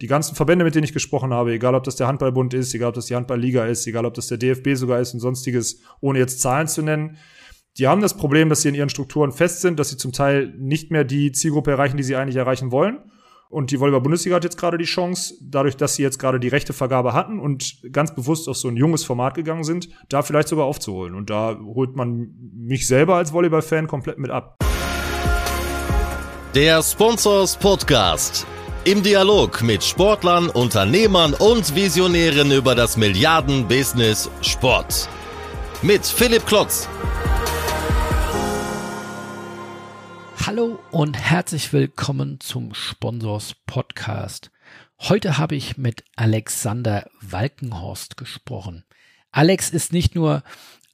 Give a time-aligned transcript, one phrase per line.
[0.00, 2.88] die ganzen Verbände, mit denen ich gesprochen habe, egal ob das der Handballbund ist, egal
[2.88, 6.18] ob das die Handballliga ist, egal ob das der DFB sogar ist und sonstiges, ohne
[6.18, 7.18] jetzt Zahlen zu nennen,
[7.78, 10.54] die haben das Problem, dass sie in ihren Strukturen fest sind, dass sie zum Teil
[10.58, 12.98] nicht mehr die Zielgruppe erreichen, die sie eigentlich erreichen wollen.
[13.48, 16.72] Und die Volleyball-Bundesliga hat jetzt gerade die Chance, dadurch, dass sie jetzt gerade die rechte
[16.72, 20.66] Vergabe hatten und ganz bewusst auf so ein junges Format gegangen sind, da vielleicht sogar
[20.66, 21.14] aufzuholen.
[21.14, 24.56] Und da holt man mich selber als Volleyball-Fan komplett mit ab.
[26.54, 28.46] Der Sponsors Podcast.
[28.84, 35.06] Im Dialog mit Sportlern, Unternehmern und Visionären über das Milliarden-Business Sport.
[35.82, 36.88] Mit Philipp Klotz.
[40.46, 44.50] Hallo und herzlich willkommen zum Sponsors Podcast.
[44.98, 48.84] Heute habe ich mit Alexander Walkenhorst gesprochen.
[49.30, 50.42] Alex ist nicht nur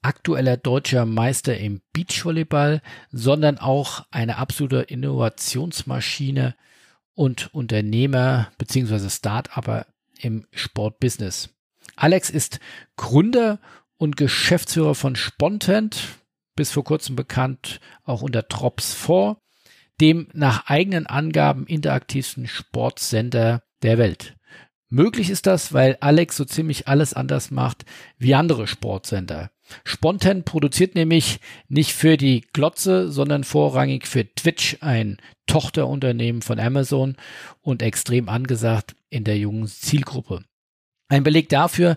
[0.02, 2.82] aktueller deutscher Meister im Beachvolleyball,
[3.12, 6.56] sondern auch eine absolute Innovationsmaschine
[7.16, 9.08] und Unternehmer bzw.
[9.10, 9.86] Start-Upper
[10.20, 11.48] im Sportbusiness.
[11.96, 12.60] Alex ist
[12.96, 13.58] Gründer
[13.96, 16.20] und Geschäftsführer von Spontent,
[16.54, 19.38] bis vor kurzem bekannt auch unter Trops 4,
[20.00, 24.36] dem nach eigenen Angaben interaktivsten Sportsender der Welt.
[24.88, 27.84] Möglich ist das, weil Alex so ziemlich alles anders macht
[28.18, 29.50] wie andere Sportsender.
[29.84, 37.16] Spontan produziert nämlich nicht für die Glotze, sondern vorrangig für Twitch, ein Tochterunternehmen von Amazon
[37.62, 40.44] und extrem angesagt in der jungen Zielgruppe.
[41.08, 41.96] Ein Beleg dafür,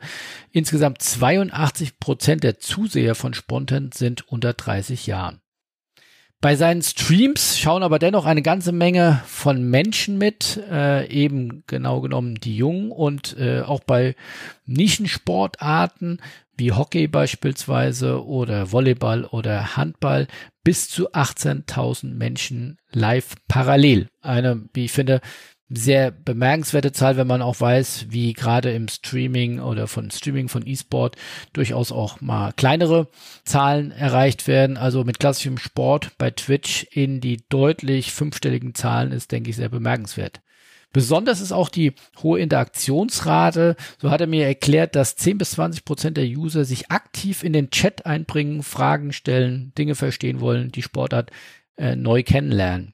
[0.51, 5.41] insgesamt 82 Prozent der Zuseher von Spontan sind unter 30 Jahren.
[6.41, 11.99] Bei seinen Streams schauen aber dennoch eine ganze Menge von Menschen mit, äh, eben genau
[11.99, 14.15] genommen die Jungen und äh, auch bei
[14.65, 16.21] Nischensportarten
[16.55, 20.27] wie Hockey beispielsweise oder Volleyball oder Handball
[20.63, 24.07] bis zu 18.000 Menschen live parallel.
[24.21, 25.19] Eine, wie ich finde,
[25.69, 30.65] sehr bemerkenswerte Zahl, wenn man auch weiß, wie gerade im Streaming oder von Streaming von
[30.65, 31.15] E-Sport
[31.53, 33.07] durchaus auch mal kleinere
[33.45, 34.77] Zahlen erreicht werden.
[34.77, 39.69] Also mit klassischem Sport bei Twitch in die deutlich fünfstelligen Zahlen ist, denke ich, sehr
[39.69, 40.41] bemerkenswert.
[40.91, 41.93] Besonders ist auch die
[42.23, 43.75] hohe Interaktionsrate.
[43.99, 47.53] So hat er mir erklärt, dass 10 bis 20 Prozent der User sich aktiv in
[47.53, 51.29] den Chat einbringen, Fragen stellen, Dinge verstehen wollen, die Sportart
[51.77, 52.93] äh, neu kennenlernen.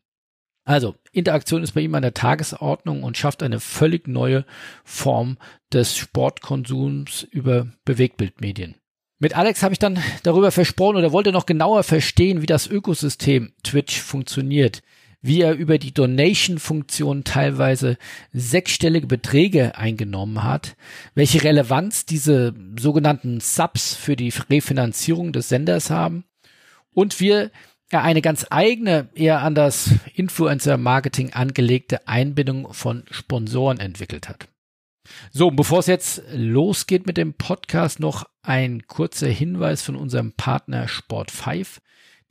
[0.65, 4.45] Also, Interaktion ist bei ihm an der Tagesordnung und schafft eine völlig neue
[4.83, 5.37] Form
[5.71, 8.75] des Sportkonsums über Bewegtbildmedien.
[9.19, 13.53] Mit Alex habe ich dann darüber versprochen oder wollte noch genauer verstehen, wie das Ökosystem
[13.63, 14.81] Twitch funktioniert,
[15.21, 17.97] wie er über die Donation-Funktion teilweise
[18.33, 20.75] sechsstellige Beträge eingenommen hat,
[21.13, 26.25] welche Relevanz diese sogenannten Subs für die Refinanzierung des Senders haben
[26.93, 27.51] und wir
[27.90, 34.47] er eine ganz eigene, eher an das Influencer-Marketing angelegte Einbindung von Sponsoren entwickelt hat.
[35.31, 40.88] So, bevor es jetzt losgeht mit dem Podcast, noch ein kurzer Hinweis von unserem Partner
[40.88, 41.79] Sport5.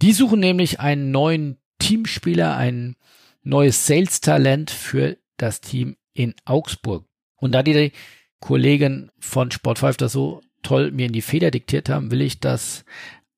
[0.02, 2.96] Die suchen nämlich einen neuen Teamspieler, ein
[3.42, 7.04] neues Sales-Talent für das Team in Augsburg.
[7.36, 7.92] Und da die
[8.40, 12.84] Kollegen von Sport5 das so toll mir in die Feder diktiert haben, will ich das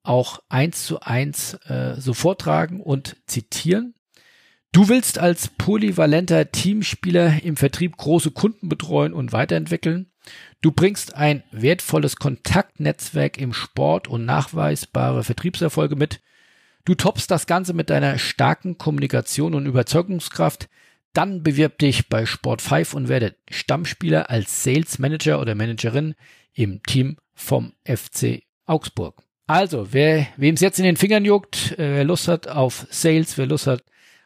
[0.09, 3.95] auch eins zu eins äh, so vortragen und zitieren.
[4.73, 10.11] Du willst als polyvalenter Teamspieler im Vertrieb große Kunden betreuen und weiterentwickeln.
[10.61, 16.21] Du bringst ein wertvolles Kontaktnetzwerk im Sport und nachweisbare Vertriebserfolge mit.
[16.85, 20.69] Du toppst das Ganze mit deiner starken Kommunikation und Überzeugungskraft.
[21.13, 26.15] Dann bewirb dich bei Sport 5 und werde Stammspieler als Sales Manager oder Managerin
[26.53, 29.26] im Team vom FC Augsburg.
[29.47, 33.39] Also, wer wem es jetzt in den Fingern juckt, äh, wer Lust hat auf Sales,
[33.39, 33.85] wer Lust hat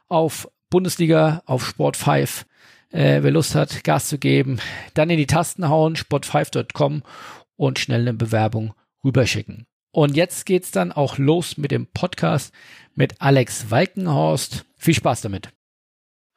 [0.08, 2.47] auf Bundesliga, auf Sport 5,
[2.91, 4.60] äh, wer Lust hat, Gas zu geben,
[4.94, 7.03] dann in die Tasten hauen, sport5.com
[7.56, 8.72] und schnell eine Bewerbung
[9.04, 9.66] rüberschicken.
[9.92, 12.54] Und jetzt geht's dann auch los mit dem Podcast
[12.94, 14.64] mit Alex Walkenhorst.
[14.76, 15.50] Viel Spaß damit.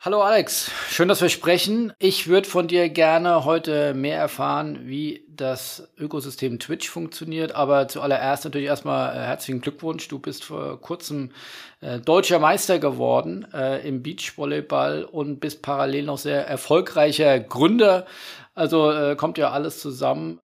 [0.05, 1.93] Hallo Alex, schön, dass wir sprechen.
[1.97, 7.55] Ich würde von dir gerne heute mehr erfahren, wie das Ökosystem Twitch funktioniert.
[7.55, 10.09] Aber zuallererst natürlich erstmal äh, herzlichen Glückwunsch.
[10.09, 11.31] Du bist vor kurzem
[11.79, 18.05] äh, deutscher Meister geworden äh, im Beachvolleyball und bist parallel noch sehr erfolgreicher Gründer.
[18.55, 20.41] Also äh, kommt ja alles zusammen.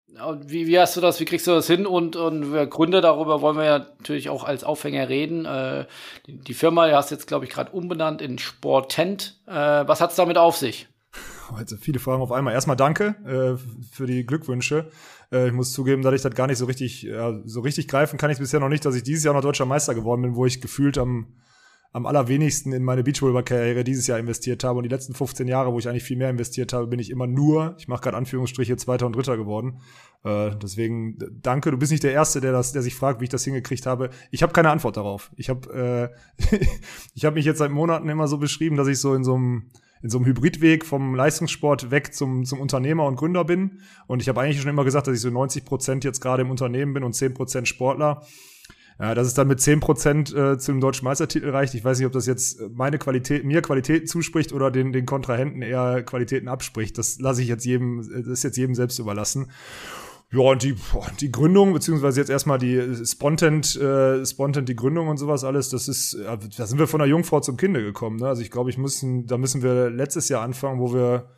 [0.46, 1.86] Wie, wie hast du das, wie kriegst du das hin?
[1.86, 5.44] Und, und Gründe darüber wollen wir ja natürlich auch als Aufhänger reden.
[5.44, 5.86] Äh,
[6.26, 9.40] die, die Firma, du hast jetzt, glaube ich, gerade umbenannt in Sportent.
[9.46, 10.88] Äh, was hat es damit auf sich?
[11.54, 12.54] Also viele Fragen auf einmal.
[12.54, 14.90] Erstmal danke äh, für die Glückwünsche.
[15.30, 17.08] Äh, ich muss zugeben, dass ich das gar nicht so richtig,
[17.44, 19.94] so richtig greifen kann ich bisher noch nicht, dass ich dieses Jahr noch deutscher Meister
[19.94, 21.26] geworden bin, wo ich gefühlt am
[21.96, 24.76] am allerwenigsten in meine Beachvolleyball-Karriere dieses Jahr investiert habe.
[24.76, 27.26] Und die letzten 15 Jahre, wo ich eigentlich viel mehr investiert habe, bin ich immer
[27.26, 29.80] nur, ich mache gerade Anführungsstriche, Zweiter und Dritter geworden.
[30.22, 33.30] Äh, deswegen danke, du bist nicht der Erste, der, das, der sich fragt, wie ich
[33.30, 34.10] das hingekriegt habe.
[34.30, 35.30] Ich habe keine Antwort darauf.
[35.36, 36.58] Ich habe äh,
[37.14, 39.70] ich hab mich jetzt seit Monaten immer so beschrieben, dass ich so in so einem
[40.02, 43.80] in so einem Hybridweg vom Leistungssport weg zum, zum Unternehmer und Gründer bin.
[44.06, 46.50] Und ich habe eigentlich schon immer gesagt, dass ich so 90 Prozent jetzt gerade im
[46.50, 48.20] Unternehmen bin und 10 Prozent Sportler.
[48.98, 51.74] Ja, dass es dann mit 10 Prozent äh, zum deutschen Meistertitel reicht.
[51.74, 55.60] Ich weiß nicht, ob das jetzt meine Qualität, mir Qualitäten zuspricht oder den, den Kontrahenten
[55.60, 56.96] eher Qualitäten abspricht.
[56.96, 59.50] Das lasse ich jetzt jedem, das ist jetzt jedem selbst überlassen.
[60.32, 60.74] Ja, und die,
[61.20, 65.88] die Gründung, beziehungsweise jetzt erstmal die Spontent, äh, Spontent, die Gründung und sowas alles, das
[65.88, 66.18] ist,
[66.56, 68.16] da sind wir von der Jungfrau zum Kinde gekommen.
[68.16, 68.26] Ne?
[68.26, 71.28] Also ich glaube, ich müssen, da müssen wir letztes Jahr anfangen, wo wir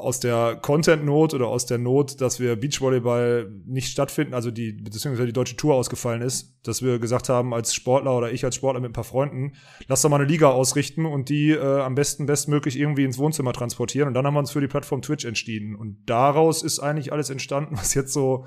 [0.00, 5.26] aus der Content-Not oder aus der Not, dass wir Beachvolleyball nicht stattfinden, also die, beziehungsweise
[5.26, 8.80] die deutsche Tour ausgefallen ist, dass wir gesagt haben, als Sportler oder ich als Sportler
[8.80, 9.52] mit ein paar Freunden,
[9.86, 13.52] lass doch mal eine Liga ausrichten und die äh, am besten bestmöglich irgendwie ins Wohnzimmer
[13.52, 14.08] transportieren.
[14.08, 15.76] Und dann haben wir uns für die Plattform Twitch entschieden.
[15.76, 18.46] Und daraus ist eigentlich alles entstanden, was jetzt so,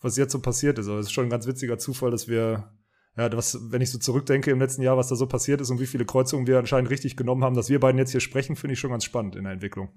[0.00, 0.88] was jetzt so passiert ist.
[0.88, 2.70] Aber es ist schon ein ganz witziger Zufall, dass wir
[3.18, 5.80] ja, was, wenn ich so zurückdenke im letzten Jahr, was da so passiert ist und
[5.80, 8.74] wie viele Kreuzungen wir anscheinend richtig genommen haben, dass wir beiden jetzt hier sprechen, finde
[8.74, 9.88] ich schon ganz spannend in der Entwicklung.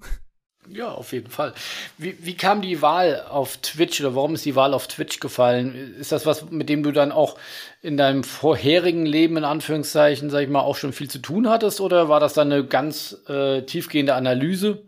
[0.73, 1.53] Ja, auf jeden Fall.
[1.97, 5.95] Wie, wie kam die Wahl auf Twitch oder warum ist die Wahl auf Twitch gefallen?
[5.99, 7.37] Ist das was, mit dem du dann auch
[7.81, 11.81] in deinem vorherigen Leben, in Anführungszeichen, sag ich mal, auch schon viel zu tun hattest
[11.81, 14.85] oder war das dann eine ganz äh, tiefgehende Analyse?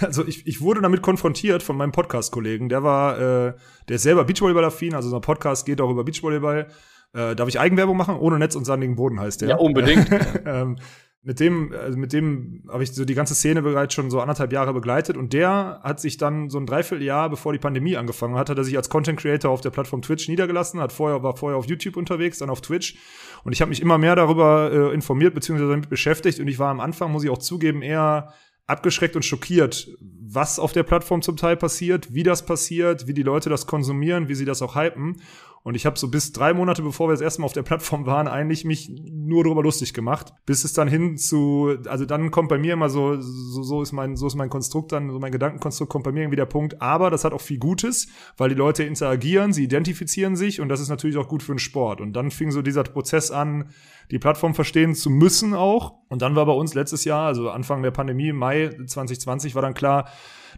[0.00, 2.68] Also ich, ich wurde damit konfrontiert von meinem Podcast-Kollegen.
[2.68, 3.54] Der war, äh,
[3.88, 6.68] der ist selber Beachvolleyball-affin, also unser Podcast geht auch über Beachvolleyball.
[7.12, 8.16] Äh, darf ich Eigenwerbung machen?
[8.16, 9.48] Ohne Netz und sandigen Boden heißt der.
[9.48, 10.08] Ja, unbedingt.
[10.46, 10.76] ähm,
[11.22, 14.52] mit dem, also mit dem habe ich so die ganze Szene bereits schon so anderthalb
[14.52, 18.48] Jahre begleitet und der hat sich dann so ein Dreivierteljahr, bevor die Pandemie angefangen hat,
[18.48, 21.58] hat er sich als Content Creator auf der Plattform Twitch niedergelassen, hat vorher, war vorher
[21.58, 22.96] auf YouTube unterwegs, dann auf Twitch
[23.44, 25.68] und ich habe mich immer mehr darüber äh, informiert bzw.
[25.68, 28.32] damit beschäftigt und ich war am Anfang, muss ich auch zugeben, eher
[28.70, 33.24] abgeschreckt und schockiert, was auf der Plattform zum Teil passiert, wie das passiert, wie die
[33.24, 35.20] Leute das konsumieren, wie sie das auch hypen.
[35.62, 38.06] Und ich habe so bis drei Monate, bevor wir das erste Mal auf der Plattform
[38.06, 40.32] waren, eigentlich mich nur darüber lustig gemacht.
[40.46, 43.92] Bis es dann hin zu, also dann kommt bei mir immer so, so, so ist
[43.92, 46.80] mein, so ist mein Konstrukt dann, so mein Gedankenkonstrukt kommt bei mir irgendwie der Punkt.
[46.80, 48.08] Aber das hat auch viel Gutes,
[48.38, 51.58] weil die Leute interagieren, sie identifizieren sich und das ist natürlich auch gut für den
[51.58, 52.00] Sport.
[52.00, 53.68] Und dann fing so dieser Prozess an,
[54.10, 55.94] die Plattform verstehen zu müssen auch.
[56.08, 59.74] Und dann war bei uns letztes Jahr, also Anfang der Pandemie, Mai 2020, war dann
[59.74, 60.08] klar,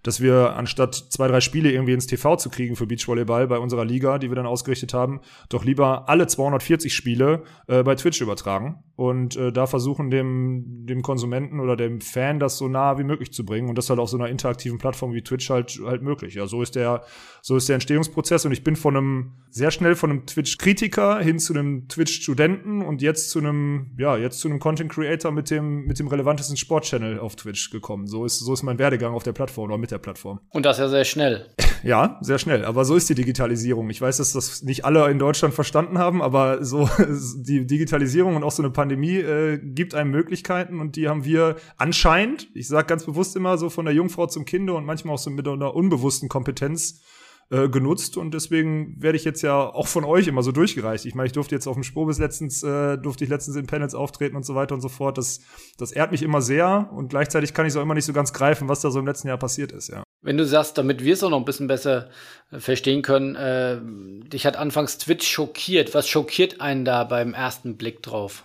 [0.03, 3.85] dass wir anstatt zwei, drei Spiele irgendwie ins TV zu kriegen für Beachvolleyball bei unserer
[3.85, 8.83] Liga, die wir dann ausgerichtet haben, doch lieber alle 240 Spiele äh, bei Twitch übertragen
[8.97, 13.33] und äh, da versuchen dem, dem Konsumenten oder dem Fan das so nah wie möglich
[13.33, 16.35] zu bringen und das halt auf so einer interaktiven Plattform wie Twitch halt halt möglich.
[16.35, 17.03] Ja, so ist der
[17.41, 21.39] so ist der Entstehungsprozess und ich bin von einem sehr schnell von einem Twitch-Kritiker hin
[21.39, 25.99] zu einem Twitch-Studenten und jetzt zu einem ja jetzt zu einem Content-Creator mit dem mit
[25.99, 28.07] dem relevantesten Sport-Channel auf Twitch gekommen.
[28.07, 30.41] So ist so ist mein Werdegang auf der Plattform oder mit der Plattform.
[30.51, 31.47] Und das ja sehr schnell.
[31.85, 32.65] Ja, sehr schnell.
[32.65, 33.91] Aber so ist die Digitalisierung.
[33.91, 36.89] Ich weiß, dass das nicht alle in Deutschland verstanden haben, aber so
[37.37, 41.57] die Digitalisierung und auch so eine Pandemie äh, gibt einem Möglichkeiten und die haben wir
[41.77, 45.19] anscheinend, ich sage ganz bewusst immer so von der Jungfrau zum Kinder und manchmal auch
[45.19, 47.03] so mit einer unbewussten Kompetenz
[47.51, 51.05] äh, genutzt und deswegen werde ich jetzt ja auch von euch immer so durchgereicht.
[51.05, 53.95] Ich meine, ich durfte jetzt auf dem Spobis letztens, äh, durfte ich letztens in Panels
[53.95, 55.19] auftreten und so weiter und so fort.
[55.19, 55.41] Das,
[55.77, 58.33] das ehrt mich immer sehr und gleichzeitig kann ich es auch immer nicht so ganz
[58.33, 60.03] greifen, was da so im letzten Jahr passiert ist, ja.
[60.23, 62.09] Wenn du sagst, damit wir es auch noch ein bisschen besser
[62.53, 63.81] äh, verstehen können, äh,
[64.29, 65.95] dich hat anfangs Twitch schockiert.
[65.95, 68.45] Was schockiert einen da beim ersten Blick drauf?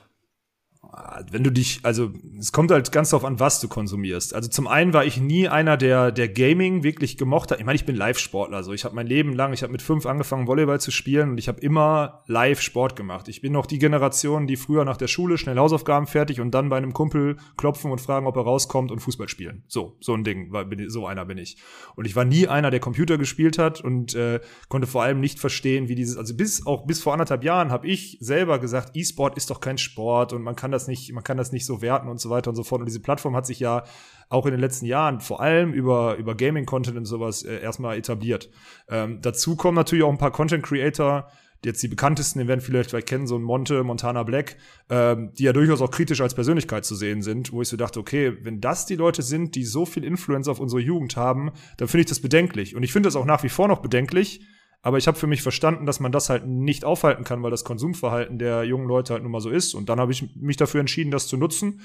[1.31, 4.33] Wenn du dich, also es kommt halt ganz darauf an, was du konsumierst.
[4.33, 7.59] Also zum einen war ich nie einer, der der Gaming wirklich gemocht hat.
[7.59, 10.05] Ich meine, ich bin Live-Sportler, so ich habe mein Leben lang, ich habe mit fünf
[10.05, 13.27] angefangen Volleyball zu spielen und ich habe immer Live-Sport gemacht.
[13.27, 16.69] Ich bin noch die Generation, die früher nach der Schule schnell Hausaufgaben fertig und dann
[16.69, 19.63] bei einem Kumpel klopfen und fragen, ob er rauskommt und Fußball spielen.
[19.67, 20.51] So, so ein Ding,
[20.87, 21.57] so einer bin ich.
[21.95, 24.39] Und ich war nie einer, der Computer gespielt hat und äh,
[24.69, 27.87] konnte vor allem nicht verstehen, wie dieses, also bis auch bis vor anderthalb Jahren habe
[27.87, 31.37] ich selber gesagt, E-Sport ist doch kein Sport und man kann das nicht, man kann
[31.37, 32.81] das nicht so werten und so weiter und so fort.
[32.81, 33.83] Und diese Plattform hat sich ja
[34.29, 38.51] auch in den letzten Jahren vor allem über, über Gaming-Content und sowas äh, erstmal etabliert.
[38.87, 41.27] Ähm, dazu kommen natürlich auch ein paar Content-Creator,
[41.65, 44.57] jetzt die bekanntesten, den werden vielleicht vielleicht kennen, so ein Monte, Montana Black,
[44.89, 47.99] ähm, die ja durchaus auch kritisch als Persönlichkeit zu sehen sind, wo ich so dachte,
[47.99, 51.87] okay, wenn das die Leute sind, die so viel Influence auf unsere Jugend haben, dann
[51.87, 52.75] finde ich das bedenklich.
[52.75, 54.41] Und ich finde das auch nach wie vor noch bedenklich,
[54.81, 57.63] aber ich habe für mich verstanden, dass man das halt nicht aufhalten kann, weil das
[57.63, 59.73] Konsumverhalten der jungen Leute halt nun mal so ist.
[59.73, 61.81] Und dann habe ich mich dafür entschieden, das zu nutzen.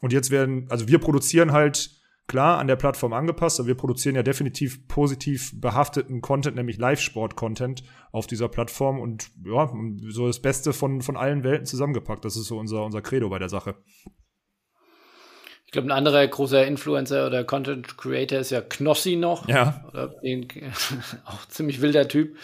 [0.00, 1.90] Und jetzt werden, also wir produzieren halt
[2.26, 7.84] klar an der Plattform angepasst, aber wir produzieren ja definitiv positiv behafteten Content, nämlich Live-Sport-Content
[8.10, 9.72] auf dieser Plattform und ja,
[10.08, 12.24] so das Beste von, von allen Welten zusammengepackt.
[12.24, 13.76] Das ist so unser, unser Credo bei der Sache.
[15.76, 19.46] Ich glaube, ein anderer großer Influencer oder Content Creator ist ja Knossi noch.
[19.46, 19.84] Ja.
[20.22, 20.48] Den,
[21.26, 22.38] auch ziemlich wilder Typ.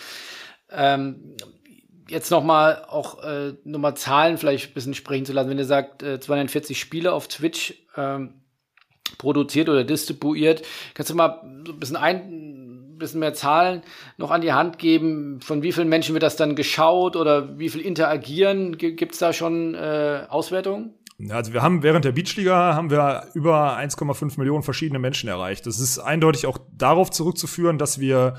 [0.71, 1.35] Ähm,
[2.11, 5.49] jetzt noch mal auch äh, noch mal Zahlen vielleicht ein bisschen sprechen zu lassen.
[5.49, 8.43] Wenn ihr sagt, äh, 240 Spiele auf Twitch ähm,
[9.17, 10.61] produziert oder distribuiert,
[10.93, 13.83] kannst du mal so ein bisschen ein bisschen mehr Zahlen
[14.19, 17.71] noch an die Hand geben, von wie vielen Menschen wird das dann geschaut oder wie
[17.71, 18.77] viel interagieren?
[18.77, 20.93] Gibt es da schon äh, Auswertungen?
[21.31, 25.67] Also wir haben während der Beachliga haben wir über 1,5 Millionen verschiedene Menschen erreicht.
[25.67, 28.35] Das ist eindeutig auch darauf zurückzuführen, dass wir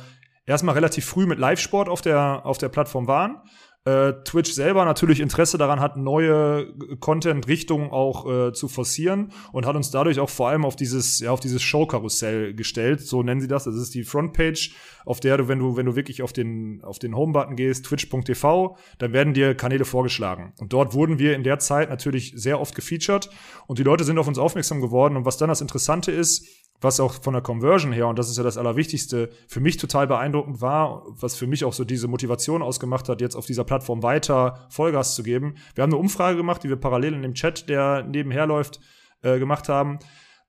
[0.45, 3.41] erstmal relativ früh mit Live-Sport auf der, auf der Plattform waren
[3.85, 9.75] äh, Twitch selber natürlich Interesse daran hat, neue Content-Richtungen auch äh, zu forcieren und hat
[9.75, 13.01] uns dadurch auch vor allem auf dieses, ja, auf dieses Show-Karussell gestellt.
[13.01, 13.65] So nennen sie das.
[13.65, 14.73] Das ist die Frontpage,
[15.05, 18.77] auf der du, wenn du, wenn du wirklich auf den, auf den Home-Button gehst, twitch.tv,
[18.99, 20.53] dann werden dir Kanäle vorgeschlagen.
[20.59, 23.29] Und dort wurden wir in der Zeit natürlich sehr oft gefeatured
[23.67, 25.17] und die Leute sind auf uns aufmerksam geworden.
[25.17, 26.47] Und was dann das Interessante ist,
[26.83, 30.07] was auch von der Conversion her, und das ist ja das Allerwichtigste, für mich total
[30.07, 34.03] beeindruckend war, was für mich auch so diese Motivation ausgemacht hat, jetzt auf dieser Plattform
[34.03, 35.55] weiter Vollgas zu geben.
[35.75, 38.79] Wir haben eine Umfrage gemacht, die wir parallel in dem Chat, der nebenher läuft,
[39.21, 39.99] äh, gemacht haben.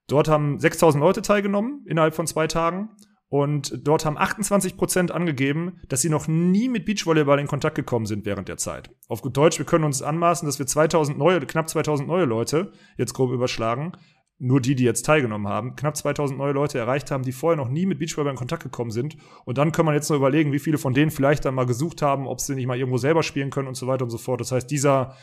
[0.07, 2.91] Dort haben 6000 Leute teilgenommen innerhalb von zwei Tagen.
[3.29, 8.07] Und dort haben 28 Prozent angegeben, dass sie noch nie mit Beachvolleyball in Kontakt gekommen
[8.07, 8.91] sind während der Zeit.
[9.09, 12.71] Auf gut Deutsch, wir können uns anmaßen, dass wir 2000 neue, knapp 2000 neue Leute
[12.97, 13.93] jetzt grob überschlagen,
[14.38, 17.69] nur die, die jetzt teilgenommen haben, knapp 2000 neue Leute erreicht haben, die vorher noch
[17.69, 19.17] nie mit Beachvolleyball in Kontakt gekommen sind.
[19.45, 22.03] Und dann kann man jetzt nur überlegen, wie viele von denen vielleicht dann mal gesucht
[22.03, 24.41] haben, ob sie nicht mal irgendwo selber spielen können und so weiter und so fort.
[24.41, 25.17] Das heißt, dieser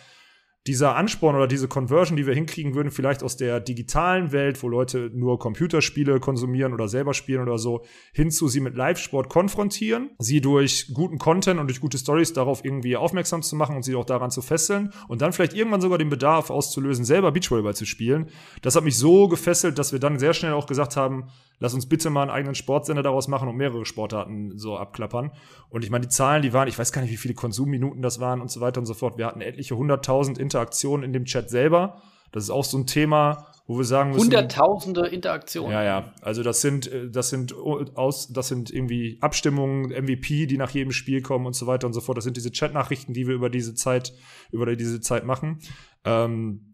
[0.67, 4.69] dieser Ansporn oder diese Conversion, die wir hinkriegen würden, vielleicht aus der digitalen Welt, wo
[4.69, 10.39] Leute nur Computerspiele konsumieren oder selber spielen oder so, hinzu sie mit Live-Sport konfrontieren, sie
[10.39, 14.05] durch guten Content und durch gute Stories darauf irgendwie aufmerksam zu machen und sie auch
[14.05, 18.29] daran zu fesseln und dann vielleicht irgendwann sogar den Bedarf auszulösen, selber Beachvolleyball zu spielen.
[18.61, 21.87] Das hat mich so gefesselt, dass wir dann sehr schnell auch gesagt haben, lass uns
[21.87, 25.31] bitte mal einen eigenen Sportsender daraus machen und mehrere Sportarten so abklappern.
[25.69, 28.19] Und ich meine, die Zahlen, die waren, ich weiß gar nicht, wie viele Konsumminuten das
[28.19, 29.17] waren und so weiter und so fort.
[29.17, 32.01] Wir hatten etliche hunderttausend Interaktionen in dem Chat selber.
[32.31, 34.23] Das ist auch so ein Thema, wo wir sagen müssen.
[34.23, 35.71] Hunderttausende Interaktionen.
[35.71, 36.13] Ja, ja.
[36.21, 40.91] Also das sind, äh, das sind aus, das sind irgendwie Abstimmungen, MVP, die nach jedem
[40.91, 42.17] Spiel kommen und so weiter und so fort.
[42.17, 44.13] Das sind diese Chatnachrichten, die wir über diese Zeit,
[44.51, 45.59] über diese Zeit machen.
[46.03, 46.70] Ähm,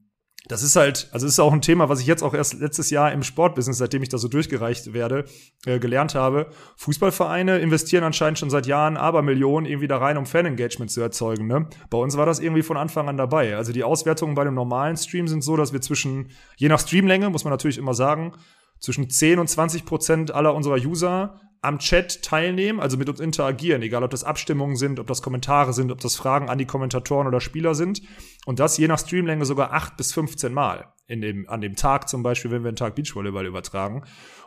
[0.47, 3.11] das ist halt, also ist auch ein Thema, was ich jetzt auch erst letztes Jahr
[3.11, 5.25] im Sportbusiness, seitdem ich da so durchgereicht werde,
[5.65, 6.49] äh, gelernt habe.
[6.77, 11.47] Fußballvereine investieren anscheinend schon seit Jahren aber Millionen irgendwie da rein, um Fan-Engagement zu erzeugen.
[11.47, 11.67] Ne?
[11.89, 13.57] Bei uns war das irgendwie von Anfang an dabei.
[13.57, 17.29] Also die Auswertungen bei dem normalen Stream sind so, dass wir zwischen, je nach Streamlänge,
[17.29, 18.33] muss man natürlich immer sagen,
[18.79, 23.81] zwischen 10 und 20 Prozent aller unserer User am Chat teilnehmen, also mit uns interagieren,
[23.81, 27.27] egal ob das Abstimmungen sind, ob das Kommentare sind, ob das Fragen an die Kommentatoren
[27.27, 28.01] oder Spieler sind.
[28.45, 32.09] Und das je nach Streamlänge sogar 8 bis 15 Mal in dem, an dem Tag
[32.09, 34.03] zum Beispiel, wenn wir einen Tag Beachvolleyball übertragen.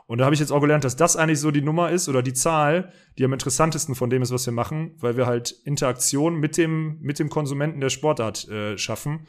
[0.06, 2.22] Und da habe ich jetzt auch gelernt, dass das eigentlich so die Nummer ist oder
[2.22, 6.36] die Zahl, die am interessantesten von dem ist, was wir machen, weil wir halt Interaktion
[6.36, 9.26] mit dem, mit dem Konsumenten der Sportart äh, schaffen.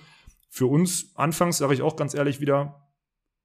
[0.50, 2.91] Für uns anfangs, sage ich auch ganz ehrlich wieder,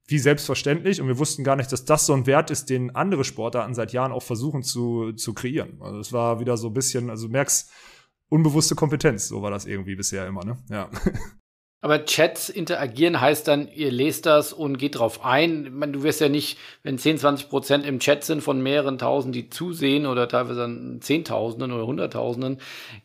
[0.06, 3.24] wie selbstverständlich und wir wussten gar nicht, dass das so ein Wert ist, den andere
[3.24, 5.78] Sportarten seit Jahren auch versuchen zu, zu kreieren.
[5.80, 7.70] Also es war wieder so ein bisschen, also du merkst,
[8.28, 10.58] unbewusste Kompetenz, so war das irgendwie bisher immer, ne?
[10.70, 10.90] Ja.
[11.82, 15.66] Aber Chats interagieren heißt dann, ihr lest das und geht drauf ein.
[15.66, 18.98] Ich meine, du wirst ja nicht, wenn 10, 20 Prozent im Chat sind von mehreren
[18.98, 22.58] Tausend, die zusehen oder teilweise dann Zehntausenden oder Hunderttausenden,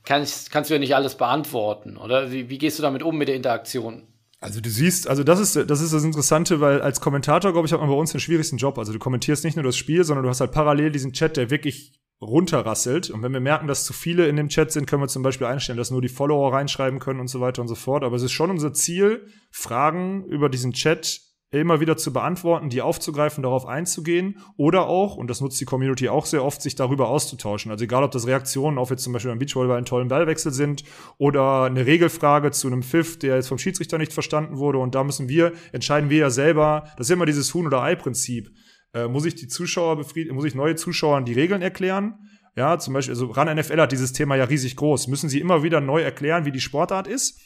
[0.03, 2.31] kannst, kannst du ja nicht alles beantworten, oder?
[2.31, 4.07] Wie, wie gehst du damit um mit der Interaktion?
[4.41, 7.73] Also du siehst, also das ist das ist das Interessante, weil als Kommentator, glaube ich,
[7.73, 8.79] hat man bei uns den schwierigsten Job.
[8.79, 11.51] Also du kommentierst nicht nur das Spiel, sondern du hast halt parallel diesen Chat, der
[11.51, 13.11] wirklich runterrasselt.
[13.11, 15.45] Und wenn wir merken, dass zu viele in dem Chat sind, können wir zum Beispiel
[15.45, 18.03] einstellen, dass nur die Follower reinschreiben können und so weiter und so fort.
[18.03, 21.21] Aber es ist schon unser Ziel, Fragen über diesen Chat
[21.59, 26.07] immer wieder zu beantworten, die aufzugreifen, darauf einzugehen oder auch, und das nutzt die Community
[26.07, 27.71] auch sehr oft, sich darüber auszutauschen.
[27.71, 30.83] Also egal, ob das Reaktionen auf jetzt zum Beispiel beim Beachvolleyball einen tollen Ballwechsel sind
[31.17, 35.03] oder eine Regelfrage zu einem Pfiff, der jetzt vom Schiedsrichter nicht verstanden wurde und da
[35.03, 38.49] müssen wir, entscheiden wir ja selber, das ist immer dieses Huhn- oder Ei-Prinzip.
[38.93, 42.15] Äh, muss ich die Zuschauer befriedigen, muss ich neue Zuschauern die Regeln erklären?
[42.55, 45.07] Ja, zum Beispiel, also RAN NFL hat dieses Thema ja riesig groß.
[45.07, 47.39] Müssen sie immer wieder neu erklären, wie die Sportart ist?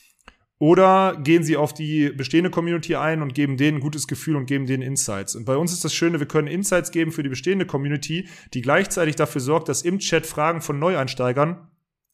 [0.57, 4.45] Oder gehen sie auf die bestehende Community ein und geben denen ein gutes Gefühl und
[4.45, 5.35] geben denen Insights.
[5.35, 8.61] Und bei uns ist das Schöne, wir können Insights geben für die bestehende Community, die
[8.61, 11.67] gleichzeitig dafür sorgt, dass im Chat Fragen von Neueinsteigern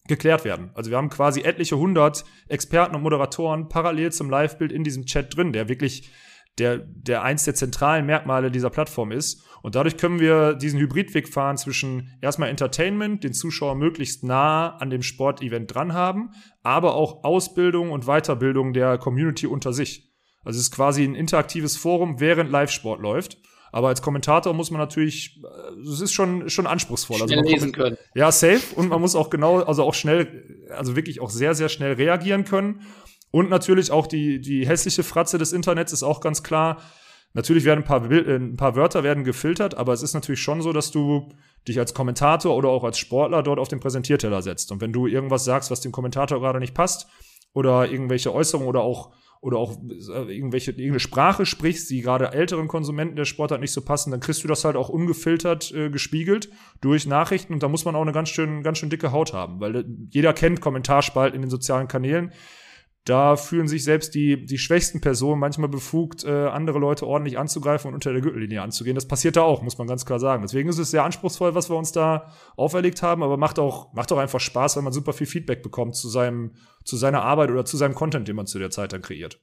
[0.07, 0.71] geklärt werden.
[0.73, 5.35] Also wir haben quasi etliche hundert Experten und Moderatoren parallel zum Live-Bild in diesem Chat
[5.35, 6.09] drin, der wirklich
[6.57, 9.43] der, der eins der zentralen Merkmale dieser Plattform ist.
[9.61, 14.89] Und dadurch können wir diesen Hybridweg fahren zwischen erstmal Entertainment, den Zuschauer möglichst nah an
[14.89, 16.31] dem Sportevent dran haben,
[16.63, 20.11] aber auch Ausbildung und Weiterbildung der Community unter sich.
[20.43, 23.37] Also es ist quasi ein interaktives Forum, während Live-Sport läuft.
[23.71, 27.21] Aber als Kommentator muss man natürlich, äh, es ist schon, schon anspruchsvoll.
[27.21, 27.97] Also schnell also lesen können.
[28.15, 28.75] Ja, safe.
[28.75, 32.43] Und man muss auch genau, also auch schnell, also wirklich auch sehr, sehr schnell reagieren
[32.43, 32.81] können.
[33.31, 36.81] Und natürlich auch die, die hässliche Fratze des Internets ist auch ganz klar.
[37.33, 40.61] Natürlich werden ein paar, äh, ein paar Wörter werden gefiltert, aber es ist natürlich schon
[40.61, 41.29] so, dass du
[41.67, 44.71] dich als Kommentator oder auch als Sportler dort auf den Präsentierteller setzt.
[44.71, 47.07] Und wenn du irgendwas sagst, was dem Kommentator gerade nicht passt,
[47.53, 49.11] oder irgendwelche Äußerungen oder auch
[49.41, 53.81] oder auch äh, irgendwelche irgendeine Sprache sprichst, die gerade älteren Konsumenten der Sportart nicht so
[53.81, 57.83] passen, dann kriegst du das halt auch ungefiltert äh, gespiegelt durch Nachrichten und da muss
[57.83, 61.35] man auch eine ganz schön ganz schön dicke Haut haben, weil äh, jeder kennt Kommentarspalten
[61.35, 62.31] in den sozialen Kanälen
[63.05, 67.87] da fühlen sich selbst die, die schwächsten Personen manchmal befugt, äh, andere Leute ordentlich anzugreifen
[67.87, 68.93] und unter der Gürtellinie anzugehen.
[68.93, 70.43] Das passiert da auch, muss man ganz klar sagen.
[70.43, 74.11] Deswegen ist es sehr anspruchsvoll, was wir uns da auferlegt haben, aber macht auch, macht
[74.11, 76.51] auch einfach Spaß, wenn man super viel Feedback bekommt zu seinem,
[76.83, 79.39] zu seiner Arbeit oder zu seinem Content, den man zu der Zeit dann kreiert.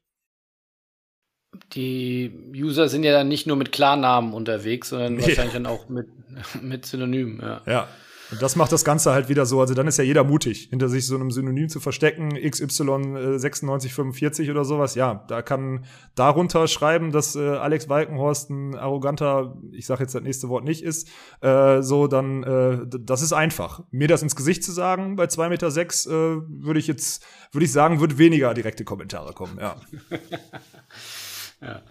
[1.73, 6.07] Die User sind ja dann nicht nur mit Klarnamen unterwegs, sondern wahrscheinlich dann auch mit,
[6.62, 7.41] mit Synonymen.
[7.41, 7.62] Ja.
[7.67, 7.88] ja.
[8.30, 9.61] Und das macht das Ganze halt wieder so.
[9.61, 14.50] Also dann ist ja jeder mutig, hinter sich so einem Synonym zu verstecken, XY 9645
[14.50, 14.94] oder sowas.
[14.94, 20.23] Ja, da kann darunter schreiben, dass äh, Alex Walkenhorst ein arroganter, ich sage jetzt das
[20.23, 21.08] nächste Wort nicht ist.
[21.40, 23.82] Äh, so, dann, äh, das ist einfach.
[23.90, 27.64] Mir das ins Gesicht zu sagen bei zwei Meter, sechs, äh, würde ich jetzt, würde
[27.64, 29.76] ich sagen, wird weniger direkte Kommentare kommen, ja.
[31.62, 31.82] ja.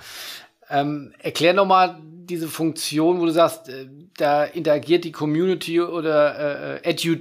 [0.70, 6.90] Ähm, erklär nochmal diese Funktion, wo du sagst, äh, da interagiert die Community oder äh,
[6.90, 7.18] edu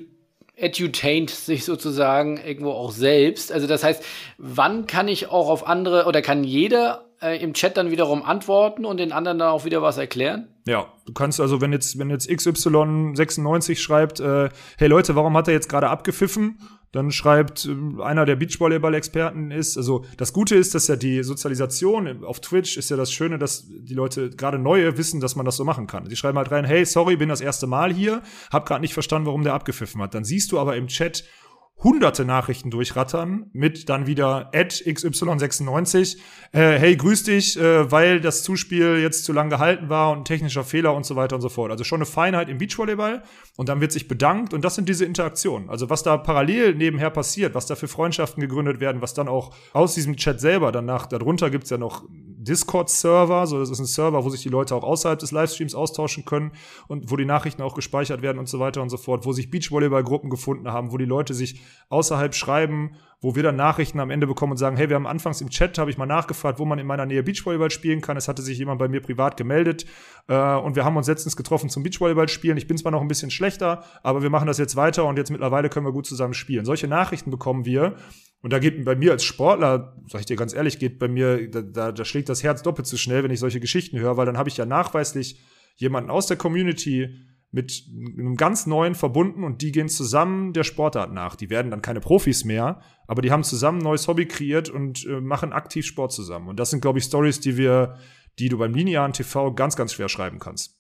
[0.59, 3.53] edutaint sich sozusagen irgendwo auch selbst.
[3.53, 4.03] Also das heißt,
[4.39, 8.87] wann kann ich auch auf andere oder kann jeder äh, im Chat dann wiederum antworten
[8.87, 10.49] und den anderen dann auch wieder was erklären?
[10.67, 14.49] Ja, du kannst also, wenn jetzt, wenn jetzt XY96 schreibt, äh,
[14.79, 16.59] hey Leute, warum hat er jetzt gerade abgepfiffen?
[16.93, 22.25] Dann schreibt äh, einer der Beachvolleyball-Experten ist, also das Gute ist, dass ja die Sozialisation
[22.25, 25.57] auf Twitch ist ja das Schöne, dass die Leute gerade neue wissen, dass man das
[25.57, 26.09] so machen kann.
[26.09, 29.27] Die schreiben halt rein, hey, sorry, bin das erste Mal hier, hab gerade nicht verstanden,
[29.27, 30.15] warum der abgepfiffen hat.
[30.15, 31.25] Dann siehst du aber im Chat,
[31.83, 36.17] hunderte Nachrichten durchrattern mit dann wieder at xy96,
[36.53, 40.65] äh, hey, grüß dich, äh, weil das Zuspiel jetzt zu lang gehalten war und technischer
[40.65, 41.71] Fehler und so weiter und so fort.
[41.71, 43.23] Also schon eine Feinheit im Beachvolleyball
[43.57, 45.69] und dann wird sich bedankt und das sind diese Interaktionen.
[45.69, 49.55] Also was da parallel nebenher passiert, was da für Freundschaften gegründet werden, was dann auch
[49.75, 52.05] aus diesem Chat selber danach, darunter gibt's ja noch
[52.47, 56.25] Discord-Server, so das ist ein Server, wo sich die Leute auch außerhalb des Livestreams austauschen
[56.25, 56.53] können
[56.87, 59.51] und wo die Nachrichten auch gespeichert werden und so weiter und so fort, wo sich
[59.51, 64.27] Beachvolleyball-Gruppen gefunden haben, wo die Leute sich außerhalb schreiben, wo wir dann Nachrichten am Ende
[64.27, 66.79] bekommen und sagen, hey, wir haben anfangs im Chat, habe ich mal nachgefragt, wo man
[66.79, 68.17] in meiner Nähe Beachvolleyball spielen kann.
[68.17, 69.87] Es hatte sich jemand bei mir privat gemeldet
[70.29, 72.57] äh, und wir haben uns letztens getroffen zum Beachvolleyball spielen.
[72.57, 75.31] Ich bin zwar noch ein bisschen schlechter, aber wir machen das jetzt weiter und jetzt
[75.31, 76.65] mittlerweile können wir gut zusammen spielen.
[76.65, 77.97] Solche Nachrichten bekommen wir
[78.43, 81.51] und da geht bei mir als Sportler, sag ich dir ganz ehrlich, geht bei mir,
[81.51, 84.27] da, da, da schlägt das Herz doppelt so schnell, wenn ich solche Geschichten höre, weil
[84.27, 85.41] dann habe ich ja nachweislich
[85.77, 91.13] jemanden aus der Community mit einem ganz neuen verbunden und die gehen zusammen der Sportart
[91.13, 91.37] nach.
[91.37, 95.07] Die werden dann keine Profis mehr, aber die haben zusammen ein neues Hobby kreiert und
[95.07, 96.49] äh, machen aktiv Sport zusammen.
[96.49, 97.97] Und das sind, glaube ich, Stories, die wir,
[98.39, 100.77] die du beim linearen TV ganz, ganz schwer schreiben kannst.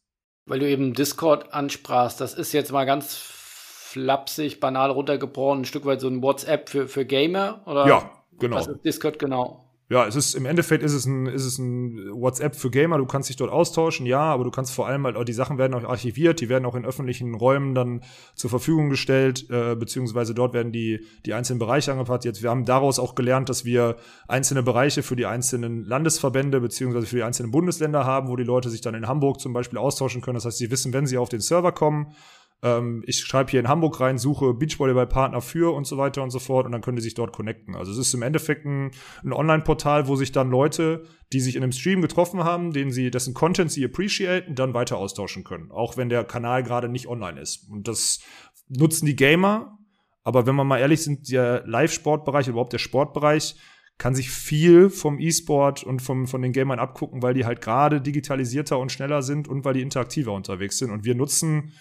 [0.46, 5.86] Weil du eben Discord ansprachst, das ist jetzt mal ganz flapsig, banal runtergebrochen, ein Stück
[5.86, 7.62] weit so ein WhatsApp für, für Gamer?
[7.66, 8.56] Oder ja, genau.
[8.56, 9.65] Was ist Discord genau?
[9.88, 12.98] Ja, es ist im Endeffekt ist es ein ist es ein WhatsApp für Gamer.
[12.98, 15.58] Du kannst dich dort austauschen, ja, aber du kannst vor allem halt auch die Sachen
[15.58, 18.02] werden auch archiviert, die werden auch in öffentlichen Räumen dann
[18.34, 22.24] zur Verfügung gestellt, äh, beziehungsweise dort werden die die einzelnen Bereiche angepasst.
[22.24, 23.94] Jetzt wir haben daraus auch gelernt, dass wir
[24.26, 28.70] einzelne Bereiche für die einzelnen Landesverbände beziehungsweise für die einzelnen Bundesländer haben, wo die Leute
[28.70, 30.34] sich dann in Hamburg zum Beispiel austauschen können.
[30.34, 32.08] Das heißt, sie wissen, wenn sie auf den Server kommen,
[32.62, 36.38] ähm, ich schreibe hier in Hamburg rein, suche Beachvolleyball-Partner für und so weiter und so
[36.38, 37.74] fort und dann können die sich dort connecten.
[37.74, 38.90] Also es ist im Endeffekt ein,
[39.22, 43.10] ein Online-Portal, wo sich dann Leute, die sich in einem Stream getroffen haben, den sie,
[43.10, 45.70] dessen Content sie appreciaten, dann weiter austauschen können.
[45.70, 47.68] Auch wenn der Kanal gerade nicht online ist.
[47.70, 48.20] Und das
[48.68, 49.78] nutzen die Gamer.
[50.24, 53.54] Aber wenn man mal ehrlich sind, der Live-Sportbereich, überhaupt der Sportbereich,
[53.98, 58.00] kann sich viel vom E-Sport und vom, von den Gamern abgucken, weil die halt gerade
[58.00, 60.90] digitalisierter und schneller sind und weil die interaktiver unterwegs sind.
[60.90, 61.72] Und wir nutzen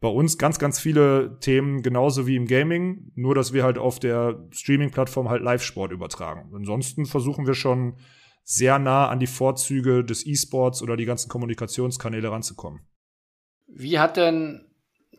[0.00, 4.00] bei uns ganz, ganz viele Themen genauso wie im Gaming, nur dass wir halt auf
[4.00, 6.50] der Streaming-Plattform halt Live-Sport übertragen.
[6.54, 7.96] Ansonsten versuchen wir schon
[8.42, 12.80] sehr nah an die Vorzüge des E-Sports oder die ganzen Kommunikationskanäle ranzukommen.
[13.66, 14.66] Wie hat denn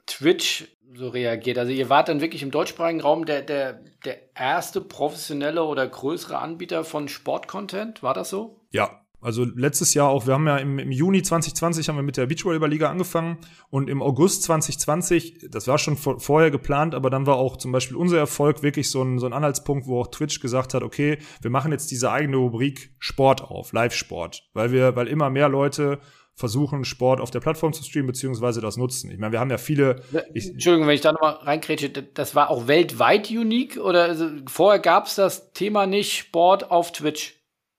[0.08, 1.60] Twitch so reagiert?
[1.60, 6.40] Also ihr wart dann wirklich im deutschsprachigen Raum der, der, der erste professionelle oder größere
[6.40, 8.66] Anbieter von Sportcontent, war das so?
[8.72, 12.18] Ja, Also letztes Jahr auch, wir haben ja im, im Juni 2020 haben wir mit
[12.18, 13.38] der Beachvolleyball-Liga angefangen
[13.70, 17.72] und im August 2020, das war schon vor, vorher geplant, aber dann war auch zum
[17.72, 21.20] Beispiel unser Erfolg wirklich so ein, so ein Anhaltspunkt, wo auch Twitch gesagt hat, okay,
[21.42, 26.00] wir machen jetzt diese eigene Rubrik Sport auf, Live-Sport, weil wir, weil immer mehr Leute
[26.34, 29.12] versuchen, Sport auf der Plattform zu streamen, beziehungsweise das nutzen.
[29.12, 30.02] Ich meine, wir haben ja viele.
[30.34, 34.80] Ich, Entschuldigung, wenn ich da nochmal reinkrätsche, das war auch weltweit unique oder also vorher
[34.80, 37.36] gab es das Thema nicht Sport auf Twitch?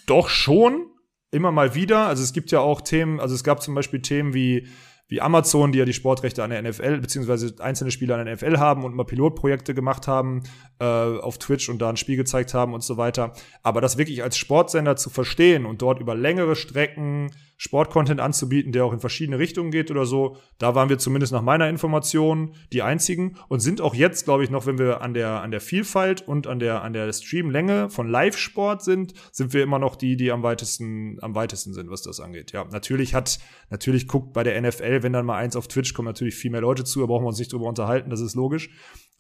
[0.06, 0.91] Doch schon,
[1.32, 2.06] immer mal wieder.
[2.06, 4.68] Also es gibt ja auch Themen, also es gab zum Beispiel Themen wie
[5.08, 8.56] wie Amazon, die ja die Sportrechte an der NFL, beziehungsweise einzelne Spieler an der NFL
[8.56, 10.42] haben und mal Pilotprojekte gemacht haben
[10.78, 13.34] äh, auf Twitch und da ein Spiel gezeigt haben und so weiter.
[13.62, 17.30] Aber das wirklich als Sportsender zu verstehen und dort über längere Strecken
[17.62, 20.36] Sportcontent anzubieten, der auch in verschiedene Richtungen geht oder so.
[20.58, 24.50] Da waren wir zumindest nach meiner Information die einzigen und sind auch jetzt, glaube ich,
[24.50, 28.08] noch, wenn wir an der, an der Vielfalt und an der, an der Streamlänge von
[28.08, 32.18] Live-Sport sind, sind wir immer noch die, die am weitesten, am weitesten sind, was das
[32.18, 32.50] angeht.
[32.50, 33.38] Ja, natürlich hat,
[33.70, 36.62] natürlich guckt bei der NFL, wenn dann mal eins auf Twitch kommt, natürlich viel mehr
[36.62, 38.70] Leute zu, da brauchen wir uns nicht drüber unterhalten, das ist logisch.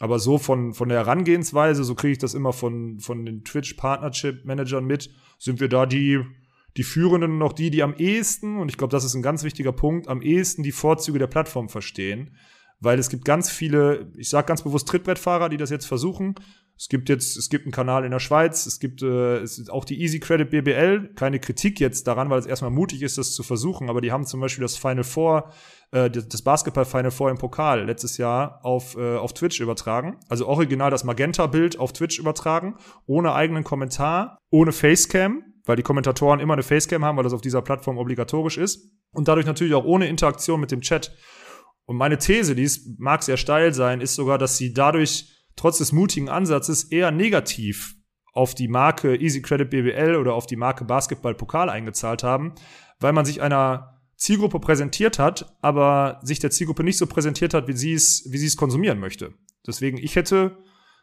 [0.00, 4.84] Aber so von, von der Herangehensweise, so kriege ich das immer von, von den Twitch-Partnership-Managern
[4.84, 6.24] mit, sind wir da die,
[6.76, 9.72] die Führenden noch die, die am ehesten, und ich glaube, das ist ein ganz wichtiger
[9.72, 12.36] Punkt, am ehesten die Vorzüge der Plattform verstehen.
[12.80, 16.34] Weil es gibt ganz viele, ich sage ganz bewusst Trittbrettfahrer, die das jetzt versuchen.
[16.76, 19.70] Es gibt jetzt, es gibt einen Kanal in der Schweiz, es gibt äh, es ist
[19.70, 21.12] auch die Easy Credit BBL.
[21.14, 24.26] Keine Kritik jetzt daran, weil es erstmal mutig ist, das zu versuchen, aber die haben
[24.26, 25.52] zum Beispiel das Final Four,
[25.92, 30.18] äh, das Basketball Final Four im Pokal letztes Jahr auf, äh, auf Twitch übertragen.
[30.28, 32.74] Also original das Magenta-Bild auf Twitch übertragen,
[33.06, 37.40] ohne eigenen Kommentar, ohne Facecam weil die Kommentatoren immer eine Facecam haben, weil das auf
[37.40, 38.90] dieser Plattform obligatorisch ist.
[39.12, 41.14] Und dadurch natürlich auch ohne Interaktion mit dem Chat.
[41.84, 45.92] Und meine These, die mag sehr steil sein, ist sogar, dass sie dadurch trotz des
[45.92, 47.94] mutigen Ansatzes eher negativ
[48.32, 52.54] auf die Marke Easy Credit BBL oder auf die Marke Basketball Pokal eingezahlt haben,
[52.98, 57.68] weil man sich einer Zielgruppe präsentiert hat, aber sich der Zielgruppe nicht so präsentiert hat,
[57.68, 59.34] wie sie es, wie sie es konsumieren möchte.
[59.66, 60.56] Deswegen, ich hätte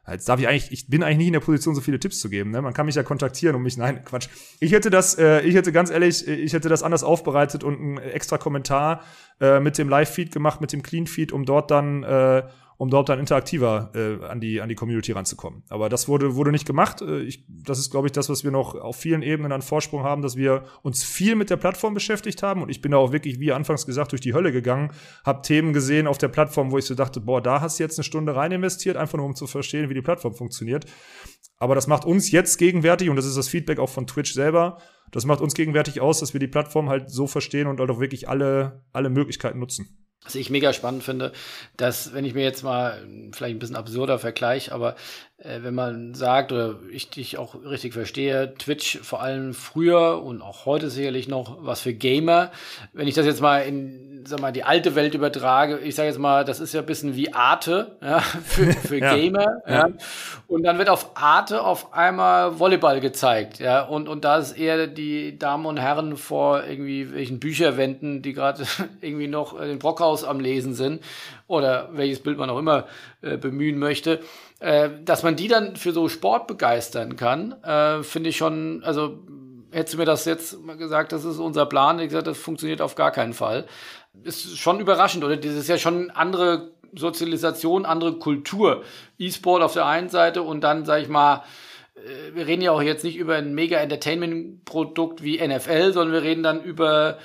[0.08, 2.30] Jetzt darf ich eigentlich, ich bin eigentlich nicht in der Position, so viele Tipps zu
[2.30, 2.52] geben.
[2.52, 2.62] Ne?
[2.62, 4.28] Man kann mich ja kontaktieren und mich, nein, Quatsch.
[4.60, 7.98] Ich hätte das, äh, ich hätte ganz ehrlich, ich hätte das anders aufbereitet und einen
[8.00, 9.04] extra Kommentar
[9.40, 12.44] äh, mit dem Live-Feed gemacht, mit dem Clean-Feed, um dort dann äh,
[12.80, 15.64] um dort dann interaktiver äh, an, die, an die Community ranzukommen.
[15.68, 17.02] Aber das wurde, wurde nicht gemacht.
[17.02, 20.04] Äh, ich, das ist, glaube ich, das, was wir noch auf vielen Ebenen an Vorsprung
[20.04, 22.64] haben, dass wir uns viel mit der Plattform beschäftigt haben.
[22.64, 24.92] Und ich bin da auch wirklich, wie anfangs gesagt, durch die Hölle gegangen,
[25.26, 28.00] habe Themen gesehen auf der Plattform, wo ich so dachte, boah, da hast du jetzt
[28.00, 30.86] eine Stunde rein investiert, einfach nur um zu verstehen, wie die Plattform funktioniert.
[31.58, 34.78] Aber das macht uns jetzt gegenwärtig, und das ist das Feedback auch von Twitch selber,
[35.12, 38.00] das macht uns gegenwärtig aus, dass wir die Plattform halt so verstehen und halt auch
[38.00, 40.09] wirklich alle, alle Möglichkeiten nutzen.
[40.24, 41.32] Was ich mega spannend finde,
[41.78, 44.96] dass, wenn ich mir jetzt mal vielleicht ein bisschen absurder Vergleich, aber
[45.42, 50.66] wenn man sagt, oder ich dich auch richtig verstehe, Twitch vor allem früher und auch
[50.66, 52.52] heute sicherlich noch was für Gamer.
[52.92, 56.20] Wenn ich das jetzt mal in, sag mal, die alte Welt übertrage, ich sage jetzt
[56.20, 59.88] mal, das ist ja ein bisschen wie Arte, ja, für, für ja, Gamer, ja.
[60.48, 64.88] Und dann wird auf Arte auf einmal Volleyball gezeigt, ja, und, und da ist eher
[64.88, 68.64] die Damen und Herren vor irgendwie welchen Bücherwänden, die gerade
[69.02, 71.02] irgendwie noch den Brockhaus am Lesen sind,
[71.48, 72.88] oder welches Bild man auch immer
[73.22, 74.20] äh, bemühen möchte
[74.60, 79.20] äh, dass man die dann für so Sport begeistern kann, äh, finde ich schon, also
[79.72, 82.82] hättest du mir das jetzt mal gesagt, das ist unser Plan, ich gesagt, das funktioniert
[82.82, 83.66] auf gar keinen Fall.
[84.24, 85.38] Ist schon überraschend, oder?
[85.38, 88.84] Das ist ja schon andere Sozialisation, andere Kultur.
[89.18, 91.44] E-Sport auf der einen Seite und dann, sag ich mal,
[91.96, 96.24] äh, wir reden ja auch jetzt nicht über ein mega Entertainment-Produkt wie NFL, sondern wir
[96.24, 97.18] reden dann über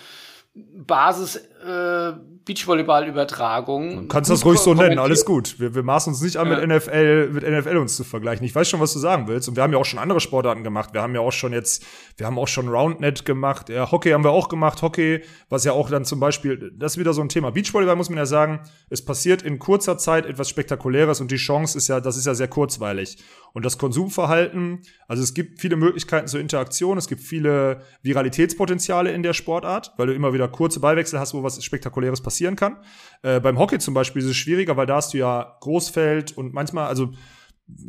[0.55, 2.13] Basis äh,
[2.45, 4.09] Beachvolleyball-Übertragung.
[4.09, 5.59] Kannst das ruhig so nennen, alles gut.
[5.59, 6.59] Wir, wir maßen uns nicht an, ja.
[6.59, 8.45] mit NFL, mit NFL uns zu vergleichen.
[8.45, 9.49] Ich weiß schon, was du sagen willst.
[9.49, 10.91] Und wir haben ja auch schon andere Sportarten gemacht.
[10.93, 11.85] Wir haben ja auch schon jetzt,
[12.17, 13.71] wir haben auch schon Roundnet gemacht.
[13.71, 14.83] Ja, Hockey haben wir auch gemacht.
[14.83, 17.51] Hockey, was ja auch dann zum Beispiel, das ist wieder so ein Thema.
[17.51, 21.79] Beachvolleyball muss man ja sagen, es passiert in kurzer Zeit etwas Spektakuläres und die Chance
[21.79, 23.17] ist ja, das ist ja sehr kurzweilig.
[23.55, 29.23] Und das Konsumverhalten, also es gibt viele Möglichkeiten zur Interaktion, es gibt viele Viralitätspotenziale in
[29.23, 32.79] der Sportart, weil du immer wieder kurze Beiwechsel hast, wo was Spektakuläres passieren kann.
[33.23, 36.53] Äh, beim Hockey zum Beispiel ist es schwieriger, weil da hast du ja Großfeld und
[36.53, 37.13] manchmal, also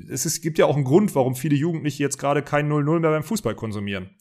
[0.09, 3.09] es ist, gibt ja auch einen Grund, warum viele Jugendliche jetzt gerade kein 0-0 mehr
[3.09, 4.11] beim Fußball konsumieren.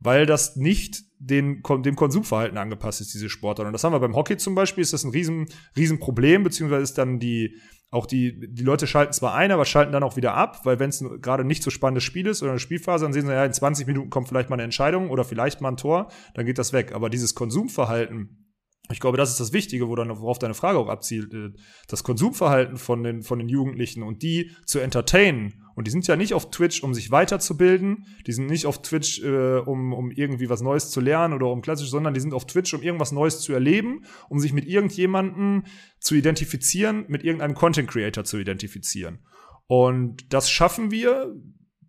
[0.00, 3.66] Weil das nicht den, dem Konsumverhalten angepasst ist, diese Sportart.
[3.66, 6.82] Und das haben wir beim Hockey zum Beispiel, ist das ein riesen, riesen Problem, beziehungsweise
[6.82, 7.56] ist dann die,
[7.90, 10.90] auch die, die Leute schalten zwar ein, aber schalten dann auch wieder ab, weil wenn
[10.90, 13.52] es gerade nicht so spannendes Spiel ist oder eine Spielphase, dann sehen sie, ja, in
[13.52, 16.72] 20 Minuten kommt vielleicht mal eine Entscheidung oder vielleicht mal ein Tor, dann geht das
[16.72, 16.92] weg.
[16.92, 18.43] Aber dieses Konsumverhalten,
[18.90, 21.52] ich glaube, das ist das Wichtige, worauf deine Frage auch abzielt, äh,
[21.88, 26.16] das Konsumverhalten von den, von den Jugendlichen und die zu entertainen Und die sind ja
[26.16, 28.06] nicht auf Twitch, um sich weiterzubilden.
[28.26, 31.62] Die sind nicht auf Twitch, äh, um, um irgendwie was Neues zu lernen oder um
[31.62, 35.64] klassisch, sondern die sind auf Twitch, um irgendwas Neues zu erleben, um sich mit irgendjemandem
[35.98, 39.20] zu identifizieren, mit irgendeinem Content Creator zu identifizieren.
[39.66, 41.34] Und das schaffen wir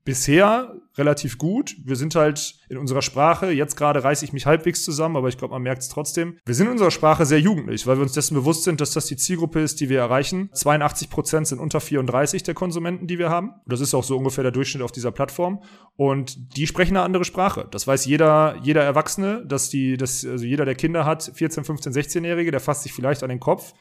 [0.05, 1.75] bisher relativ gut.
[1.83, 5.37] Wir sind halt in unserer Sprache, jetzt gerade reiße ich mich halbwegs zusammen, aber ich
[5.37, 6.37] glaube, man merkt es trotzdem.
[6.45, 9.07] Wir sind in unserer Sprache sehr jugendlich, weil wir uns dessen bewusst sind, dass das
[9.07, 10.49] die Zielgruppe ist, die wir erreichen.
[10.53, 13.55] 82 Prozent sind unter 34 der Konsumenten, die wir haben.
[13.65, 15.63] Das ist auch so ungefähr der Durchschnitt auf dieser Plattform.
[15.97, 17.67] Und die sprechen eine andere Sprache.
[17.71, 21.93] Das weiß jeder, jeder Erwachsene, dass die, dass, also jeder, der Kinder hat, 14, 15,
[21.93, 23.73] 16-Jährige, der fasst sich vielleicht an den Kopf.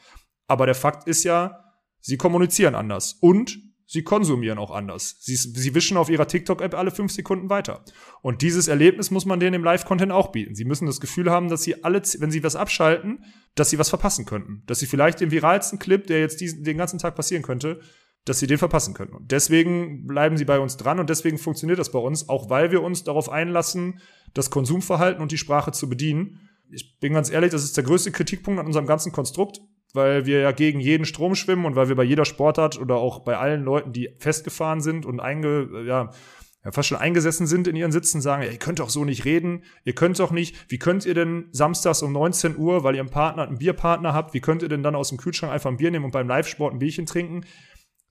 [0.47, 1.59] Aber der Fakt ist ja,
[2.01, 3.13] sie kommunizieren anders.
[3.21, 5.17] Und Sie konsumieren auch anders.
[5.19, 7.83] Sie, sie wischen auf ihrer TikTok-App alle fünf Sekunden weiter.
[8.21, 10.55] Und dieses Erlebnis muss man denen im Live-Content auch bieten.
[10.55, 13.89] Sie müssen das Gefühl haben, dass sie alle, wenn sie was abschalten, dass sie was
[13.89, 14.63] verpassen könnten.
[14.65, 17.79] Dass sie vielleicht den viralsten Clip, der jetzt diesen, den ganzen Tag passieren könnte,
[18.25, 19.15] dass sie den verpassen könnten.
[19.15, 22.71] Und deswegen bleiben sie bei uns dran und deswegen funktioniert das bei uns, auch weil
[22.71, 23.99] wir uns darauf einlassen,
[24.33, 26.49] das Konsumverhalten und die Sprache zu bedienen.
[26.71, 29.61] Ich bin ganz ehrlich, das ist der größte Kritikpunkt an unserem ganzen Konstrukt
[29.95, 33.19] weil wir ja gegen jeden Strom schwimmen und weil wir bei jeder Sportart oder auch
[33.19, 36.11] bei allen Leuten, die festgefahren sind und einge, ja,
[36.65, 39.23] ja, fast schon eingesessen sind in ihren Sitzen, sagen, ja, ihr könnt doch so nicht
[39.23, 43.01] reden, ihr könnt doch nicht, wie könnt ihr denn samstags um 19 Uhr, weil ihr
[43.01, 45.77] einen Partner, einen Bierpartner habt, wie könnt ihr denn dann aus dem Kühlschrank einfach ein
[45.77, 47.45] Bier nehmen und beim Live-Sport ein Bierchen trinken?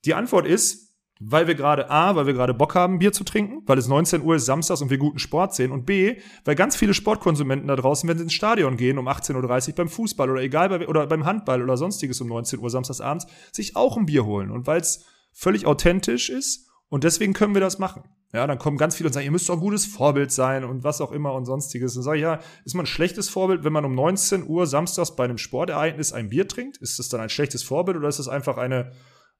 [0.05, 3.63] Die Antwort ist, weil wir gerade A, weil wir gerade Bock haben, Bier zu trinken,
[3.65, 6.75] weil es 19 Uhr ist samstags und wir guten Sport sehen und B, weil ganz
[6.75, 10.41] viele Sportkonsumenten da draußen, wenn sie ins Stadion gehen um 18.30 Uhr beim Fußball oder
[10.41, 14.05] egal bei, oder beim Handball oder sonstiges um 19 Uhr samstags abends, sich auch ein
[14.05, 18.03] Bier holen und weil es völlig authentisch ist und deswegen können wir das machen.
[18.33, 20.83] Ja, dann kommen ganz viele und sagen, ihr müsst doch ein gutes Vorbild sein und
[20.83, 21.95] was auch immer und sonstiges.
[21.95, 25.15] Und sage ich, ja, ist man ein schlechtes Vorbild, wenn man um 19 Uhr samstags
[25.15, 26.75] bei einem Sportereignis ein Bier trinkt?
[26.77, 28.91] Ist das dann ein schlechtes Vorbild oder ist das einfach eine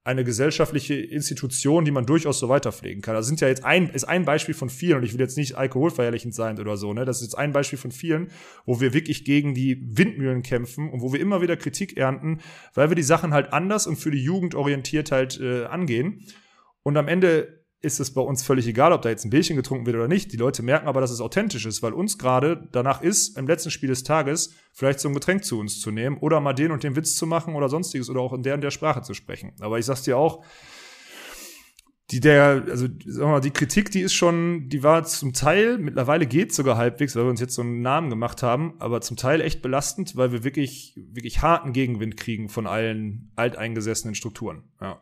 [0.05, 3.15] eine gesellschaftliche Institution, die man durchaus so weiterpflegen kann.
[3.15, 5.55] Das sind ja jetzt ein, ist ein Beispiel von vielen und ich will jetzt nicht
[5.55, 7.05] alkoholverherrlichend sein oder so, ne?
[7.05, 8.29] Das ist jetzt ein Beispiel von vielen,
[8.67, 12.39] wo wir wirklich gegen die Windmühlen kämpfen und wo wir immer wieder Kritik ernten,
[12.75, 16.23] weil wir die Sachen halt anders und für die Jugend orientiert halt äh, angehen.
[16.83, 19.85] Und am Ende ist es bei uns völlig egal, ob da jetzt ein Bierchen getrunken
[19.85, 20.31] wird oder nicht.
[20.31, 23.69] Die Leute merken aber, dass es authentisch ist, weil uns gerade danach ist, im letzten
[23.69, 26.83] Spiel des Tages vielleicht so ein Getränk zu uns zu nehmen oder mal den und
[26.83, 29.53] den Witz zu machen oder sonstiges oder auch in der und der Sprache zu sprechen.
[29.59, 30.43] Aber ich sag's dir auch,
[32.11, 36.27] die der, also wir mal, die Kritik, die ist schon, die war zum Teil, mittlerweile
[36.27, 39.41] geht sogar halbwegs, weil wir uns jetzt so einen Namen gemacht haben, aber zum Teil
[39.41, 44.63] echt belastend, weil wir wirklich, wirklich harten Gegenwind kriegen von allen alteingesessenen Strukturen.
[44.79, 45.01] Ja.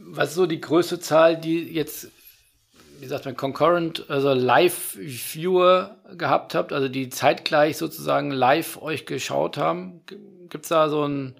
[0.00, 2.08] Was ist so die größte Zahl, die jetzt
[3.00, 9.56] wie sagt man, Concurrent, also Live-Viewer gehabt habt, also die zeitgleich sozusagen live euch geschaut
[9.56, 10.00] haben?
[10.48, 11.36] Gibt es da so ein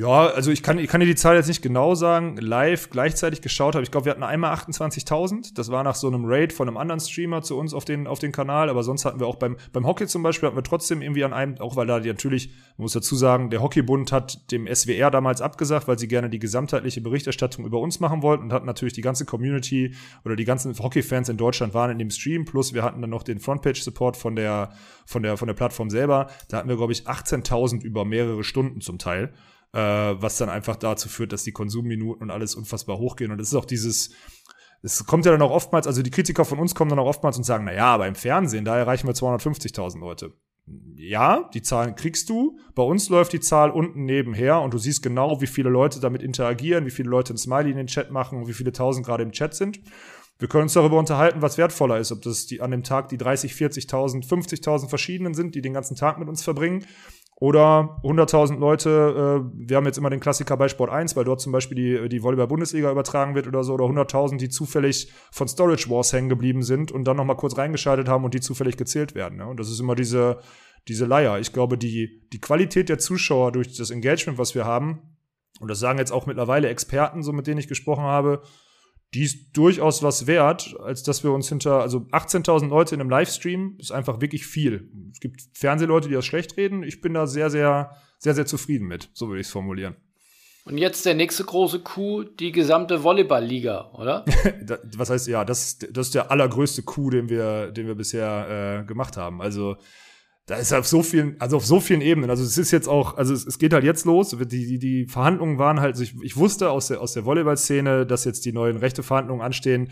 [0.00, 3.42] ja, also ich kann, ich kann dir die Zahl jetzt nicht genau sagen, live gleichzeitig
[3.42, 3.82] geschaut habe.
[3.82, 5.52] Ich glaube, wir hatten einmal 28.000.
[5.54, 8.18] Das war nach so einem Raid von einem anderen Streamer zu uns auf den, auf
[8.18, 8.70] den Kanal.
[8.70, 11.34] Aber sonst hatten wir auch beim, beim Hockey zum Beispiel, hatten wir trotzdem irgendwie an
[11.34, 15.10] einem, auch weil da die natürlich, man muss dazu sagen, der Hockeybund hat dem SWR
[15.10, 18.94] damals abgesagt, weil sie gerne die gesamtheitliche Berichterstattung über uns machen wollten und hatten natürlich
[18.94, 22.46] die ganze Community oder die ganzen Hockey-Fans in Deutschland waren in dem Stream.
[22.46, 24.70] Plus wir hatten dann noch den Frontpage-Support von der,
[25.04, 26.28] von der, von der Plattform selber.
[26.48, 29.34] Da hatten wir, glaube ich, 18.000 über mehrere Stunden zum Teil
[29.72, 33.30] äh, was dann einfach dazu führt, dass die Konsumminuten und alles unfassbar hochgehen.
[33.30, 34.10] Und es ist auch dieses,
[34.82, 37.36] es kommt ja dann auch oftmals, also die Kritiker von uns kommen dann auch oftmals
[37.36, 40.32] und sagen, na ja, aber im Fernsehen, da erreichen wir 250.000 Leute.
[40.94, 42.58] Ja, die Zahlen kriegst du.
[42.74, 46.22] Bei uns läuft die Zahl unten nebenher und du siehst genau, wie viele Leute damit
[46.22, 49.22] interagieren, wie viele Leute ein Smiley in den Chat machen und wie viele tausend gerade
[49.22, 49.80] im Chat sind.
[50.38, 53.18] Wir können uns darüber unterhalten, was wertvoller ist, ob das die an dem Tag die
[53.18, 56.86] 30, 40.000, 50.000 verschiedenen sind, die den ganzen Tag mit uns verbringen
[57.40, 61.40] oder 100.000 Leute, äh, wir haben jetzt immer den Klassiker bei Sport 1, weil dort
[61.40, 65.88] zum Beispiel die, die Volleyball-Bundesliga übertragen wird oder so, oder 100.000, die zufällig von Storage
[65.88, 69.38] Wars hängen geblieben sind und dann nochmal kurz reingeschaltet haben und die zufällig gezählt werden.
[69.38, 69.46] Ne?
[69.46, 70.40] Und das ist immer diese,
[70.86, 71.38] diese Leier.
[71.38, 75.16] Ich glaube, die, die Qualität der Zuschauer durch das Engagement, was wir haben,
[75.60, 78.42] und das sagen jetzt auch mittlerweile Experten, so mit denen ich gesprochen habe,
[79.14, 83.10] die ist durchaus was wert, als dass wir uns hinter, also 18.000 Leute in einem
[83.10, 84.88] Livestream ist einfach wirklich viel.
[85.12, 86.84] Es gibt Fernsehleute, die das schlecht reden.
[86.84, 89.10] Ich bin da sehr, sehr, sehr, sehr zufrieden mit.
[89.12, 89.96] So würde ich es formulieren.
[90.64, 94.24] Und jetzt der nächste große Coup, die gesamte Volleyball-Liga, oder?
[94.96, 98.86] was heißt, ja, das, das ist der allergrößte Coup, den wir, den wir bisher äh,
[98.86, 99.42] gemacht haben.
[99.42, 99.76] Also,
[100.50, 102.28] da ist auf so vielen, also auf so vielen Ebenen.
[102.28, 104.30] Also es ist jetzt auch, also es, es geht halt jetzt los.
[104.30, 108.04] Die, die, die Verhandlungen waren halt, also ich, ich wusste aus der, aus der Volleyball-Szene,
[108.04, 109.90] dass jetzt die neuen Rechteverhandlungen anstehen.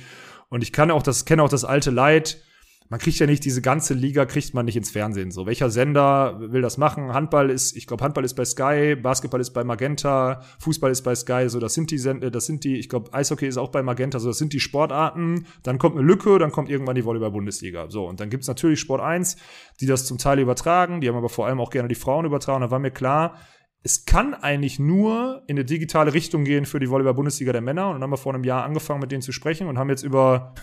[0.49, 2.43] Und ich kann auch das, kenne auch das alte Leid
[2.89, 5.31] man kriegt ja nicht diese ganze Liga, kriegt man nicht ins Fernsehen.
[5.31, 7.13] So, welcher Sender will das machen?
[7.13, 11.15] Handball ist, ich glaube, Handball ist bei Sky, Basketball ist bei Magenta, Fußball ist bei
[11.15, 13.83] Sky, so, das sind die Sender, das sind die, ich glaube, Eishockey ist auch bei
[13.83, 15.47] Magenta, so, das sind die Sportarten.
[15.63, 17.91] Dann kommt eine Lücke, dann kommt irgendwann die Volleyball-Bundesliga.
[17.91, 19.37] So, und dann gibt's natürlich Sport 1,
[19.81, 22.63] die das zum Teil übertragen, die haben aber vor allem auch gerne die Frauen übertragen.
[22.63, 23.37] Da war mir klar,
[23.83, 27.89] es kann eigentlich nur in eine digitale Richtung gehen für die Volleyball-Bundesliga der Männer.
[27.89, 30.03] Und dann haben wir vor einem Jahr angefangen, mit denen zu sprechen und haben jetzt
[30.03, 30.55] über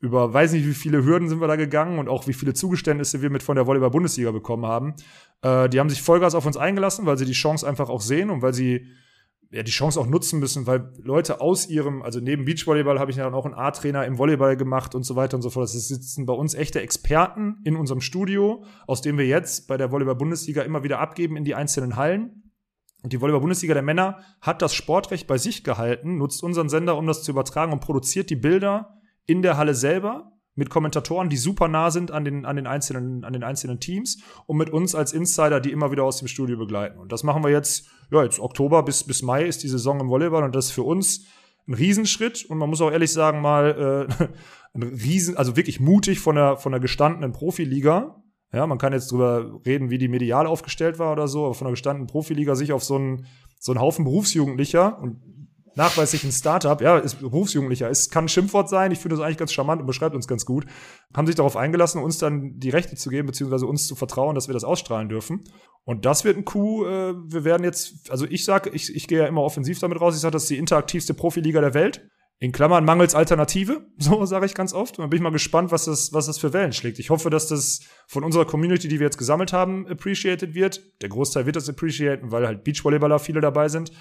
[0.00, 3.20] über weiß nicht wie viele Hürden sind wir da gegangen und auch wie viele Zugeständnisse
[3.20, 4.94] wir mit von der Volleyball-Bundesliga bekommen haben.
[5.42, 8.30] Äh, die haben sich Vollgas auf uns eingelassen, weil sie die Chance einfach auch sehen
[8.30, 8.86] und weil sie
[9.50, 13.16] ja die Chance auch nutzen müssen, weil Leute aus ihrem, also neben Beachvolleyball habe ich
[13.16, 15.64] dann auch einen A-Trainer im Volleyball gemacht und so weiter und so fort.
[15.64, 19.90] Das sitzen bei uns echte Experten in unserem Studio, aus dem wir jetzt bei der
[19.90, 22.52] Volleyball-Bundesliga immer wieder abgeben in die einzelnen Hallen.
[23.02, 27.06] Und die Volleyball-Bundesliga der Männer hat das Sportrecht bei sich gehalten, nutzt unseren Sender, um
[27.06, 28.97] das zu übertragen und produziert die Bilder
[29.28, 33.24] in der Halle selber mit Kommentatoren, die super nah sind an den, an den, einzelnen,
[33.24, 36.56] an den einzelnen Teams und mit uns als Insider, die immer wieder aus dem Studio
[36.58, 36.98] begleiten.
[36.98, 40.08] Und das machen wir jetzt, ja, jetzt Oktober bis, bis Mai ist die Saison im
[40.08, 41.26] Volleyball und das ist für uns
[41.68, 44.24] ein Riesenschritt und man muss auch ehrlich sagen, mal äh,
[44.74, 48.20] ein Riesen, also wirklich mutig von der, von der gestandenen Profiliga.
[48.52, 51.66] Ja, man kann jetzt drüber reden, wie die medial aufgestellt war oder so, aber von
[51.66, 53.26] der gestandenen Profiliga sich auf so einen,
[53.60, 55.37] so einen Haufen Berufsjugendlicher und
[55.78, 59.38] nachweislich ein Startup, ja, ist Berufsjugendlicher, es kann ein Schimpfwort sein, ich finde das eigentlich
[59.38, 60.66] ganz charmant und beschreibt uns ganz gut,
[61.14, 64.48] haben sich darauf eingelassen, uns dann die Rechte zu geben, beziehungsweise uns zu vertrauen, dass
[64.48, 65.44] wir das ausstrahlen dürfen.
[65.84, 69.20] Und das wird ein Coup, äh, wir werden jetzt, also ich sage, ich, ich gehe
[69.20, 72.06] ja immer offensiv damit raus, ich sage, das ist die interaktivste Profiliga der Welt.
[72.40, 74.98] In Klammern mangels Alternative, so sage ich ganz oft.
[74.98, 76.98] Und dann bin ich mal gespannt, was das, was das für Wellen schlägt.
[76.98, 80.82] Ich hoffe, dass das von unserer Community, die wir jetzt gesammelt haben, appreciated wird.
[81.02, 83.92] Der Großteil wird das appreciaten, weil halt Beachvolleyballer viele dabei sind.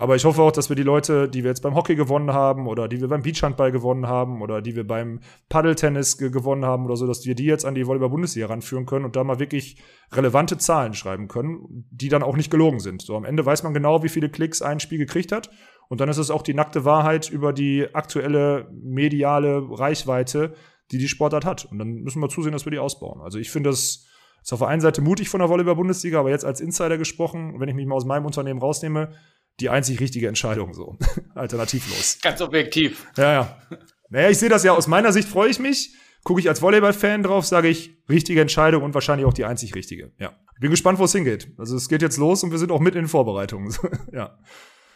[0.00, 2.68] Aber ich hoffe auch, dass wir die Leute, die wir jetzt beim Hockey gewonnen haben
[2.68, 6.84] oder die wir beim Beachhandball gewonnen haben oder die wir beim Paddeltennis ge gewonnen haben
[6.84, 9.82] oder so, dass wir die jetzt an die Volleyball-Bundesliga ranführen können und da mal wirklich
[10.12, 13.02] relevante Zahlen schreiben können, die dann auch nicht gelogen sind.
[13.02, 15.50] So am Ende weiß man genau, wie viele Klicks ein Spiel gekriegt hat.
[15.88, 20.54] Und dann ist es auch die nackte Wahrheit über die aktuelle mediale Reichweite,
[20.92, 21.64] die die Sportart hat.
[21.64, 23.20] Und dann müssen wir zusehen, dass wir die ausbauen.
[23.20, 24.04] Also ich finde das
[24.42, 27.68] ist auf der einen Seite mutig von der Volleyball-Bundesliga, aber jetzt als Insider gesprochen, wenn
[27.68, 29.10] ich mich mal aus meinem Unternehmen rausnehme,
[29.60, 30.98] die einzig richtige Entscheidung so.
[31.34, 32.18] Alternativlos.
[32.22, 33.06] Ganz objektiv.
[33.16, 33.62] Ja, ja.
[34.10, 35.94] Naja, ich sehe das ja aus meiner Sicht, freue ich mich.
[36.24, 40.12] Gucke ich als Volleyball-Fan drauf, sage ich, richtige Entscheidung und wahrscheinlich auch die einzig richtige.
[40.18, 40.36] Ja.
[40.60, 41.52] Bin gespannt, wo es hingeht.
[41.56, 43.74] Also es geht jetzt los und wir sind auch mit in den Vorbereitungen.
[44.12, 44.38] ja.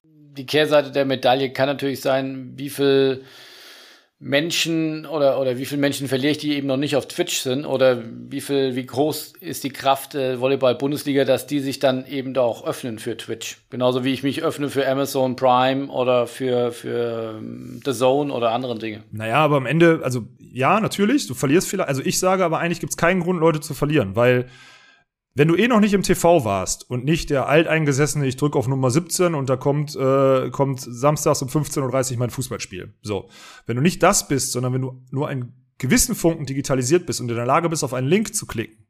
[0.05, 3.25] Die Kehrseite der Medaille kann natürlich sein, wie viel
[4.25, 7.67] Menschen oder, oder wie viele Menschen verliere ich, die eben noch nicht auf Twitch sind
[7.67, 12.33] oder wie viel, wie groß ist die Kraft äh, Volleyball-Bundesliga, dass die sich dann eben
[12.33, 13.59] da auch öffnen für Twitch.
[13.71, 18.53] Genauso wie ich mich öffne für Amazon Prime oder für, für ähm, The Zone oder
[18.53, 19.03] andere Dinge.
[19.11, 22.79] Naja, aber am Ende, also ja, natürlich, du verlierst vielleicht, also ich sage aber eigentlich
[22.79, 24.47] gibt es keinen Grund, Leute zu verlieren, weil
[25.35, 28.69] wenn du eh noch nicht im TV warst und nicht der alteingesessene, ich drücke auf
[28.69, 32.95] Nummer 17 und da kommt, äh, kommt samstags um 15.30 Uhr mein Fußballspiel.
[33.01, 33.31] So.
[33.67, 37.31] Wenn du nicht das bist, sondern wenn du nur einen gewissen Funken digitalisiert bist und
[37.31, 38.87] in der Lage bist, auf einen Link zu klicken,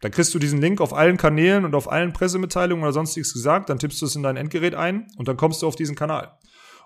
[0.00, 3.68] dann kriegst du diesen Link auf allen Kanälen und auf allen Pressemitteilungen oder sonstiges gesagt,
[3.68, 6.36] dann tippst du es in dein Endgerät ein und dann kommst du auf diesen Kanal.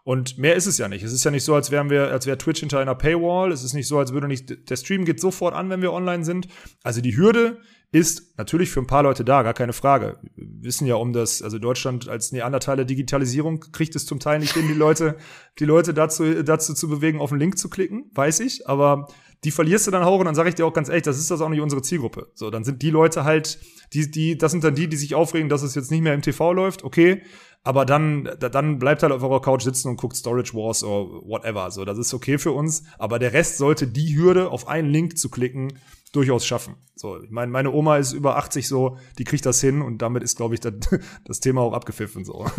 [0.04, 1.04] Und mehr ist es ja nicht.
[1.04, 3.52] Es ist ja nicht so, als wären wir, als wäre Twitch hinter einer Paywall.
[3.52, 6.24] Es ist nicht so, als würde nicht, der Stream geht sofort an, wenn wir online
[6.24, 6.48] sind.
[6.82, 7.60] Also die Hürde
[7.92, 10.18] ist natürlich für ein paar Leute da, gar keine Frage.
[10.35, 14.55] Wir wissen ja um das, also Deutschland als Neandertaler Digitalisierung kriegt es zum Teil nicht
[14.55, 15.16] hin, die Leute,
[15.59, 19.09] die Leute dazu, dazu zu bewegen, auf den Link zu klicken, weiß ich, aber
[19.44, 21.31] die verlierst du dann auch und dann sage ich dir auch ganz ehrlich, das ist
[21.31, 22.31] das auch nicht unsere Zielgruppe.
[22.35, 23.59] So, dann sind die Leute halt,
[23.92, 26.22] die, die, das sind dann die, die sich aufregen, dass es jetzt nicht mehr im
[26.22, 27.22] TV läuft, okay,
[27.64, 31.70] aber dann, dann bleibt halt auf eurer Couch sitzen und guckt Storage Wars oder whatever.
[31.70, 35.18] So, das ist okay für uns, aber der Rest sollte die Hürde, auf einen Link
[35.18, 35.74] zu klicken,
[36.12, 36.77] durchaus schaffen.
[36.94, 40.22] So, ich meine, meine Oma ist über 80 so, die kriegt das hin und damit
[40.22, 40.75] ist, glaube ich, das,
[41.25, 42.46] das Thema auch abgepfiffen so.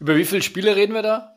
[0.00, 1.33] über wie viele Spiele reden wir da?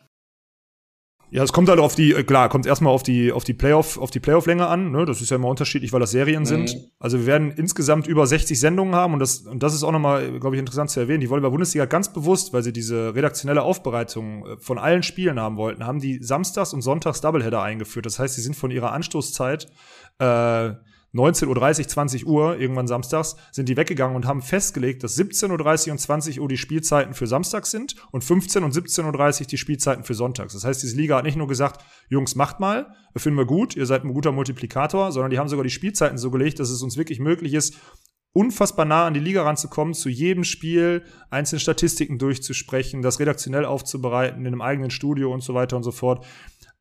[1.29, 3.97] Ja, es kommt halt auf die, äh, klar, kommt erstmal auf die, auf die Playoff,
[3.97, 5.05] auf die Playoff-Länge an, ne?
[5.05, 6.45] Das ist ja immer unterschiedlich, weil das Serien mhm.
[6.45, 6.91] sind.
[6.99, 10.39] Also wir werden insgesamt über 60 Sendungen haben und das, und das ist auch nochmal,
[10.39, 11.19] glaube ich, interessant zu erwähnen.
[11.19, 15.85] Die Volleyball-Bundesliga ganz bewusst, weil sie diese redaktionelle Aufbereitung äh, von allen Spielen haben wollten,
[15.85, 18.05] haben die samstags und sonntags Doubleheader eingeführt.
[18.05, 19.67] Das heißt, sie sind von ihrer Anstoßzeit,
[20.19, 20.71] äh,
[21.13, 25.91] 19.30 Uhr, 20 Uhr, irgendwann samstags, sind die weggegangen und haben festgelegt, dass 17.30 Uhr
[25.93, 30.03] und 20 Uhr die Spielzeiten für samstags sind und 15 und 17.30 Uhr die Spielzeiten
[30.03, 30.53] für sonntags.
[30.53, 33.85] Das heißt, diese Liga hat nicht nur gesagt, Jungs, macht mal, finden wir gut, ihr
[33.85, 36.97] seid ein guter Multiplikator, sondern die haben sogar die Spielzeiten so gelegt, dass es uns
[36.97, 37.75] wirklich möglich ist,
[38.37, 44.41] unfassbar nah an die Liga ranzukommen, zu jedem Spiel einzelne Statistiken durchzusprechen, das redaktionell aufzubereiten
[44.41, 46.23] in einem eigenen Studio und so weiter und so fort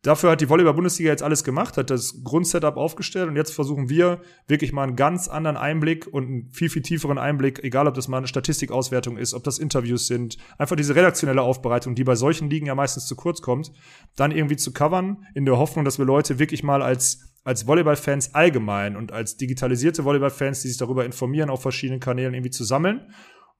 [0.06, 4.20] dafür hat die Volleyball-Bundesliga jetzt alles gemacht, hat das Grundsetup aufgestellt und jetzt versuchen wir
[4.46, 8.08] wirklich mal einen ganz anderen Einblick und einen viel, viel tieferen Einblick, egal ob das
[8.08, 12.48] mal eine Statistikauswertung ist, ob das Interviews sind, einfach diese redaktionelle Aufbereitung, die bei solchen
[12.48, 13.72] Ligen ja meistens zu kurz kommt,
[14.14, 18.34] dann irgendwie zu covern, in der Hoffnung, dass wir Leute wirklich mal als als Volleyball-Fans
[18.34, 23.06] allgemein und als digitalisierte Volleyball-Fans, die sich darüber informieren, auf verschiedenen Kanälen irgendwie zu sammeln.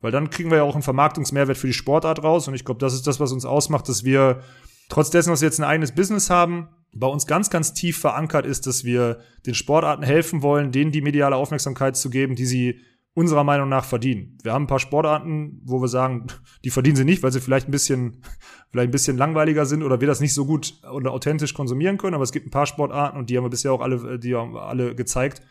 [0.01, 2.49] Weil dann kriegen wir ja auch einen Vermarktungsmehrwert für die Sportart raus.
[2.49, 4.43] Und ich glaube, das ist das, was uns ausmacht, dass wir
[4.89, 8.47] trotz dessen, dass wir jetzt ein eigenes Business haben, bei uns ganz, ganz tief verankert
[8.47, 12.81] ist, dass wir den Sportarten helfen wollen, denen die mediale Aufmerksamkeit zu geben, die sie
[13.17, 14.37] unserer Meinung nach verdienen.
[14.43, 16.27] Wir haben ein paar Sportarten, wo wir sagen,
[16.65, 18.23] die verdienen sie nicht, weil sie vielleicht ein bisschen,
[18.71, 22.15] vielleicht ein bisschen langweiliger sind oder wir das nicht so gut oder authentisch konsumieren können.
[22.15, 24.57] Aber es gibt ein paar Sportarten und die haben wir bisher auch alle, die haben
[24.57, 25.43] alle gezeigt,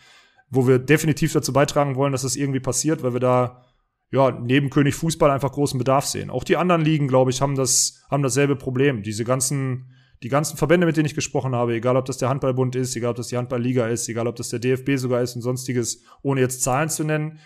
[0.50, 3.64] wo wir definitiv dazu beitragen wollen, dass das irgendwie passiert, weil wir da
[4.12, 6.30] ja, neben König Fußball einfach großen Bedarf sehen.
[6.30, 9.04] Auch die anderen Ligen, glaube ich, haben das, haben dasselbe Problem.
[9.04, 9.94] Diese ganzen,
[10.24, 13.12] die ganzen Verbände, mit denen ich gesprochen habe, egal ob das der Handballbund ist, egal
[13.12, 16.42] ob das die Handballliga ist, egal ob das der DFB sogar ist und sonstiges, ohne
[16.42, 17.40] jetzt Zahlen zu nennen,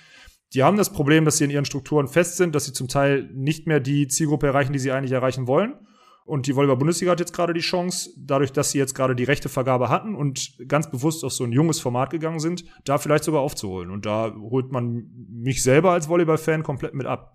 [0.53, 3.29] die haben das Problem, dass sie in ihren Strukturen fest sind, dass sie zum Teil
[3.33, 5.75] nicht mehr die Zielgruppe erreichen, die sie eigentlich erreichen wollen.
[6.29, 9.49] Und die Volleyball-Bundesliga hat jetzt gerade die Chance, dadurch, dass sie jetzt gerade die rechte
[9.49, 13.41] Vergabe hatten und ganz bewusst auf so ein junges Format gegangen sind, da vielleicht sogar
[13.41, 13.89] aufzuholen.
[13.89, 17.33] Und da holt man mich selber als Volleyball-Fan komplett mit ab.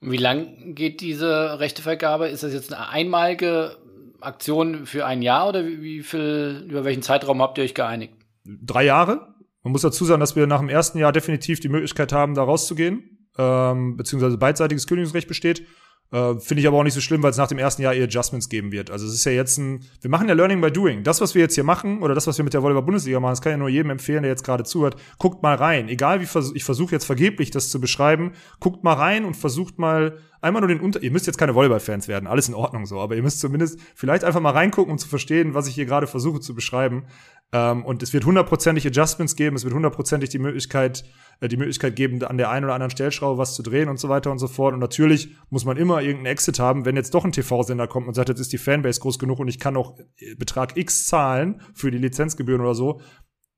[0.00, 2.26] Wie lang geht diese rechte Vergabe?
[2.26, 3.76] Ist das jetzt eine einmalige
[4.20, 8.14] Aktion für ein Jahr oder wie viel, über welchen Zeitraum habt ihr euch geeinigt?
[8.44, 9.36] Drei Jahre.
[9.62, 12.42] Man muss dazu sagen, dass wir nach dem ersten Jahr definitiv die Möglichkeit haben, da
[12.42, 15.64] rauszugehen, ähm, beziehungsweise beidseitiges Kündigungsrecht besteht.
[16.12, 18.04] Äh, Finde ich aber auch nicht so schlimm, weil es nach dem ersten Jahr eher
[18.04, 18.90] Adjustments geben wird.
[18.90, 21.02] Also es ist ja jetzt ein, wir machen ja Learning by Doing.
[21.02, 23.40] Das, was wir jetzt hier machen, oder das, was wir mit der Volleyball-Bundesliga machen, das
[23.40, 24.96] kann ja nur jedem empfehlen, der jetzt gerade zuhört.
[25.18, 25.88] Guckt mal rein.
[25.88, 29.78] Egal wie vers ich versuche jetzt vergeblich das zu beschreiben, guckt mal rein und versucht
[29.78, 31.02] mal einmal nur den Unter.
[31.02, 34.24] Ihr müsst jetzt keine Volleyball-Fans werden, alles in Ordnung so, aber ihr müsst zumindest vielleicht
[34.24, 37.04] einfach mal reingucken, um zu verstehen, was ich hier gerade versuche zu beschreiben.
[37.52, 41.04] Ähm, und es wird hundertprozentig Adjustments geben, es wird hundertprozentig die Möglichkeit,
[41.40, 44.08] äh, die Möglichkeit geben, an der einen oder anderen Stellschraube was zu drehen und so
[44.08, 44.74] weiter und so fort.
[44.74, 48.14] Und natürlich muss man immer irgendeinen Exit haben, wenn jetzt doch ein TV-Sender kommt und
[48.14, 51.60] sagt, jetzt ist die Fanbase groß genug und ich kann noch äh, Betrag X zahlen
[51.74, 53.00] für die Lizenzgebühren oder so,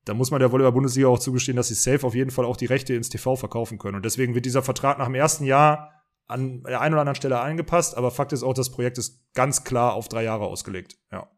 [0.05, 2.67] da muss man der Volleyball-Bundesliga auch zugestehen, dass sie safe auf jeden Fall auch die
[2.67, 3.95] Rechte ins TV verkaufen können.
[3.95, 5.94] Und deswegen wird dieser Vertrag nach dem ersten Jahr
[6.27, 9.63] an der einen oder anderen Stelle angepasst, aber Fakt ist auch, das Projekt ist ganz
[9.63, 10.95] klar auf drei Jahre ausgelegt.
[11.11, 11.29] Ja.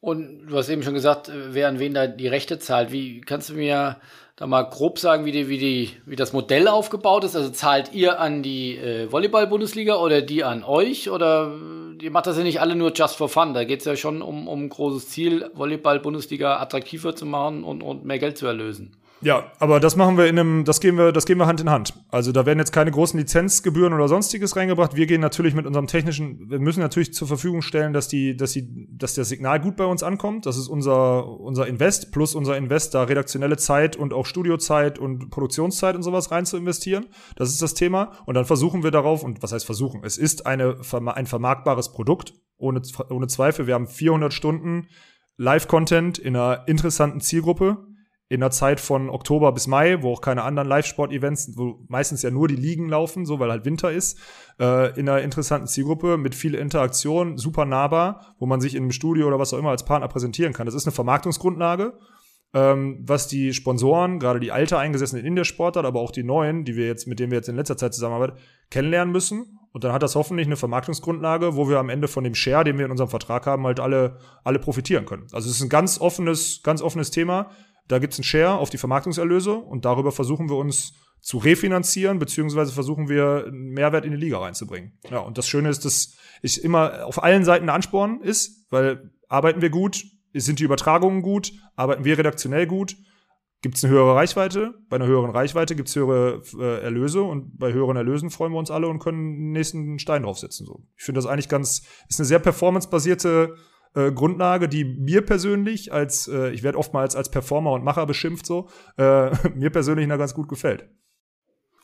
[0.00, 2.90] Und du hast eben schon gesagt, wer an wen da die Rechte zahlt.
[2.90, 4.00] Wie kannst du mir
[4.34, 7.36] da mal grob sagen, wie, die, wie, die, wie das Modell aufgebaut ist?
[7.36, 11.08] Also zahlt ihr an die äh, Volleyball-Bundesliga oder die an euch?
[11.08, 11.54] Oder
[12.00, 13.54] ihr macht das ja nicht alle nur just for fun.
[13.54, 17.82] Da geht es ja schon um, um ein großes Ziel, Volleyball-Bundesliga attraktiver zu machen und,
[17.82, 18.96] und mehr Geld zu erlösen.
[19.22, 21.70] Ja, aber das machen wir in einem, das gehen wir, das gehen wir Hand in
[21.70, 21.94] Hand.
[22.08, 24.96] Also da werden jetzt keine großen Lizenzgebühren oder sonstiges reingebracht.
[24.96, 28.52] Wir gehen natürlich mit unserem technischen, wir müssen natürlich zur Verfügung stellen, dass die, dass
[28.52, 30.44] die, dass das Signal gut bei uns ankommt.
[30.44, 35.30] Das ist unser, unser Invest plus unser Invest, da redaktionelle Zeit und auch Studiozeit und
[35.30, 37.06] Produktionszeit und sowas rein zu investieren.
[37.36, 38.12] Das ist das Thema.
[38.26, 40.02] Und dann versuchen wir darauf, und was heißt versuchen?
[40.04, 40.78] Es ist eine,
[41.14, 43.68] ein vermarktbares Produkt, ohne, ohne Zweifel.
[43.68, 44.88] Wir haben 400 Stunden
[45.36, 47.91] Live-Content in einer interessanten Zielgruppe
[48.28, 52.30] in der Zeit von Oktober bis Mai, wo auch keine anderen Live-Sport-Events, wo meistens ja
[52.30, 54.18] nur die Ligen laufen, so weil halt Winter ist,
[54.58, 58.92] äh, in einer interessanten Zielgruppe mit viel Interaktion, super nahbar, wo man sich in einem
[58.92, 60.64] Studio oder was auch immer als Partner präsentieren kann.
[60.64, 61.92] Das ist eine Vermarktungsgrundlage,
[62.54, 66.64] ähm, was die Sponsoren, gerade die alte eingesessenen in der Sportart, aber auch die neuen,
[66.64, 68.38] die wir jetzt, mit denen wir jetzt in letzter Zeit zusammenarbeiten,
[68.70, 69.58] kennenlernen müssen.
[69.72, 72.78] Und dann hat das hoffentlich eine Vermarktungsgrundlage, wo wir am Ende von dem Share, den
[72.78, 75.26] wir in unserem Vertrag haben, halt alle, alle profitieren können.
[75.32, 77.50] Also es ist ein ganz offenes, ganz offenes Thema
[77.88, 82.18] da gibt es einen Share auf die Vermarktungserlöse und darüber versuchen wir uns zu refinanzieren,
[82.18, 84.98] beziehungsweise versuchen wir einen Mehrwert in die Liga reinzubringen.
[85.08, 89.12] Ja, und das Schöne ist, dass ich immer auf allen Seiten ein Ansporn ist, weil
[89.28, 90.04] arbeiten wir gut,
[90.34, 92.96] sind die Übertragungen gut, arbeiten wir redaktionell gut,
[93.62, 94.74] gibt es eine höhere Reichweite.
[94.88, 98.58] Bei einer höheren Reichweite gibt es höhere äh, Erlöse und bei höheren Erlösen freuen wir
[98.58, 100.66] uns alle und können den nächsten Stein draufsetzen.
[100.66, 100.82] So.
[100.96, 103.54] Ich finde das eigentlich ganz, ist eine sehr performancebasierte
[103.94, 108.46] äh, Grundlage, die mir persönlich als, äh, ich werde oftmals als Performer und Macher beschimpft
[108.46, 110.88] so, äh, mir persönlich da ganz gut gefällt.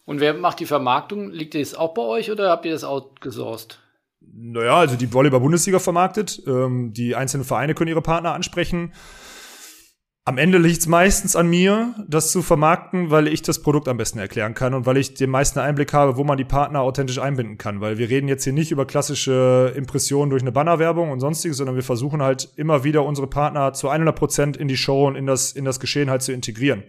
[0.04, 1.30] Und wer macht die Vermarktung?
[1.30, 3.78] Liegt das auch bei euch oder habt ihr das outgesourced?
[4.20, 6.42] Naja, also die Volleyball-Bundesliga vermarktet.
[6.46, 8.92] Ähm, die einzelnen Vereine können ihre Partner ansprechen.
[10.28, 13.96] Am Ende liegt es meistens an mir, das zu vermarkten, weil ich das Produkt am
[13.96, 17.18] besten erklären kann und weil ich den meisten Einblick habe, wo man die Partner authentisch
[17.18, 17.80] einbinden kann.
[17.80, 21.76] Weil wir reden jetzt hier nicht über klassische Impressionen durch eine Bannerwerbung und sonstiges, sondern
[21.76, 25.24] wir versuchen halt immer wieder unsere Partner zu 100 Prozent in die Show und in
[25.24, 26.82] das, in das Geschehen halt zu integrieren.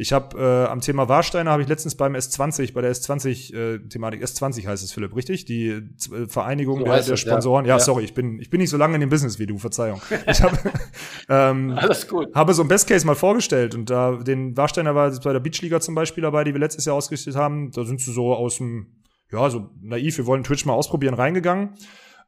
[0.00, 4.24] Ich habe äh, am Thema Warsteiner habe ich letztens beim S20, bei der S20-Thematik, äh,
[4.24, 5.44] S20 heißt es, Philipp, richtig?
[5.44, 5.82] Die äh,
[6.26, 7.66] Vereinigung so der, der, Sponsoren.
[7.66, 7.74] Ja.
[7.74, 7.80] ja.
[7.80, 10.00] sorry, ich bin, ich bin nicht so lange in dem Business wie du, Verzeihung.
[10.26, 10.58] Ich hab,
[11.28, 12.34] ähm, Alles gut.
[12.34, 15.80] habe so ein Best Case mal vorgestellt und da den Warsteiner war bei der Beachliga
[15.80, 17.70] zum Beispiel dabei, die wir letztes Jahr ausgerichtet haben.
[17.70, 18.86] Da sind sie so aus dem,
[19.30, 21.74] ja, so naiv, wir wollen Twitch mal ausprobieren, reingegangen.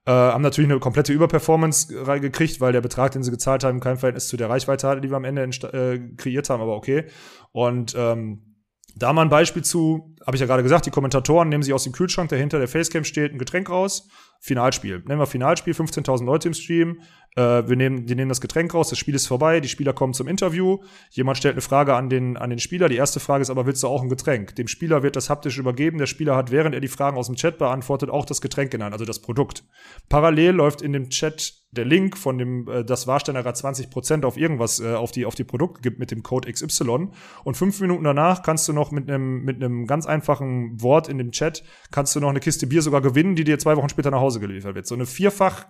[0.05, 3.99] Äh, haben natürlich eine komplette Überperformance gekriegt, weil der Betrag, den sie gezahlt haben, kein
[3.99, 7.05] Verhältnis zu der Reichweite hatte, die wir am Ende äh, kreiert haben, aber okay.
[7.53, 8.57] Und ähm,
[8.97, 11.85] da mal ein Beispiel zu, habe ich ja gerade gesagt, die Kommentatoren nehmen sich aus
[11.85, 14.09] dem Kühlschrank, der hinter der Facecam steht, ein Getränk raus.
[14.41, 15.03] Finalspiel.
[15.07, 17.01] Nehmen wir Finalspiel, 15.000 Leute im Stream.
[17.37, 20.15] Äh, wir nehmen, die nehmen das Getränk raus, das Spiel ist vorbei, die Spieler kommen
[20.15, 20.79] zum Interview.
[21.11, 22.89] Jemand stellt eine Frage an den, an den Spieler.
[22.89, 24.57] Die erste Frage ist aber, willst du auch ein Getränk?
[24.57, 25.99] Dem Spieler wird das haptisch übergeben.
[25.99, 28.93] Der Spieler hat, während er die Fragen aus dem Chat beantwortet, auch das Getränk genannt,
[28.93, 29.65] also das Produkt.
[30.09, 34.37] Parallel läuft in dem Chat der Link von dem, äh, das Warsteiner gerade 20% auf
[34.37, 37.09] irgendwas, äh, auf die, auf die Produkte gibt mit dem Code XY.
[37.45, 41.19] Und fünf Minuten danach kannst du noch mit einem, mit einem ganz einfachen Wort in
[41.19, 44.11] dem Chat, kannst du noch eine Kiste Bier sogar gewinnen, die dir zwei Wochen später
[44.11, 44.87] nach Hause geliefert wird.
[44.87, 45.67] So eine vierfach,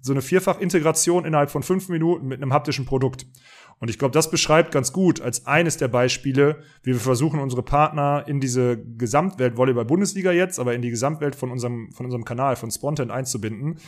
[0.00, 3.26] so eine vierfach Integration innerhalb von fünf Minuten mit einem haptischen Produkt.
[3.78, 7.62] Und ich glaube, das beschreibt ganz gut als eines der Beispiele, wie wir versuchen, unsere
[7.62, 12.56] Partner in diese Gesamtwelt Volleyball-Bundesliga jetzt, aber in die Gesamtwelt von unserem, von unserem Kanal,
[12.56, 13.78] von Spontan einzubinden.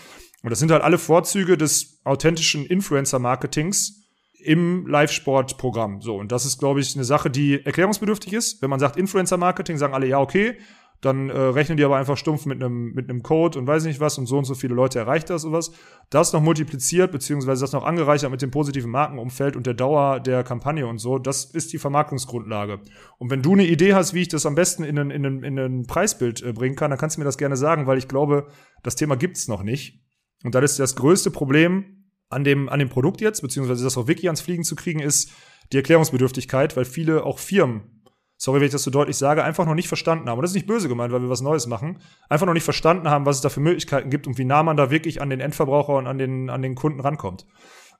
[0.42, 4.07] Und das sind halt alle Vorzüge des authentischen Influencer-Marketings
[4.40, 6.00] im Live-Sport-Programm.
[6.00, 8.62] So, und das ist, glaube ich, eine Sache, die erklärungsbedürftig ist.
[8.62, 10.56] Wenn man sagt Influencer-Marketing, sagen alle, ja, okay,
[11.00, 14.00] dann äh, rechnen die aber einfach stumpf mit einem mit einem Code und weiß nicht
[14.00, 15.70] was und so und so viele Leute erreicht das und was.
[16.10, 20.42] Das noch multipliziert, beziehungsweise das noch angereichert mit dem positiven Markenumfeld und der Dauer der
[20.42, 22.80] Kampagne und so, das ist die Vermarktungsgrundlage.
[23.18, 25.42] Und wenn du eine Idee hast, wie ich das am besten in ein, in ein,
[25.44, 28.08] in ein Preisbild äh, bringen kann, dann kannst du mir das gerne sagen, weil ich
[28.08, 28.48] glaube,
[28.82, 30.02] das Thema gibt's noch nicht.
[30.42, 31.97] Und das ist das größte Problem
[32.30, 35.30] an dem, an dem Produkt jetzt, beziehungsweise das auf Wiki ans Fliegen zu kriegen, ist
[35.72, 37.98] die Erklärungsbedürftigkeit, weil viele auch Firmen
[38.38, 40.38] sorry, wenn ich das so deutlich sage, einfach noch nicht verstanden haben.
[40.38, 41.98] Und das ist nicht böse gemeint, weil wir was Neues machen.
[42.28, 44.76] Einfach noch nicht verstanden haben, was es da für Möglichkeiten gibt und wie nah man
[44.76, 47.46] da wirklich an den Endverbraucher und an den, an den Kunden rankommt.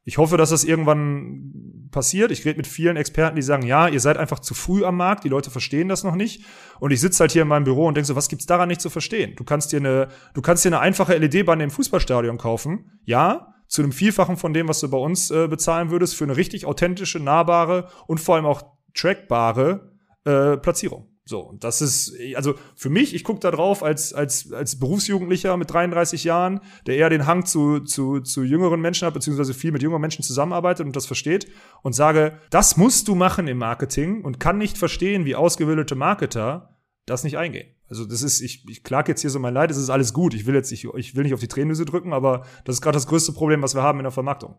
[0.04, 2.30] Ich hoffe, dass das irgendwann passiert.
[2.30, 5.24] Ich rede mit vielen Experten, die sagen, ja, ihr seid einfach zu früh am Markt,
[5.24, 6.44] die Leute verstehen das noch nicht.
[6.78, 8.80] Und ich sitze halt hier in meinem Büro und denke so, was gibt's daran nicht
[8.80, 9.34] zu verstehen?
[9.36, 13.00] Du kannst dir eine, du kannst dir eine einfache LED-Bande im Fußballstadion kaufen.
[13.04, 16.36] Ja, zu einem Vielfachen von dem, was du bei uns äh, bezahlen würdest, für eine
[16.36, 18.62] richtig authentische, nahbare und vor allem auch
[18.94, 19.92] trackbare
[20.24, 21.08] äh, Platzierung.
[21.28, 25.58] So, und das ist, also für mich, ich gucke da drauf als, als, als Berufsjugendlicher
[25.58, 29.70] mit 33 Jahren, der eher den Hang zu, zu, zu jüngeren Menschen hat, beziehungsweise viel
[29.70, 31.46] mit jüngeren Menschen zusammenarbeitet und das versteht
[31.82, 36.77] und sage, das musst du machen im Marketing und kann nicht verstehen, wie ausgebildete Marketer
[37.08, 37.74] das nicht eingehen.
[37.88, 40.34] Also das ist, ich, ich klage jetzt hier so mein Leid, es ist alles gut.
[40.34, 42.96] Ich will jetzt, ich, ich will nicht auf die Tränendüse drücken, aber das ist gerade
[42.96, 44.56] das größte Problem, was wir haben in der Vermarktung.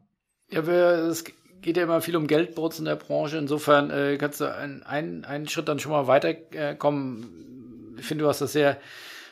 [0.52, 1.24] Ja, es
[1.62, 3.38] geht ja immer viel um Geldburz in der Branche.
[3.38, 7.96] Insofern äh, kannst du einen, einen, einen Schritt dann schon mal weiterkommen.
[7.96, 8.78] Äh, ich finde, du hast das sehr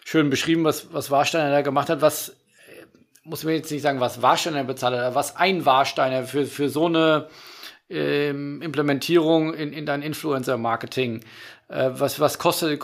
[0.05, 2.01] schön beschrieben, was, was Warsteiner da gemacht hat.
[2.01, 2.33] Was, äh,
[3.23, 6.85] muss man jetzt nicht sagen, was Warsteiner bezahlt hat, was ein Warsteiner für, für so
[6.85, 7.27] eine
[7.89, 11.21] ähm, Implementierung in, in dein Influencer-Marketing
[11.69, 12.83] äh, was, was kostet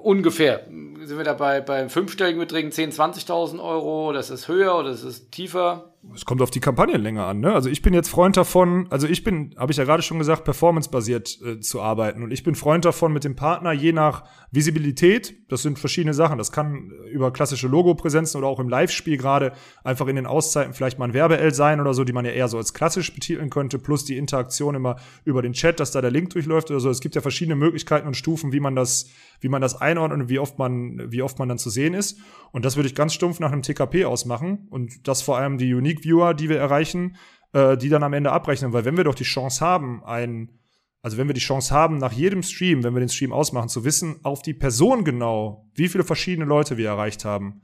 [0.00, 0.66] ungefähr?
[0.66, 4.12] Sind wir da bei, bei fünfstelligen Beträgen 10.000, 20.000 Euro?
[4.12, 5.94] Das ist höher oder das ist tiefer?
[6.12, 7.52] Es kommt auf die Kampagnenlänge an, ne?
[7.54, 10.44] Also ich bin jetzt Freund davon, also ich bin, habe ich ja gerade schon gesagt,
[10.44, 12.22] performancebasiert äh, zu arbeiten.
[12.22, 16.36] Und ich bin Freund davon, mit dem Partner je nach Visibilität, das sind verschiedene Sachen.
[16.36, 20.98] Das kann über klassische Logopräsenzen oder auch im Live-Spiel gerade einfach in den Auszeiten vielleicht
[20.98, 23.78] mal ein Werbe-L sein oder so, die man ja eher so als klassisch betiteln könnte,
[23.78, 26.90] plus die Interaktion immer über den Chat, dass da der Link durchläuft oder so.
[26.90, 29.10] Es gibt ja verschiedene Möglichkeiten und Stufen, wie man das,
[29.40, 32.18] wie man das einordnet und wie oft man, wie oft man dann zu sehen ist.
[32.52, 35.74] Und das würde ich ganz stumpf nach einem TKP ausmachen und das vor allem die
[35.74, 37.16] Unique Viewer, die wir erreichen,
[37.52, 40.58] äh, die dann am Ende abrechnen, weil wenn wir doch die Chance haben, ein
[41.02, 43.84] also wenn wir die Chance haben, nach jedem Stream, wenn wir den Stream ausmachen, zu
[43.84, 47.60] wissen, auf die Person genau, wie viele verschiedene Leute wir erreicht haben,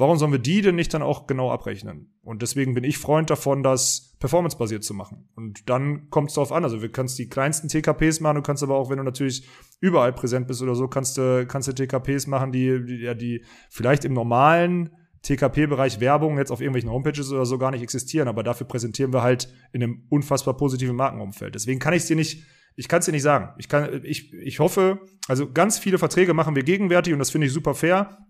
[0.00, 2.14] warum sollen wir die denn nicht dann auch genau abrechnen?
[2.22, 5.28] Und deswegen bin ich Freund davon, das performancebasiert zu machen.
[5.34, 6.64] Und dann kommt es darauf an.
[6.64, 9.46] Also du kannst die kleinsten TKPs machen, du kannst aber auch, wenn du natürlich
[9.80, 14.04] überall präsent bist oder so, kannst du, kannst du TKPs machen, die, die, die vielleicht
[14.04, 14.90] im normalen
[15.22, 19.22] TKP-Bereich Werbung jetzt auf irgendwelchen Homepages oder so gar nicht existieren, aber dafür präsentieren wir
[19.22, 21.54] halt in einem unfassbar positiven Markenumfeld.
[21.54, 22.44] Deswegen kann ich es dir nicht,
[22.74, 23.50] ich kann es dir nicht sagen.
[23.58, 27.46] Ich kann, ich, ich hoffe, also ganz viele Verträge machen wir gegenwärtig und das finde
[27.46, 28.26] ich super fair.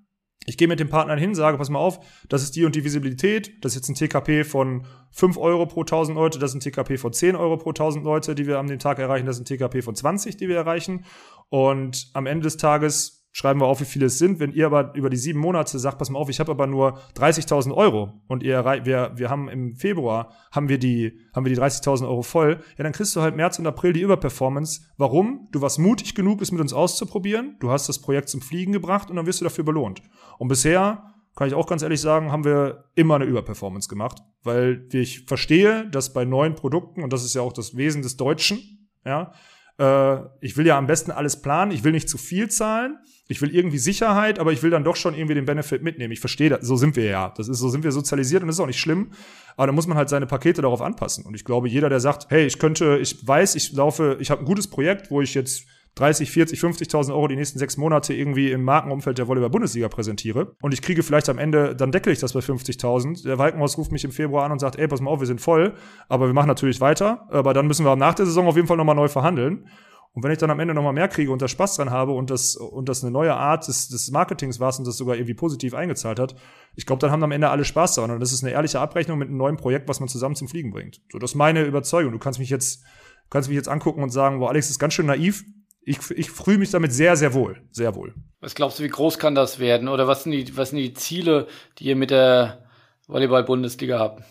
[0.46, 2.82] Ich gehe mit dem Partner hin, sage, pass mal auf, das ist die und die
[2.82, 6.60] Visibilität, das ist jetzt ein TKP von 5 Euro pro 1000 Leute, das ist ein
[6.60, 9.42] TKP von 10 Euro pro 1000 Leute, die wir am dem Tag erreichen, das ist
[9.42, 11.04] ein TKP von 20, die wir erreichen.
[11.50, 14.40] Und am Ende des Tages schreiben wir auf, wie viele es sind.
[14.40, 16.98] Wenn ihr aber über die sieben Monate sagt, pass mal auf, ich habe aber nur
[17.16, 21.60] 30.000 Euro und ihr, wir, wir haben im Februar, haben wir die, haben wir die
[21.60, 24.82] 30.000 Euro voll, ja, dann kriegst du halt März und April die Überperformance.
[24.96, 25.48] Warum?
[25.52, 27.56] Du warst mutig genug, es mit uns auszuprobieren.
[27.60, 30.02] Du hast das Projekt zum Fliegen gebracht und dann wirst du dafür belohnt.
[30.38, 31.04] Und bisher,
[31.36, 35.88] kann ich auch ganz ehrlich sagen, haben wir immer eine Überperformance gemacht, weil ich verstehe,
[35.88, 39.32] dass bei neuen Produkten, und das ist ja auch das Wesen des Deutschen, ja,
[39.78, 42.98] äh, ich will ja am besten alles planen, ich will nicht zu viel zahlen,
[43.30, 46.12] ich will irgendwie Sicherheit, aber ich will dann doch schon irgendwie den Benefit mitnehmen.
[46.12, 47.32] Ich verstehe so sind wir ja.
[47.36, 49.12] Das ist, so sind wir sozialisiert und das ist auch nicht schlimm.
[49.56, 51.24] Aber da muss man halt seine Pakete darauf anpassen.
[51.24, 54.42] Und ich glaube, jeder, der sagt, hey, ich könnte, ich weiß, ich laufe, ich habe
[54.42, 55.64] ein gutes Projekt, wo ich jetzt
[55.94, 60.72] 30, 40, 50.000 Euro die nächsten sechs Monate irgendwie im Markenumfeld der Volleyball-Bundesliga präsentiere und
[60.72, 63.24] ich kriege vielleicht am Ende, dann deckel ich das bei 50.000.
[63.24, 65.40] Der Walkenhaus ruft mich im Februar an und sagt, ey, pass mal auf, wir sind
[65.40, 65.74] voll,
[66.08, 68.76] aber wir machen natürlich weiter, aber dann müssen wir nach der Saison auf jeden Fall
[68.76, 69.66] nochmal neu verhandeln.
[70.12, 72.30] Und wenn ich dann am Ende nochmal mehr kriege und da Spaß dran habe und
[72.30, 75.72] das, und das eine neue Art des, des Marketings war und das sogar irgendwie positiv
[75.72, 76.34] eingezahlt hat,
[76.74, 78.10] ich glaube, dann haben am Ende alle Spaß daran.
[78.10, 80.72] Und das ist eine ehrliche Abrechnung mit einem neuen Projekt, was man zusammen zum Fliegen
[80.72, 81.00] bringt.
[81.12, 82.12] So, das ist meine Überzeugung.
[82.12, 82.82] Du kannst mich jetzt,
[83.30, 85.44] kannst mich jetzt angucken und sagen, wo Alex ist ganz schön naiv.
[85.82, 87.62] Ich, ich fühle mich damit sehr, sehr wohl.
[87.70, 88.14] Sehr wohl.
[88.40, 89.86] Was glaubst du, wie groß kann das werden?
[89.88, 91.46] Oder was sind die, was sind die Ziele,
[91.78, 92.64] die ihr mit der
[93.06, 94.24] Volleyball-Bundesliga habt?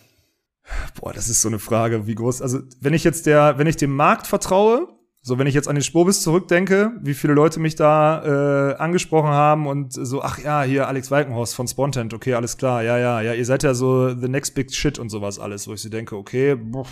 [0.99, 2.41] Boah, das ist so eine Frage, wie groß.
[2.41, 5.75] Also, wenn ich jetzt der, wenn ich dem Markt vertraue, so, wenn ich jetzt an
[5.75, 10.63] den Spobis zurückdenke, wie viele Leute mich da äh, angesprochen haben und so, ach ja,
[10.63, 14.15] hier Alex Walkenhorst von Spontent, okay, alles klar, ja, ja, ja, ihr seid ja so
[14.15, 16.87] the next big shit und sowas alles, wo ich so denke, okay, boah,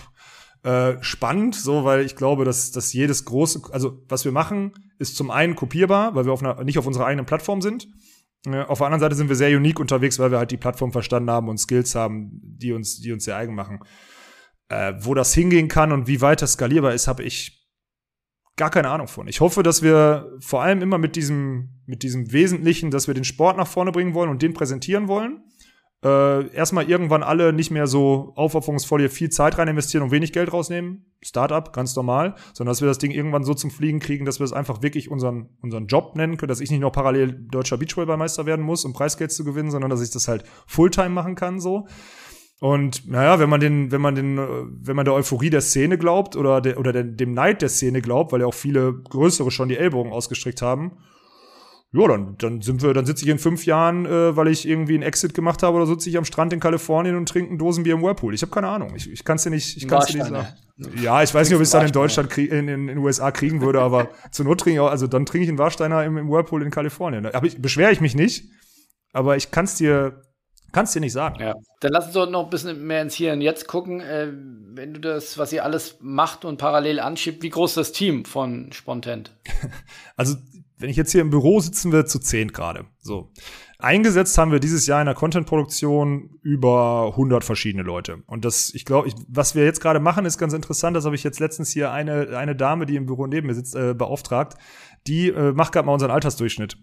[0.64, 5.16] äh, spannend, so, weil ich glaube, dass, dass jedes große, also was wir machen, ist
[5.16, 7.88] zum einen kopierbar, weil wir auf einer, nicht auf unserer eigenen Plattform sind.
[8.46, 10.92] Äh, auf der anderen Seite sind wir sehr unique unterwegs, weil wir halt die Plattform
[10.92, 13.80] verstanden haben und Skills haben, die uns, die uns sehr eigen machen.
[14.68, 17.57] Äh, wo das hingehen kann und wie weit das skalierbar ist, habe ich
[18.58, 19.28] gar keine Ahnung von.
[19.28, 23.24] Ich hoffe, dass wir vor allem immer mit diesem, mit diesem Wesentlichen, dass wir den
[23.24, 25.44] Sport nach vorne bringen wollen und den präsentieren wollen.
[26.04, 30.32] Äh, erstmal irgendwann alle nicht mehr so aufopferungsvoll hier viel Zeit rein investieren und wenig
[30.32, 31.06] Geld rausnehmen.
[31.24, 32.36] Startup, ganz normal.
[32.54, 35.10] Sondern dass wir das Ding irgendwann so zum Fliegen kriegen, dass wir es einfach wirklich
[35.10, 38.94] unseren, unseren Job nennen können, dass ich nicht noch parallel deutscher Beachvolleyballmeister werden muss, um
[38.94, 41.88] Preisgeld zu gewinnen, sondern dass ich das halt Fulltime machen kann, so.
[42.60, 46.36] Und naja, wenn man den, wenn man den, wenn man der Euphorie der Szene glaubt
[46.36, 49.70] oder, der, oder der, dem Neid der Szene glaubt, weil ja auch viele größere schon
[49.70, 50.98] die Ellbogen ausgestreckt haben,
[51.94, 54.96] ja, dann, dann sind wir, dann sitze ich in fünf Jahren, äh, weil ich irgendwie
[54.96, 57.94] einen Exit gemacht habe, oder sitze ich am Strand in Kalifornien und trinke ein Dosenbier
[57.94, 58.34] im Whirlpool.
[58.34, 58.94] Ich habe keine Ahnung.
[58.96, 60.48] Ich, ich kann es dir nicht, ich kann dir nicht sagen.
[61.02, 63.32] Ja, ich weiß nicht, ob ich es dann in Deutschland in, in, in den USA
[63.32, 66.18] kriegen würde, aber zur Not trinke ich auch, also dann trinke ich einen Warsteiner im,
[66.18, 67.26] im Whirlpool in Kalifornien.
[67.28, 68.50] Aber ich beschwere ich mich nicht,
[69.14, 70.22] aber ich kann es dir
[70.72, 71.40] Kannst dir nicht sagen.
[71.40, 71.56] Ja.
[71.80, 74.02] Dann lass uns doch noch ein bisschen mehr ins Hier und Jetzt gucken.
[74.02, 74.32] Äh,
[74.74, 78.26] wenn du das, was ihr alles macht und parallel anschiebt, wie groß ist das Team
[78.26, 79.32] von Spontent?
[80.16, 80.36] Also,
[80.80, 82.86] wenn ich jetzt hier im Büro sitzen wir zu zehn gerade.
[83.00, 83.32] So.
[83.80, 88.24] Eingesetzt haben wir dieses Jahr in der Content-Produktion über 100 verschiedene Leute.
[88.26, 90.98] Und das, ich glaube, was wir jetzt gerade machen, ist ganz interessant.
[90.98, 93.76] Das habe ich jetzt letztens hier eine, eine Dame, die im Büro neben mir sitzt,
[93.76, 94.56] äh, beauftragt.
[95.06, 96.78] Die äh, macht gerade mal unseren Altersdurchschnitt.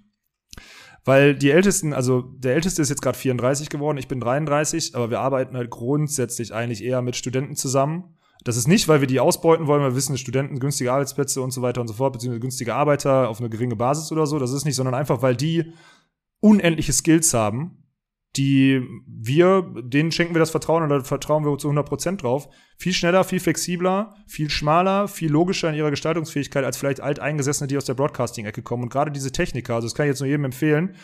[1.05, 5.11] Weil die Ältesten, also der Älteste ist jetzt gerade 34 geworden, ich bin 33, aber
[5.11, 8.17] wir arbeiten halt grundsätzlich eigentlich eher mit Studenten zusammen.
[8.43, 11.51] Das ist nicht, weil wir die ausbeuten wollen, weil wir wissen, Studenten günstige Arbeitsplätze und
[11.51, 14.39] so weiter und so fort, beziehungsweise günstige Arbeiter auf eine geringe Basis oder so.
[14.39, 15.73] Das ist nicht, sondern einfach, weil die
[16.41, 17.84] unendliche Skills haben
[18.37, 22.49] die wir, denen schenken wir das Vertrauen da vertrauen wir zu 100 Prozent drauf.
[22.77, 27.77] Viel schneller, viel flexibler, viel schmaler, viel logischer in ihrer Gestaltungsfähigkeit als vielleicht alteingesessene, die
[27.77, 28.85] aus der Broadcasting-Ecke kommen.
[28.85, 30.97] Und gerade diese Techniker, also das kann ich jetzt nur jedem empfehlen,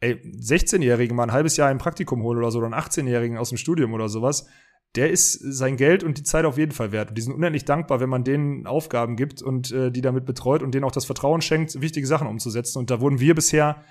[0.00, 3.50] ey, 16-Jährigen mal ein halbes Jahr im Praktikum holen oder so, oder einen 18-Jährigen aus
[3.50, 4.46] dem Studium oder sowas,
[4.94, 7.10] der ist sein Geld und die Zeit auf jeden Fall wert.
[7.10, 10.62] Und die sind unendlich dankbar, wenn man denen Aufgaben gibt und äh, die damit betreut
[10.62, 12.78] und denen auch das Vertrauen schenkt, wichtige Sachen umzusetzen.
[12.78, 13.84] Und da wurden wir bisher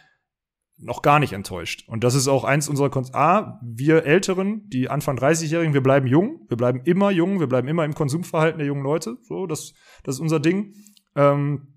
[0.81, 1.87] noch gar nicht enttäuscht.
[1.87, 6.07] Und das ist auch eins unserer Kon A, wir Älteren, die Anfang 30-Jährigen, wir bleiben
[6.07, 9.17] jung, wir bleiben immer jung, wir bleiben immer im Konsumverhalten der jungen Leute.
[9.21, 9.73] So, das,
[10.03, 10.73] das ist unser Ding.
[11.15, 11.67] Ähm,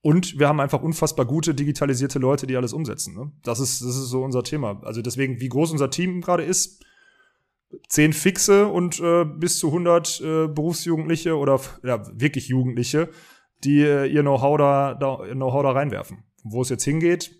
[0.00, 3.14] und wir haben einfach unfassbar gute digitalisierte Leute, die alles umsetzen.
[3.14, 3.32] Ne?
[3.42, 4.80] Das, ist, das ist so unser Thema.
[4.84, 6.84] Also deswegen, wie groß unser Team gerade ist,
[7.88, 13.08] zehn Fixe und äh, bis zu 100 äh, Berufsjugendliche oder ja, wirklich Jugendliche,
[13.64, 16.24] die äh, ihr Know-how da, da, Know da reinwerfen.
[16.44, 17.32] Wo es jetzt hingeht,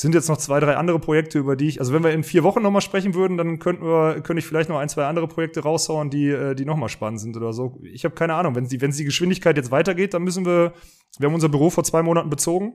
[0.00, 2.44] sind jetzt noch zwei, drei andere Projekte, über die ich, also wenn wir in vier
[2.44, 5.60] Wochen nochmal sprechen würden, dann könnten wir, könnte ich vielleicht noch ein, zwei andere Projekte
[5.60, 7.80] raushauen, die, äh, die nochmal spannend sind oder so.
[7.82, 8.54] Ich habe keine Ahnung.
[8.54, 10.72] Wenn die, wenn die Geschwindigkeit jetzt weitergeht, dann müssen wir,
[11.18, 12.74] wir haben unser Büro vor zwei Monaten bezogen,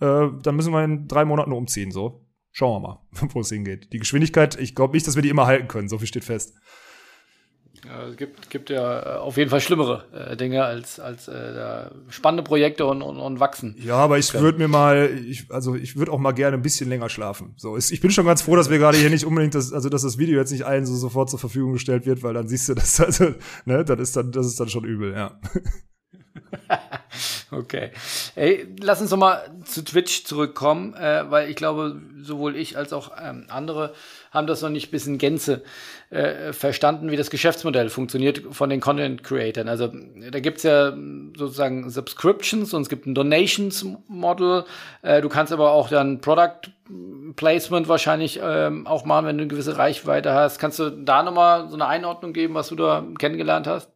[0.00, 2.24] äh, dann müssen wir in drei Monaten umziehen, so.
[2.52, 3.00] Schauen wir mal,
[3.32, 3.92] wo es hingeht.
[3.92, 6.54] Die Geschwindigkeit, ich glaube nicht, dass wir die immer halten können, so viel steht fest.
[7.86, 11.90] Ja, es gibt, gibt ja äh, auf jeden Fall schlimmere äh, Dinge als, als äh,
[12.08, 13.74] spannende Projekte und, und, und wachsen.
[13.78, 16.88] Ja, aber ich würde mir mal, ich, also ich würde auch mal gerne ein bisschen
[16.88, 17.54] länger schlafen.
[17.56, 19.88] So, ist, ich bin schon ganz froh, dass wir gerade hier nicht unbedingt das, also
[19.88, 22.68] dass das Video jetzt nicht allen so sofort zur Verfügung gestellt wird, weil dann siehst
[22.68, 25.40] du, das, also, ne, das ist dann, das ist dann schon übel, ja.
[27.50, 27.90] okay.
[28.34, 32.92] Ey, lass uns noch mal zu Twitch zurückkommen, äh, weil ich glaube, sowohl ich als
[32.92, 33.94] auch ähm, andere
[34.30, 35.62] haben das noch nicht bis in Gänze
[36.10, 39.68] äh, verstanden, wie das Geschäftsmodell funktioniert von den Content Creatern.
[39.68, 40.92] Also da gibt's ja
[41.36, 44.64] sozusagen Subscriptions und es gibt ein Donations Model.
[45.02, 46.70] Äh, du kannst aber auch dann Product
[47.36, 50.58] Placement wahrscheinlich ähm, auch machen, wenn du eine gewisse Reichweite hast.
[50.58, 53.90] Kannst du da nochmal so eine Einordnung geben, was du da kennengelernt hast?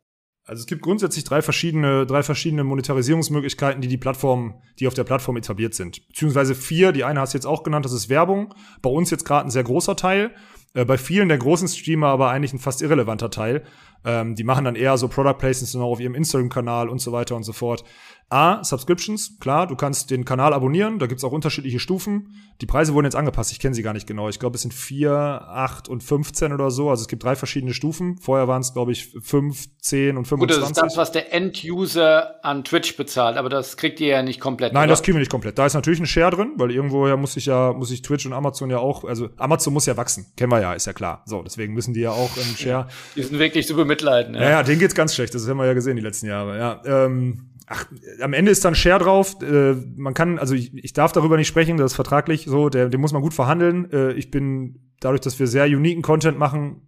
[0.47, 5.05] Also es gibt grundsätzlich drei verschiedene, drei verschiedene Monetarisierungsmöglichkeiten, die die Plattform, die auf der
[5.05, 6.07] Plattform etabliert sind.
[6.09, 8.55] Beziehungsweise vier, die eine hast du jetzt auch genannt, das ist Werbung.
[8.83, 10.33] Bei uns jetzt gerade ein sehr großer Teil.
[10.75, 13.63] Äh, bei vielen der großen Streamer aber eigentlich ein fast irrelevanter Teil.
[14.05, 17.37] Ähm, die machen dann eher so Product Placements noch auf ihrem Instagram-Kanal und so weiter
[17.37, 17.85] und so fort.
[18.31, 22.35] A, Subscriptions, klar, du kannst den Kanal abonnieren, da gibt's auch unterschiedliche Stufen.
[22.61, 24.29] Die Preise wurden jetzt angepasst, ich kenne sie gar nicht genau.
[24.29, 26.89] Ich glaube, es sind 4, 8 und 15 oder so.
[26.89, 28.17] Also es gibt drei verschiedene Stufen.
[28.19, 30.39] Vorher waren es, glaube ich, 5, 10 und 25.
[30.39, 34.23] Gut, das ist das, was der End-User an Twitch bezahlt, aber das kriegt ihr ja
[34.23, 34.73] nicht komplett.
[34.73, 34.93] Nein, oder?
[34.93, 35.59] das kriegen wir nicht komplett.
[35.59, 38.33] Da ist natürlich ein Share drin, weil irgendwoher muss ich ja, muss ich Twitch und
[38.33, 41.23] Amazon ja auch, also Amazon muss ja wachsen, kennen wir ja, ist ja klar.
[41.27, 42.89] So, deswegen müssen die ja auch im Share.
[43.17, 44.35] die sind wirklich zu bemitleiden.
[44.35, 46.59] Ja, ja, ja denen geht's ganz schlecht, das haben wir ja gesehen die letzten Jahre.
[46.59, 47.87] Ja, ähm, ach,
[48.21, 49.37] am Ende ist dann Share drauf.
[49.43, 52.89] Äh, man kann, also ich, ich darf darüber nicht sprechen, das ist vertraglich so, der,
[52.89, 53.91] den muss man gut verhandeln.
[53.91, 56.83] Äh, ich bin, dadurch, dass wir sehr uniken Content machen,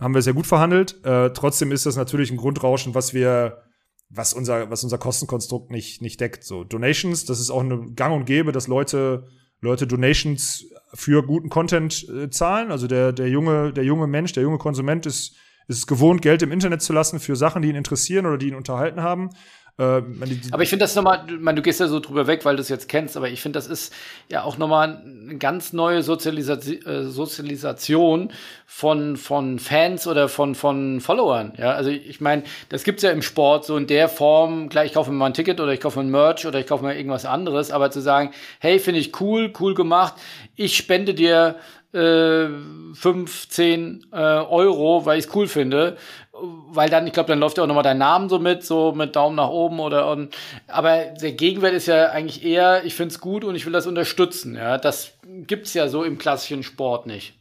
[0.00, 1.04] haben wir sehr gut verhandelt.
[1.04, 3.62] Äh, trotzdem ist das natürlich ein Grundrauschen, was wir,
[4.08, 6.44] was unser, was unser Kostenkonstrukt nicht, nicht deckt.
[6.44, 9.28] So, Donations, das ist auch eine Gang und Gäbe, dass Leute,
[9.60, 12.70] Leute Donations für guten Content äh, zahlen.
[12.70, 15.36] Also der, der junge, der junge Mensch, der junge Konsument ist,
[15.68, 18.54] ist gewohnt, Geld im Internet zu lassen für Sachen, die ihn interessieren oder die ihn
[18.54, 19.30] unterhalten haben.
[19.78, 20.02] Äh,
[20.50, 22.68] aber ich finde das nochmal, man, du gehst ja so drüber weg, weil du es
[22.68, 23.92] jetzt kennst, aber ich finde, das ist
[24.28, 28.32] ja auch nochmal eine ganz neue Sozialisa äh, Sozialisation
[28.66, 31.54] von, von Fans oder von, von Followern.
[31.56, 34.94] Ja, also ich meine, das gibt's ja im Sport so in der Form, gleich ich
[34.94, 36.94] kaufe mir mal ein Ticket oder ich kaufe mir ein Merch oder ich kaufe mir
[36.94, 40.14] irgendwas anderes, aber zu sagen, hey, finde ich cool, cool gemacht,
[40.54, 41.56] ich spende dir
[41.92, 42.48] äh,
[42.94, 45.96] 15 äh, Euro, weil ich es cool finde.
[46.32, 49.14] Weil dann, ich glaube, dann läuft ja auch nochmal dein Name so mit, so mit
[49.14, 50.34] Daumen nach oben oder und,
[50.66, 53.86] aber der Gegenwert ist ja eigentlich eher, ich finde es gut und ich will das
[53.86, 54.54] unterstützen.
[54.54, 55.12] Ja, das
[55.46, 57.34] gibt's ja so im klassischen Sport nicht.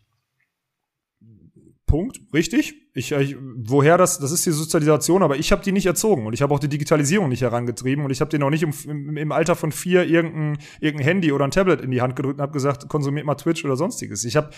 [1.86, 5.86] Punkt, richtig ich, ich, woher das, das ist die Sozialisation, aber ich habe die nicht
[5.86, 8.64] erzogen und ich habe auch die Digitalisierung nicht herangetrieben und ich habe denen auch nicht
[8.64, 12.18] im, im, im, Alter von vier irgendein, irgendein Handy oder ein Tablet in die Hand
[12.18, 14.26] gedrückt und habe gesagt, konsumiert mal Twitch oder sonstiges.
[14.26, 14.50] Ich habe,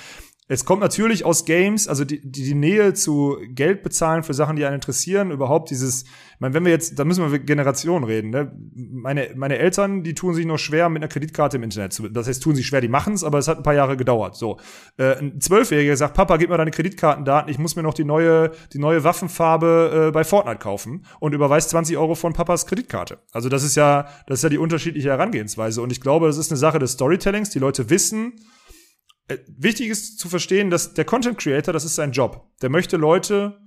[0.47, 4.55] es kommt natürlich aus Games, also die, die, die Nähe zu Geld bezahlen für Sachen,
[4.55, 8.03] die einen interessieren, überhaupt dieses, ich meine, wenn wir jetzt, da müssen wir mit Generationen
[8.03, 8.51] reden, ne?
[8.75, 12.27] Meine, meine Eltern, die tun sich noch schwer mit einer Kreditkarte im Internet zu, das
[12.27, 14.35] heißt, tun sich schwer, die machen es, aber es hat ein paar Jahre gedauert.
[14.35, 14.59] So,
[14.97, 18.51] äh, ein Zwölfjähriger sagt, Papa, gib mir deine Kreditkartendaten, ich muss mir noch die neue
[18.73, 23.19] die neue Waffenfarbe äh, bei Fortnite kaufen und überweist 20 Euro von Papas Kreditkarte.
[23.31, 25.81] Also das ist ja, das ist ja die unterschiedliche Herangehensweise.
[25.81, 27.49] Und ich glaube, das ist eine Sache des Storytellings.
[27.49, 28.33] Die Leute wissen,
[29.47, 32.51] wichtig ist zu verstehen, dass der Content Creator, das ist sein Job.
[32.61, 33.59] Der möchte Leute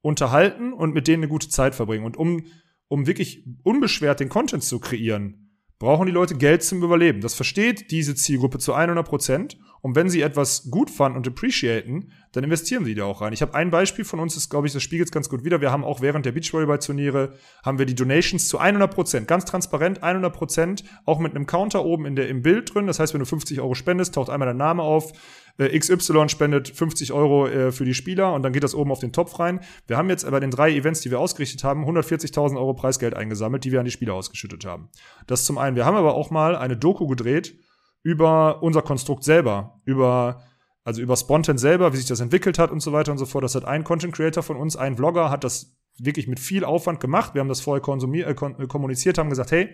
[0.00, 2.04] unterhalten und mit denen eine gute Zeit verbringen.
[2.04, 2.44] Und um,
[2.88, 5.44] um wirklich unbeschwert den Content zu kreieren,
[5.78, 7.20] brauchen die Leute Geld zum Überleben.
[7.20, 9.58] Das versteht diese Zielgruppe zu 100 Prozent.
[9.82, 13.32] Und wenn sie etwas gut fanden und appreciaten, dann investieren sie da auch rein.
[13.32, 15.60] Ich habe ein Beispiel von uns, das glaube ich, das spiegelt es ganz gut wieder.
[15.60, 20.02] Wir haben auch während der Beachvolleyball-Turniere, haben wir die Donations zu 100 Prozent, ganz transparent
[20.02, 22.88] 100 Prozent, auch mit einem Counter oben in der, im Bild drin.
[22.88, 25.12] Das heißt, wenn du 50 Euro spendest, taucht einmal dein Name auf.
[25.58, 28.98] Äh, XY spendet 50 Euro äh, für die Spieler und dann geht das oben auf
[28.98, 29.60] den Topf rein.
[29.86, 33.62] Wir haben jetzt bei den drei Events, die wir ausgerichtet haben, 140.000 Euro Preisgeld eingesammelt,
[33.62, 34.88] die wir an die Spieler ausgeschüttet haben.
[35.28, 35.76] Das zum einen.
[35.76, 37.56] Wir haben aber auch mal eine Doku gedreht,
[38.02, 40.42] über unser Konstrukt selber, über
[40.84, 43.42] also über Spontan selber, wie sich das entwickelt hat und so weiter und so fort.
[43.42, 47.00] Das hat ein Content Creator von uns, ein Vlogger, hat das wirklich mit viel Aufwand
[47.00, 47.34] gemacht.
[47.34, 49.70] Wir haben das vorher konsumiert, äh, äh, kommuniziert, haben gesagt, hey,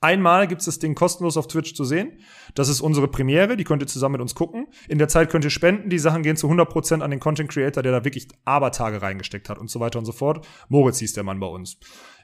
[0.00, 2.18] einmal gibt's das Ding kostenlos auf Twitch zu sehen.
[2.54, 4.66] Das ist unsere Premiere, die könnt ihr zusammen mit uns gucken.
[4.88, 7.82] In der Zeit könnt ihr spenden, die Sachen gehen zu 100% an den Content Creator,
[7.82, 10.46] der da wirklich Abertage reingesteckt hat und so weiter und so fort.
[10.68, 11.78] Moritz hieß der Mann bei uns.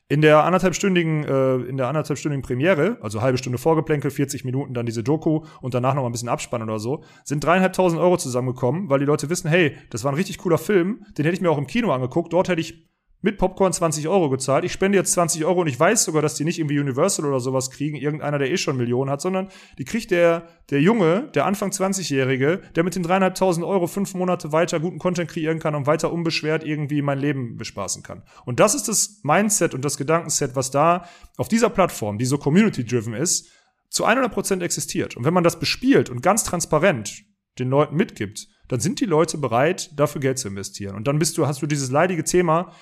[0.08, 4.84] In der anderthalbstündigen, äh, in der anderthalbstündigen Premiere, also halbe Stunde Vorgeplänkel, 40 Minuten dann
[4.84, 8.98] diese Doku und danach noch ein bisschen Abspann oder so, sind dreieinhalbtausend Euro zusammengekommen, weil
[8.98, 11.56] die Leute wissen, hey, das war ein richtig cooler Film, den hätte ich mir auch
[11.56, 12.86] im Kino angeguckt, dort hätte ich
[13.24, 14.66] mit Popcorn 20 Euro gezahlt.
[14.66, 17.40] Ich spende jetzt 20 Euro und ich weiß sogar, dass die nicht irgendwie Universal oder
[17.40, 19.48] sowas kriegen, irgendeiner, der eh schon Millionen hat, sondern
[19.78, 24.52] die kriegt der, der Junge, der Anfang 20-Jährige, der mit den dreieinhalbtausend Euro fünf Monate
[24.52, 28.24] weiter guten Content kreieren kann und weiter unbeschwert irgendwie mein Leben bespaßen kann.
[28.44, 31.08] Und das ist das Mindset und das Gedankenset, was da
[31.38, 33.48] auf dieser Plattform, die so community-driven ist,
[33.88, 35.16] zu 100 Prozent existiert.
[35.16, 37.24] Und wenn man das bespielt und ganz transparent
[37.58, 40.94] den Leuten mitgibt, dann sind die Leute bereit, dafür Geld zu investieren.
[40.94, 42.72] Und dann bist du, hast du dieses leidige Thema,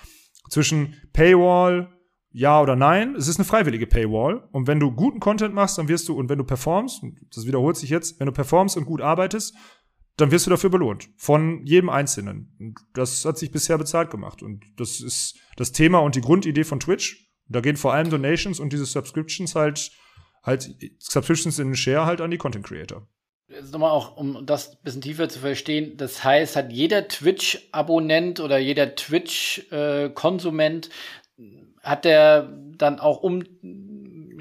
[0.53, 1.91] zwischen Paywall,
[2.31, 3.17] ja oder nein.
[3.17, 4.47] Es ist eine freiwillige Paywall.
[4.53, 7.03] Und wenn du guten Content machst, dann wirst du, und wenn du performst,
[7.35, 9.55] das wiederholt sich jetzt, wenn du performst und gut arbeitest,
[10.19, 11.09] dann wirst du dafür belohnt.
[11.17, 12.55] Von jedem Einzelnen.
[12.61, 14.43] Und das hat sich bisher bezahlt gemacht.
[14.43, 17.33] Und das ist das Thema und die Grundidee von Twitch.
[17.49, 19.91] Da gehen vor allem Donations und diese Subscriptions halt,
[20.43, 23.09] halt, Subscriptions in den Share halt an die Content Creator.
[23.55, 28.41] Jetzt nochmal auch, um das ein bisschen tiefer zu verstehen, das heißt, hat jeder Twitch-Abonnent
[28.41, 30.89] oder jeder Twitch-Konsument,
[31.83, 32.49] hat der
[32.79, 33.45] dann auch, um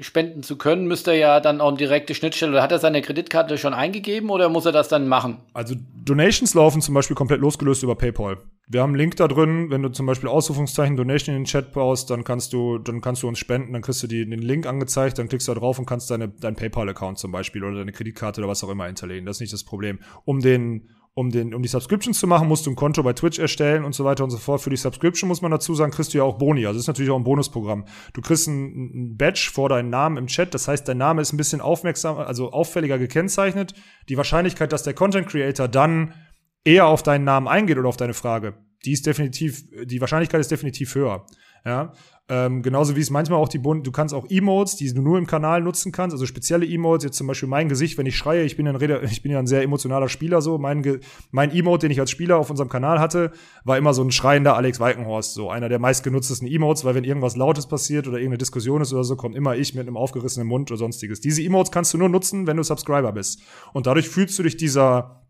[0.00, 3.02] spenden zu können, müsste er ja dann auch eine direkte Schnittstelle, oder hat er seine
[3.02, 5.38] Kreditkarte schon eingegeben oder muss er das dann machen?
[5.52, 8.38] Also Donations laufen zum Beispiel komplett losgelöst über PayPal.
[8.68, 11.72] Wir haben einen Link da drin, wenn du zum Beispiel Ausrufungszeichen Donation in den Chat
[11.72, 14.66] baust, dann kannst du, dann kannst du uns spenden, dann kriegst du die, den Link
[14.66, 17.92] angezeigt, dann klickst du da drauf und kannst deine, deinen PayPal-Account zum Beispiel oder deine
[17.92, 19.26] Kreditkarte oder was auch immer hinterlegen.
[19.26, 19.98] Das ist nicht das Problem.
[20.24, 23.38] Um den, um den, um die Subscriptions zu machen, musst du ein Konto bei Twitch
[23.38, 24.62] erstellen und so weiter und so fort.
[24.62, 26.64] Für die Subscription muss man dazu sagen, kriegst du ja auch Boni.
[26.64, 27.84] Also das ist natürlich auch ein Bonusprogramm.
[28.14, 30.54] Du kriegst ein, ein Badge vor deinen Namen im Chat.
[30.54, 33.74] Das heißt, dein Name ist ein bisschen aufmerksam, also auffälliger gekennzeichnet.
[34.08, 36.14] Die Wahrscheinlichkeit, dass der Content Creator dann
[36.64, 38.54] eher auf deinen Namen eingeht oder auf deine Frage,
[38.84, 41.26] die ist definitiv, die Wahrscheinlichkeit ist definitiv höher.
[41.64, 41.92] Ja,
[42.28, 45.18] ähm, genauso wie es manchmal auch die Bund, du kannst auch Emotes, die du nur
[45.18, 48.42] im Kanal nutzen kannst, also spezielle Emotes, jetzt zum Beispiel mein Gesicht, wenn ich schreie,
[48.42, 51.00] ich bin ja ein, ich bin ja ein sehr emotionaler Spieler so, mein,
[51.30, 53.32] mein Emote, den ich als Spieler auf unserem Kanal hatte,
[53.64, 57.36] war immer so ein schreiender Alex Weikenhorst, so einer der meistgenutztesten Emotes, weil wenn irgendwas
[57.36, 60.70] Lautes passiert oder irgendeine Diskussion ist oder so, kommt immer ich mit einem aufgerissenen Mund
[60.70, 61.20] oder sonstiges.
[61.20, 63.42] Diese Emotes kannst du nur nutzen, wenn du Subscriber bist.
[63.72, 65.21] Und dadurch fühlst du dich dieser,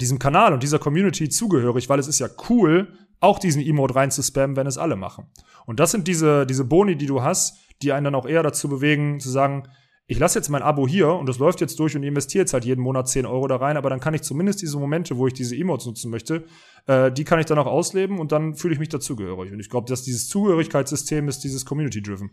[0.00, 4.10] diesem Kanal und dieser Community zugehörig, weil es ist ja cool, auch diesen Emote rein
[4.10, 5.26] zu spammen, wenn es alle machen.
[5.66, 8.68] Und das sind diese, diese Boni, die du hast, die einen dann auch eher dazu
[8.68, 9.68] bewegen, zu sagen,
[10.06, 12.64] ich lasse jetzt mein Abo hier und das läuft jetzt durch und investiere jetzt halt
[12.64, 15.32] jeden Monat 10 Euro da rein, aber dann kann ich zumindest diese Momente, wo ich
[15.32, 16.44] diese Emotes nutzen möchte,
[16.86, 19.52] äh, die kann ich dann auch ausleben und dann fühle ich mich dazugehörig.
[19.52, 22.30] Und ich glaube, dass dieses Zugehörigkeitssystem ist dieses Community-driven.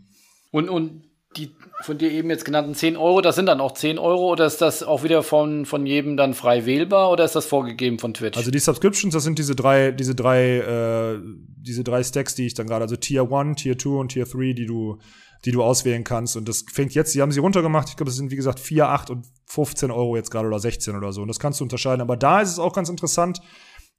[0.50, 1.04] Und, und
[1.36, 4.46] die von dir eben jetzt genannten 10 Euro, das sind dann auch 10 Euro oder
[4.46, 8.14] ist das auch wieder von, von jedem dann frei wählbar oder ist das vorgegeben von
[8.14, 8.36] Twitch?
[8.36, 11.20] Also die Subscriptions, das sind diese drei, diese drei, äh,
[11.56, 14.54] diese drei Stacks, die ich dann gerade, also Tier 1, Tier 2 und Tier 3,
[14.54, 14.98] die du,
[15.44, 16.36] die du auswählen kannst.
[16.36, 17.88] Und das fängt jetzt, die haben sie runtergemacht.
[17.88, 20.96] Ich glaube, es sind wie gesagt 4, 8 und 15 Euro jetzt gerade oder 16
[20.96, 21.22] oder so.
[21.22, 22.00] Und das kannst du unterscheiden.
[22.00, 23.40] Aber da ist es auch ganz interessant,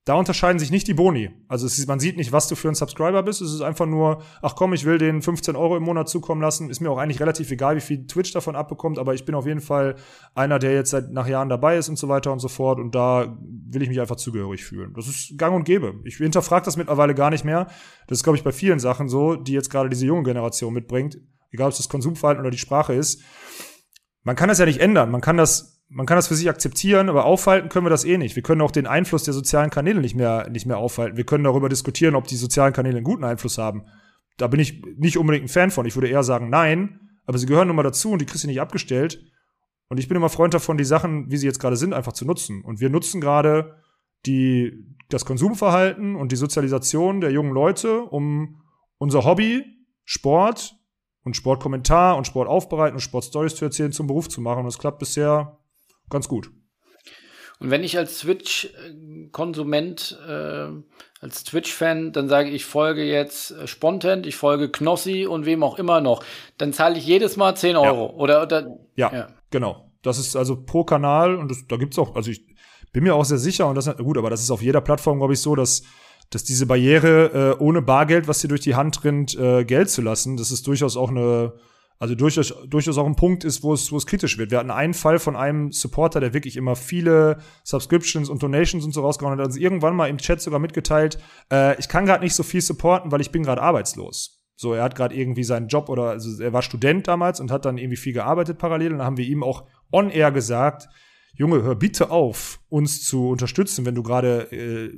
[0.05, 1.29] da unterscheiden sich nicht die Boni.
[1.47, 3.39] Also ist, man sieht nicht, was du für ein Subscriber bist.
[3.39, 6.71] Es ist einfach nur, ach komm, ich will den 15 Euro im Monat zukommen lassen.
[6.71, 9.45] Ist mir auch eigentlich relativ egal, wie viel Twitch davon abbekommt, aber ich bin auf
[9.45, 9.95] jeden Fall
[10.33, 12.79] einer, der jetzt seit nach Jahren dabei ist und so weiter und so fort.
[12.79, 14.93] Und da will ich mich einfach zugehörig fühlen.
[14.95, 15.93] Das ist gang und gäbe.
[16.03, 17.67] Ich hinterfrage das mittlerweile gar nicht mehr.
[18.07, 21.19] Das ist, glaube ich, bei vielen Sachen so, die jetzt gerade diese junge Generation mitbringt.
[21.51, 23.21] Egal, ob es das Konsumverhalten oder die Sprache ist.
[24.23, 25.11] Man kann das ja nicht ändern.
[25.11, 28.17] Man kann das man kann das für sich akzeptieren, aber aufhalten können wir das eh
[28.17, 28.37] nicht.
[28.37, 31.17] Wir können auch den Einfluss der sozialen Kanäle nicht mehr, nicht mehr aufhalten.
[31.17, 33.83] Wir können darüber diskutieren, ob die sozialen Kanäle einen guten Einfluss haben.
[34.37, 35.85] Da bin ich nicht unbedingt ein Fan von.
[35.85, 38.47] Ich würde eher sagen, nein, aber sie gehören nun mal dazu und die kriegst du
[38.47, 39.21] nicht abgestellt.
[39.89, 42.25] Und ich bin immer Freund davon, die Sachen, wie sie jetzt gerade sind, einfach zu
[42.25, 42.63] nutzen.
[42.63, 43.75] Und wir nutzen gerade
[44.25, 48.61] die, das Konsumverhalten und die Sozialisation der jungen Leute, um
[48.97, 49.65] unser Hobby,
[50.05, 50.77] Sport
[51.25, 54.59] und Sportkommentar und Sport aufbereiten und Sportstories zu erzählen, zum Beruf zu machen.
[54.59, 55.57] Und das klappt bisher
[56.11, 56.51] ganz gut.
[57.59, 60.67] Und wenn ich als Twitch-Konsument, äh,
[61.19, 65.77] als Twitch-Fan, dann sage ich, folge jetzt äh, Spontent, ich folge Knossi und wem auch
[65.77, 66.23] immer noch,
[66.57, 68.07] dann zahle ich jedes Mal 10 Euro.
[68.07, 68.13] Ja.
[68.15, 69.91] Oder, oder ja, ja, genau.
[70.01, 72.43] Das ist also pro Kanal und das, da gibt's auch, also ich
[72.91, 75.19] bin mir auch sehr sicher und das ist gut, aber das ist auf jeder Plattform,
[75.19, 75.83] glaube ich, so, dass
[76.31, 80.01] dass diese Barriere äh, ohne Bargeld, was dir durch die Hand rinnt, äh, Geld zu
[80.01, 81.53] lassen, das ist durchaus auch eine
[82.01, 84.49] also durchaus, durchaus auch ein Punkt ist, wo es, wo es kritisch wird.
[84.49, 88.91] Wir hatten einen Fall von einem Supporter, der wirklich immer viele Subscriptions und Donations und
[88.91, 89.45] so rausgehauen hat.
[89.45, 91.19] Also irgendwann mal im Chat sogar mitgeteilt,
[91.51, 94.41] äh, ich kann gerade nicht so viel supporten, weil ich bin gerade arbeitslos.
[94.55, 97.65] So, er hat gerade irgendwie seinen Job oder also er war Student damals und hat
[97.65, 98.93] dann irgendwie viel gearbeitet parallel.
[98.93, 100.87] Und dann haben wir ihm auch on air gesagt,
[101.35, 104.91] Junge, hör bitte auf, uns zu unterstützen, wenn du gerade äh,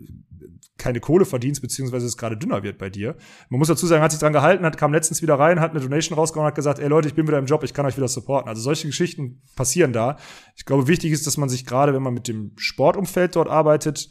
[0.77, 3.15] keine Kohle verdienst, beziehungsweise es gerade dünner wird bei dir.
[3.49, 5.79] Man muss dazu sagen, hat sich dran gehalten, hat, kam letztens wieder rein, hat eine
[5.79, 8.07] Donation rausgehauen hat gesagt, ey Leute, ich bin wieder im Job, ich kann euch wieder
[8.07, 8.49] supporten.
[8.49, 10.17] Also solche Geschichten passieren da.
[10.55, 14.09] Ich glaube, wichtig ist, dass man sich gerade, wenn man mit dem Sportumfeld dort arbeitet,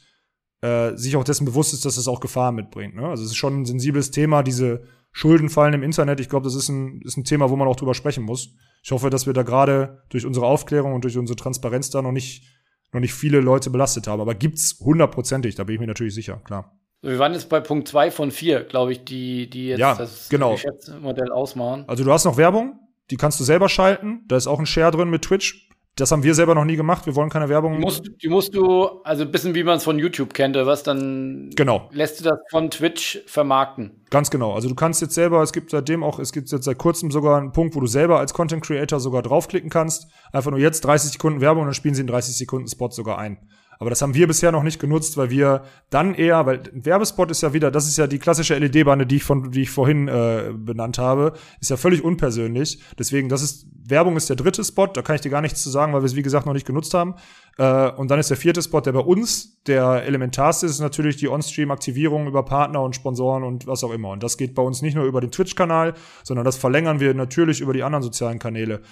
[0.62, 2.94] äh, sich auch dessen bewusst ist, dass es auch Gefahren mitbringt.
[2.94, 3.06] Ne?
[3.06, 6.20] Also es ist schon ein sensibles Thema, diese Schuldenfallen im Internet.
[6.20, 8.54] Ich glaube, das ist ein, ist ein Thema, wo man auch drüber sprechen muss.
[8.82, 12.12] Ich hoffe, dass wir da gerade durch unsere Aufklärung und durch unsere Transparenz da noch
[12.12, 12.44] nicht,
[12.92, 14.20] noch nicht viele Leute belastet haben.
[14.20, 16.78] Aber gibt's hundertprozentig, da bin ich mir natürlich sicher, klar.
[17.02, 20.28] Wir waren jetzt bei Punkt zwei von vier, glaube ich, die, die jetzt ja, das
[20.28, 20.52] genau.
[20.52, 21.84] Geschäftsmodell ausmachen.
[21.88, 22.78] Also du hast noch Werbung,
[23.10, 24.22] die kannst du selber schalten.
[24.28, 25.68] Da ist auch ein Share drin mit Twitch.
[25.96, 27.04] Das haben wir selber noch nie gemacht.
[27.04, 27.74] Wir wollen keine Werbung.
[27.74, 30.82] Die musst, die musst du, also ein bisschen wie man es von YouTube kennt, was
[30.82, 31.90] dann genau.
[31.92, 34.02] lässt du das von Twitch vermarkten.
[34.08, 34.54] Ganz genau.
[34.54, 37.36] Also du kannst jetzt selber, es gibt seitdem auch, es gibt jetzt seit kurzem sogar
[37.36, 40.06] einen Punkt, wo du selber als Content Creator sogar draufklicken kannst.
[40.32, 43.18] Einfach nur jetzt 30 Sekunden Werbung und dann spielen sie in 30 Sekunden Spot sogar
[43.18, 43.38] ein.
[43.82, 47.42] Aber das haben wir bisher noch nicht genutzt, weil wir dann eher, weil Werbespot ist
[47.42, 50.52] ja wieder, das ist ja die klassische LED-Bande, die ich von, die ich vorhin äh,
[50.54, 52.80] benannt habe, ist ja völlig unpersönlich.
[52.96, 55.68] Deswegen, das ist Werbung ist der dritte Spot, da kann ich dir gar nichts zu
[55.68, 57.16] sagen, weil wir es wie gesagt noch nicht genutzt haben.
[57.58, 61.28] Äh, und dann ist der vierte Spot, der bei uns der elementarste ist, natürlich die
[61.28, 64.10] On-Stream-Aktivierung über Partner und Sponsoren und was auch immer.
[64.10, 67.60] Und das geht bei uns nicht nur über den Twitch-Kanal, sondern das verlängern wir natürlich
[67.60, 68.82] über die anderen sozialen Kanäle.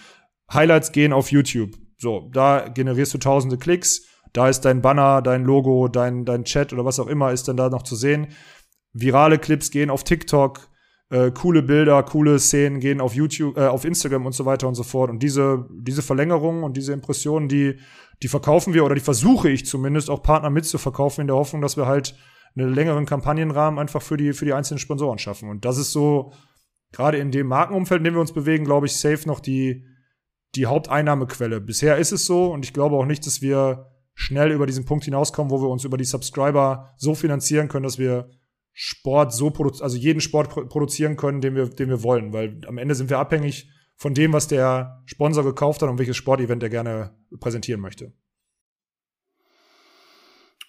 [0.52, 1.76] Highlights gehen auf YouTube.
[1.96, 6.72] So, da generierst du tausende Klicks da ist dein Banner, dein Logo, dein, dein Chat
[6.72, 8.28] oder was auch immer ist dann da noch zu sehen.
[8.92, 10.68] Virale Clips gehen auf TikTok,
[11.10, 14.74] äh, coole Bilder, coole Szenen gehen auf YouTube, äh, auf Instagram und so weiter und
[14.74, 15.10] so fort.
[15.10, 17.78] Und diese, diese Verlängerung und diese Impressionen, die,
[18.22, 21.76] die verkaufen wir oder die versuche ich zumindest auch Partner mitzuverkaufen in der Hoffnung, dass
[21.76, 22.16] wir halt
[22.56, 25.48] einen längeren Kampagnenrahmen einfach für die, für die einzelnen Sponsoren schaffen.
[25.48, 26.32] Und das ist so,
[26.92, 29.84] gerade in dem Markenumfeld, in dem wir uns bewegen, glaube ich, safe noch die,
[30.54, 31.60] die Haupteinnahmequelle.
[31.60, 35.04] Bisher ist es so und ich glaube auch nicht, dass wir schnell über diesen Punkt
[35.04, 38.30] hinauskommen, wo wir uns über die Subscriber so finanzieren können, dass wir
[38.72, 42.78] Sport so produzieren, also jeden Sport produzieren können, den wir, den wir wollen, weil am
[42.78, 46.70] Ende sind wir abhängig von dem, was der Sponsor gekauft hat und welches Sportevent er
[46.70, 48.12] gerne präsentieren möchte.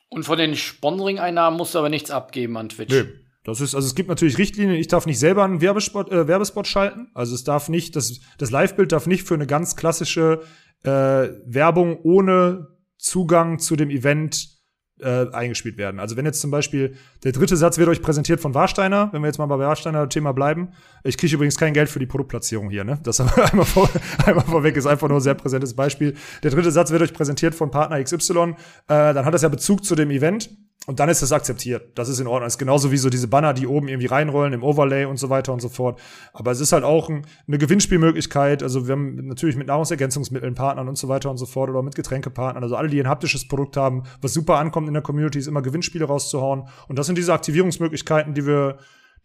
[0.10, 2.94] Und von den Sponsoring-Einnahmen musst du aber nichts abgeben an Twitch.
[2.94, 3.06] Nö.
[3.44, 6.68] Das ist, also es gibt natürlich Richtlinien, ich darf nicht selber einen Werbespot, äh, Werbespot
[6.68, 7.10] schalten.
[7.16, 10.42] Also es darf nicht, das, das Live-Bild darf nicht für eine ganz klassische
[10.84, 12.68] äh, Werbung ohne
[13.02, 14.60] Zugang zu dem Event
[15.00, 16.00] äh, eingespielt werden.
[16.00, 19.28] Also wenn jetzt zum Beispiel der dritte Satz wird euch präsentiert von Warsteiner, wenn wir
[19.28, 20.70] jetzt mal bei Warsteiner Thema bleiben.
[21.04, 23.00] Ich kriege übrigens kein Geld für die Produktplatzierung hier, ne?
[23.04, 23.20] Das
[23.52, 23.90] einmal, vor,
[24.26, 26.16] einmal vorweg ist einfach nur ein sehr präsentes Beispiel.
[26.42, 28.54] Der dritte Satz wird euch präsentiert von Partner XY, äh,
[28.88, 30.50] dann hat das ja Bezug zu dem Event.
[30.88, 31.92] Und dann ist das akzeptiert.
[31.94, 32.48] Das ist in Ordnung.
[32.48, 35.30] Das ist genauso wie so diese Banner, die oben irgendwie reinrollen im Overlay und so
[35.30, 36.02] weiter und so fort.
[36.34, 38.64] Aber es ist halt auch ein, eine Gewinnspielmöglichkeit.
[38.64, 41.94] Also wir haben natürlich mit Nahrungsergänzungsmitteln Partnern und so weiter und so fort oder mit
[41.94, 42.64] Getränkepartnern.
[42.64, 45.62] Also alle, die ein haptisches Produkt haben, was super ankommt in der Community, ist immer
[45.62, 46.64] Gewinnspiele rauszuhauen.
[46.88, 48.78] Und das sind diese Aktivierungsmöglichkeiten, die wir,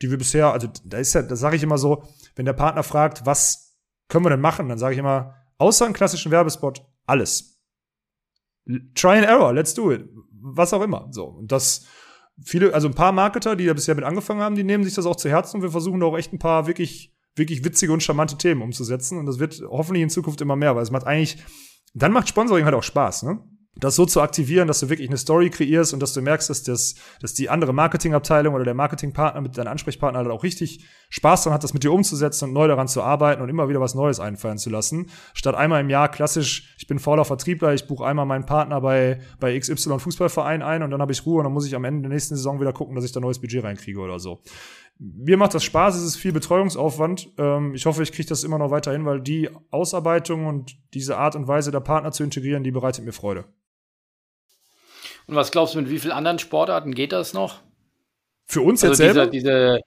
[0.03, 2.83] die wir bisher, also da ist ja, das sage ich immer so, wenn der Partner
[2.83, 3.77] fragt, was
[4.09, 7.61] können wir denn machen, dann sage ich immer, außer einen klassischen Werbespot, alles.
[8.95, 10.09] Try and error, let's do it
[10.55, 11.09] was auch immer.
[11.11, 11.25] So.
[11.25, 11.87] Und das,
[12.43, 15.07] viele, also ein paar Marketer, die ja bisher mit angefangen haben, die nehmen sich das
[15.07, 18.03] auch zu Herzen und wir versuchen da auch echt ein paar wirklich, wirklich witzige und
[18.03, 19.19] charmante Themen umzusetzen.
[19.19, 21.39] Und das wird hoffentlich in Zukunft immer mehr, weil es macht eigentlich,
[21.95, 23.41] dann macht Sponsoring halt auch Spaß, ne?
[23.79, 26.63] Das so zu aktivieren, dass du wirklich eine Story kreierst und dass du merkst, dass,
[26.63, 31.45] das, dass die andere Marketingabteilung oder der Marketingpartner mit deinem Ansprechpartner halt auch richtig Spaß
[31.45, 33.95] daran hat, das mit dir umzusetzen und neu daran zu arbeiten und immer wieder was
[33.95, 35.11] Neues einfallen zu lassen.
[35.35, 39.21] Statt einmal im Jahr klassisch, ich bin fauler Vertriebler, ich buche einmal meinen Partner bei,
[39.39, 42.03] bei XY Fußballverein ein und dann habe ich Ruhe und dann muss ich am Ende
[42.03, 44.41] der nächsten Saison wieder gucken, dass ich da neues Budget reinkriege oder so.
[44.99, 47.31] Mir macht das Spaß, es ist viel Betreuungsaufwand.
[47.37, 51.37] Ähm, ich hoffe, ich kriege das immer noch weiterhin, weil die Ausarbeitung und diese Art
[51.37, 53.45] und Weise der Partner zu integrieren, die bereitet mir Freude.
[55.27, 57.61] Und was glaubst du, mit wie vielen anderen Sportarten geht das noch?
[58.47, 59.31] Für uns also jetzt selber?
[59.31, 59.81] Diese,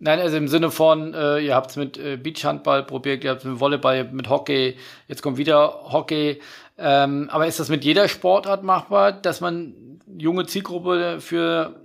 [0.00, 3.40] nein, also im Sinne von, äh, ihr habt es mit äh, Beachhandball probiert, ihr habt
[3.40, 4.76] es mit Volleyball, mit Hockey,
[5.06, 6.40] jetzt kommt wieder Hockey.
[6.76, 11.76] Ähm, aber ist das mit jeder Sportart machbar, dass man junge Zielgruppe für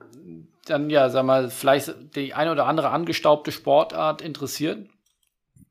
[0.65, 4.87] dann, ja, sag mal, vielleicht die eine oder andere angestaubte Sportart interessiert?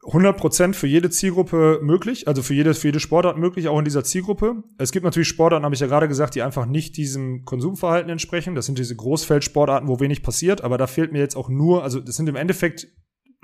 [0.07, 4.05] 100% für jede Zielgruppe möglich, also für jede, für jede Sportart möglich, auch in dieser
[4.05, 4.63] Zielgruppe.
[4.79, 8.55] Es gibt natürlich Sportarten, habe ich ja gerade gesagt, die einfach nicht diesem Konsumverhalten entsprechen.
[8.55, 11.99] Das sind diese Großfeldsportarten, wo wenig passiert, aber da fehlt mir jetzt auch nur, also
[12.01, 12.87] das sind im Endeffekt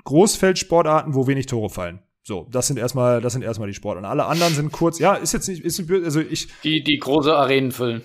[0.05, 1.99] Großfeldsportarten, wo wenig Tore fallen.
[2.25, 4.05] So, das sind erstmal, das sind erstmal die Sportarten.
[4.05, 6.47] Alle anderen sind kurz, ja, ist jetzt nicht, ist, also ich.
[6.63, 8.01] Die, die große Arenen füllen.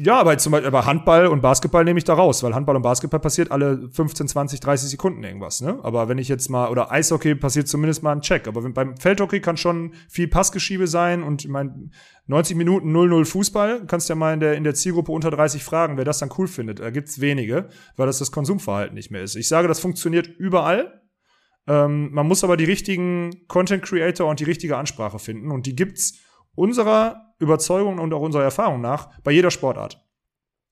[0.00, 2.82] Ja, aber zum Beispiel aber Handball und Basketball nehme ich da raus, weil Handball und
[2.82, 5.60] Basketball passiert alle 15, 20, 30 Sekunden irgendwas.
[5.60, 5.78] Ne?
[5.82, 8.48] Aber wenn ich jetzt mal, oder Eishockey passiert zumindest mal ein Check.
[8.48, 11.90] Aber wenn, beim Feldhockey kann schon viel Passgeschiebe sein und mein
[12.26, 15.96] 90 Minuten 0-0 Fußball, kannst ja mal in der, in der Zielgruppe unter 30 fragen,
[15.96, 16.80] wer das dann cool findet.
[16.80, 19.36] Da gibt's wenige, weil das das Konsumverhalten nicht mehr ist.
[19.36, 21.02] Ich sage, das funktioniert überall.
[21.66, 25.76] Ähm, man muss aber die richtigen Content Creator und die richtige Ansprache finden und die
[25.76, 26.18] gibt's
[26.54, 30.00] unserer Überzeugung und auch unserer Erfahrung nach bei jeder Sportart.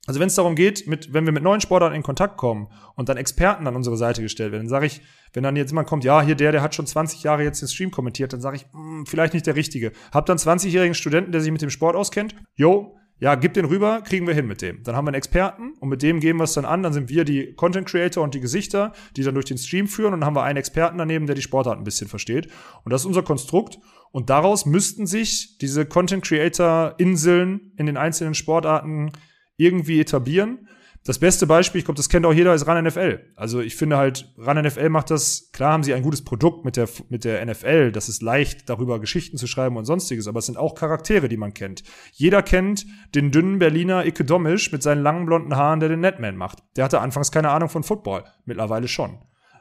[0.07, 3.09] Also wenn es darum geht, mit, wenn wir mit neuen Sportarten in Kontakt kommen und
[3.09, 5.03] dann Experten an unsere Seite gestellt werden, dann sage ich,
[5.35, 7.69] wenn dann jetzt jemand kommt, ja, hier der, der hat schon 20 Jahre jetzt den
[7.69, 9.93] Stream kommentiert, dann sage ich, mh, hm, vielleicht nicht der Richtige.
[10.13, 14.01] Hab dann 20-jährigen Studenten, der sich mit dem Sport auskennt, jo, ja, gib den rüber,
[14.01, 14.83] kriegen wir hin mit dem.
[14.83, 16.83] Dann haben wir einen Experten und mit dem geben wir es dann an.
[16.83, 20.15] Dann sind wir die Content Creator und die Gesichter, die dann durch den Stream führen.
[20.15, 22.49] Und dann haben wir einen Experten daneben, der die Sportart ein bisschen versteht.
[22.83, 23.79] Und das ist unser Konstrukt.
[24.11, 29.13] Und daraus müssten sich diese Content Creator Inseln in den einzelnen Sportarten
[29.59, 30.67] irgendwie etablieren.
[31.05, 33.21] Das beste Beispiel, ich glaube, das kennt auch jeder, ist Run NFL.
[33.35, 36.77] Also ich finde halt, Run NFL macht das, klar haben sie ein gutes Produkt mit
[36.77, 40.47] der, mit der NFL, das ist leicht, darüber Geschichten zu schreiben und sonstiges, aber es
[40.47, 41.85] sind auch Charaktere, die man kennt.
[42.13, 42.85] Jeder kennt
[43.15, 46.59] den dünnen Berliner Ike Domisch mit seinen langen blonden Haaren, der den Netman macht.
[46.77, 49.19] Der hatte anfangs keine Ahnung von Football, mittlerweile schon.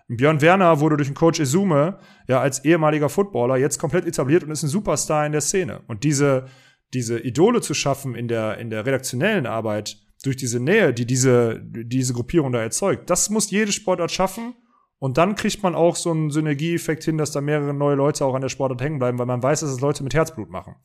[0.09, 4.51] Björn Werner wurde durch den Coach Izume ja als ehemaliger Footballer jetzt komplett etabliert und
[4.51, 5.81] ist ein Superstar in der Szene.
[5.87, 6.47] Und diese,
[6.93, 11.61] diese Idole zu schaffen in der, in der redaktionellen Arbeit, durch diese Nähe, die diese,
[11.63, 14.53] diese Gruppierung da erzeugt, das muss jede Sportart schaffen.
[14.97, 18.35] Und dann kriegt man auch so einen Synergieeffekt hin, dass da mehrere neue Leute auch
[18.35, 20.75] an der Sportart hängen bleiben, weil man weiß, dass es Leute mit Herzblut machen.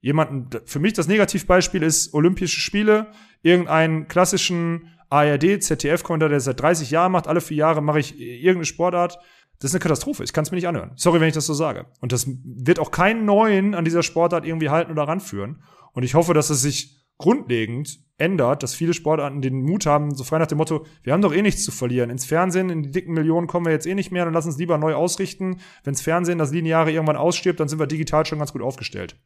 [0.00, 3.12] Jemanden, für mich das Negativbeispiel ist Olympische Spiele,
[3.42, 8.64] irgendeinen klassischen ARD, ZDF-Kommentar, der seit 30 Jahren macht, alle vier Jahre mache ich irgendeine
[8.64, 9.18] Sportart.
[9.60, 10.24] Das ist eine Katastrophe.
[10.24, 10.92] Ich kann es mir nicht anhören.
[10.96, 11.86] Sorry, wenn ich das so sage.
[12.00, 15.62] Und das wird auch keinen neuen an dieser Sportart irgendwie halten oder ranführen.
[15.92, 20.22] Und ich hoffe, dass es sich grundlegend ändert, dass viele Sportarten den Mut haben, so
[20.24, 22.08] frei nach dem Motto, wir haben doch eh nichts zu verlieren.
[22.08, 24.58] Ins Fernsehen, in die dicken Millionen kommen wir jetzt eh nicht mehr, dann lass uns
[24.58, 25.58] lieber neu ausrichten.
[25.82, 29.16] Wenns Fernsehen, das Lineare irgendwann ausstirbt, dann sind wir digital schon ganz gut aufgestellt.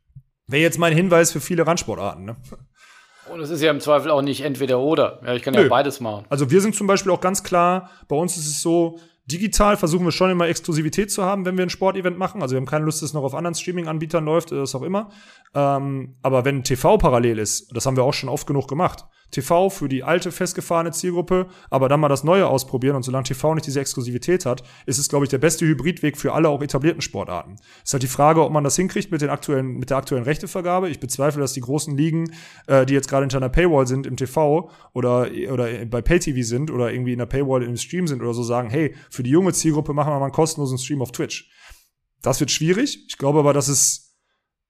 [0.47, 2.25] Wäre jetzt mein Hinweis für viele Randsportarten.
[2.25, 2.37] Ne?
[3.33, 5.21] Und es ist ja im Zweifel auch nicht entweder oder.
[5.25, 5.63] Ja, ich kann Nö.
[5.63, 6.25] ja beides machen.
[6.29, 10.05] Also wir sind zum Beispiel auch ganz klar, bei uns ist es so, Digital versuchen
[10.05, 12.43] wir schon immer Exklusivität zu haben, wenn wir ein Sportevent machen.
[12.43, 14.83] Also wir haben keine Lust, dass es noch auf anderen Streaming-Anbietern läuft, oder was auch
[14.83, 15.11] immer.
[15.53, 19.71] Ähm, aber wenn TV parallel ist, das haben wir auch schon oft genug gemacht, TV
[19.71, 23.67] für die alte festgefahrene Zielgruppe, aber dann mal das Neue ausprobieren und solange TV nicht
[23.67, 27.57] diese Exklusivität hat, ist es, glaube ich, der beste Hybridweg für alle auch etablierten Sportarten.
[27.85, 30.89] Ist halt die Frage, ob man das hinkriegt mit den aktuellen, mit der aktuellen Rechtevergabe.
[30.89, 32.33] Ich bezweifle, dass die großen Ligen,
[32.67, 36.71] äh, die jetzt gerade hinter einer Paywall sind im TV oder, oder bei PayTV sind
[36.71, 39.53] oder irgendwie in der Paywall im Stream sind oder so sagen, hey, für die junge
[39.53, 41.51] Zielgruppe machen wir mal einen kostenlosen Stream auf Twitch.
[42.23, 43.05] Das wird schwierig.
[43.09, 44.06] Ich glaube aber, dass es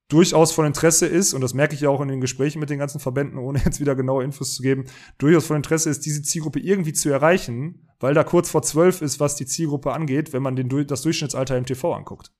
[0.08, 2.78] durchaus von Interesse ist, und das merke ich ja auch in den Gesprächen mit den
[2.78, 4.84] ganzen Verbänden, ohne jetzt wieder genaue Infos zu geben,
[5.18, 9.20] durchaus von Interesse ist, diese Zielgruppe irgendwie zu erreichen, weil da kurz vor zwölf ist,
[9.20, 12.32] was die Zielgruppe angeht, wenn man den, das Durchschnittsalter im TV anguckt.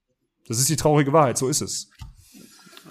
[0.47, 1.91] Das ist die traurige Wahrheit, so ist es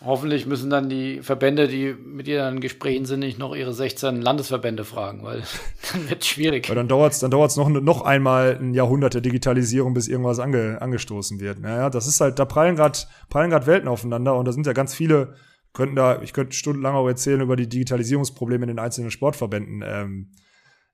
[0.06, 3.74] hoffentlich müssen dann die Verbände, die mit ihr dann in Gesprächen sind, nicht noch ihre
[3.74, 5.44] 16 Landesverbände fragen, weil
[5.92, 6.70] dann wird es schwierig.
[6.70, 10.40] Weil dann dauert es dann dauert's noch, noch einmal ein Jahrhundert der Digitalisierung, bis irgendwas
[10.40, 11.60] ange, angestoßen wird.
[11.60, 13.00] Naja, das ist halt, da prallen gerade
[13.30, 15.36] prallen Welten aufeinander und da sind ja ganz viele,
[15.74, 19.84] könnten da, ich könnte stundenlang auch erzählen über die Digitalisierungsprobleme in den einzelnen Sportverbänden.
[19.86, 20.32] Ähm,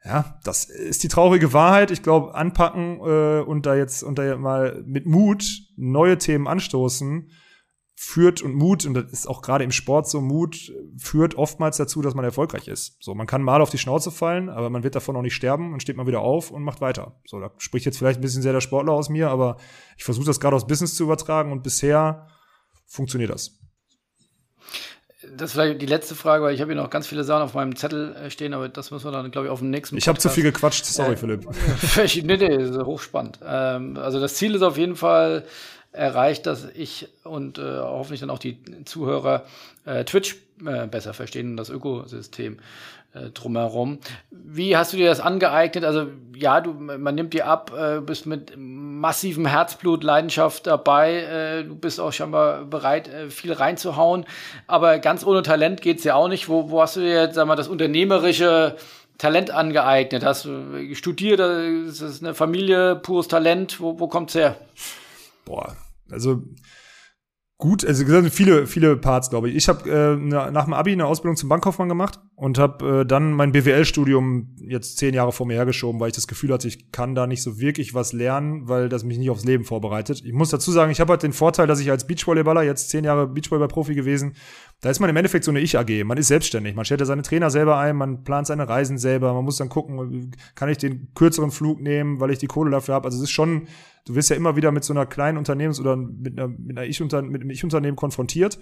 [0.03, 1.91] ja, das ist die traurige Wahrheit.
[1.91, 5.43] Ich glaube, anpacken äh, und da jetzt und da mal mit Mut
[5.76, 7.30] neue Themen anstoßen,
[8.04, 12.02] führt und Mut, und das ist auch gerade im Sport so, Mut führt oftmals dazu,
[12.02, 12.97] dass man erfolgreich ist.
[12.99, 15.72] So, man kann mal auf die Schnauze fallen, aber man wird davon auch nicht sterben
[15.72, 17.20] und steht mal wieder auf und macht weiter.
[17.28, 19.58] So, da spricht jetzt vielleicht ein bisschen sehr der Sportler aus mir, aber
[19.97, 22.28] ich versuche das gerade aufs Business zu übertragen und bisher
[22.88, 23.60] funktioniert das.
[25.36, 27.54] Das ist vielleicht die letzte Frage, weil ich habe hier noch ganz viele Sachen auf
[27.54, 30.08] meinem Zettel äh, stehen, aber das müssen wir dann, glaube ich, auf dem nächsten Ich
[30.08, 31.45] habe zu viel gequatscht, sorry, äh, Philipp.
[32.24, 33.39] nee, nee, hochspannend.
[33.45, 35.45] Ähm, also das Ziel ist auf jeden Fall,
[35.92, 39.46] erreicht, dass ich und äh, hoffentlich dann auch die Zuhörer
[39.86, 42.58] äh, Twitch äh, besser verstehen und das Ökosystem
[43.14, 44.00] äh, drumherum.
[44.30, 45.84] Wie hast du dir das angeeignet?
[45.84, 51.64] Also ja, du, man nimmt dir ab, äh, bist mit massivem Herzblut, Leidenschaft dabei, äh,
[51.66, 54.26] du bist auch schon mal bereit, viel reinzuhauen,
[54.68, 56.48] aber ganz ohne Talent geht's ja auch nicht.
[56.48, 58.78] Wo, wo hast du dir jetzt, sag mal, das unternehmerische
[59.18, 60.24] Talent angeeignet?
[60.24, 61.42] Hast du studiert?
[61.42, 63.82] Ist das eine Familie, pures Talent?
[63.82, 64.56] Wo, wo kommt's her?
[65.52, 65.76] Boah,
[66.10, 66.41] also
[67.58, 69.56] gut, also gesagt, viele, viele Parts, glaube ich.
[69.56, 73.34] Ich habe äh, nach dem Abi eine Ausbildung zum Bankkaufmann gemacht und habe äh, dann
[73.34, 77.16] mein BWL-Studium jetzt zehn Jahre vor mir hergeschoben, weil ich das Gefühl hatte, ich kann
[77.16, 80.24] da nicht so wirklich was lernen, weil das mich nicht aufs Leben vorbereitet.
[80.26, 83.04] Ich muss dazu sagen, ich habe halt den Vorteil, dass ich als Beachvolleyballer jetzt zehn
[83.04, 84.34] Jahre Beachvolleyball-Profi gewesen,
[84.82, 86.04] da ist man im Endeffekt so eine Ich-AG.
[86.04, 86.76] Man ist selbstständig.
[86.76, 89.32] Man stellt ja seine Trainer selber ein, man plant seine Reisen selber.
[89.34, 92.96] Man muss dann gucken, kann ich den kürzeren Flug nehmen, weil ich die Kohle dafür
[92.96, 93.06] habe.
[93.06, 93.68] Also es ist schon,
[94.06, 96.88] du wirst ja immer wieder mit so einer kleinen Unternehmens- oder mit einer, mit einer
[96.88, 98.58] Ich-Unter mit einem Ich-Unternehmen konfrontiert.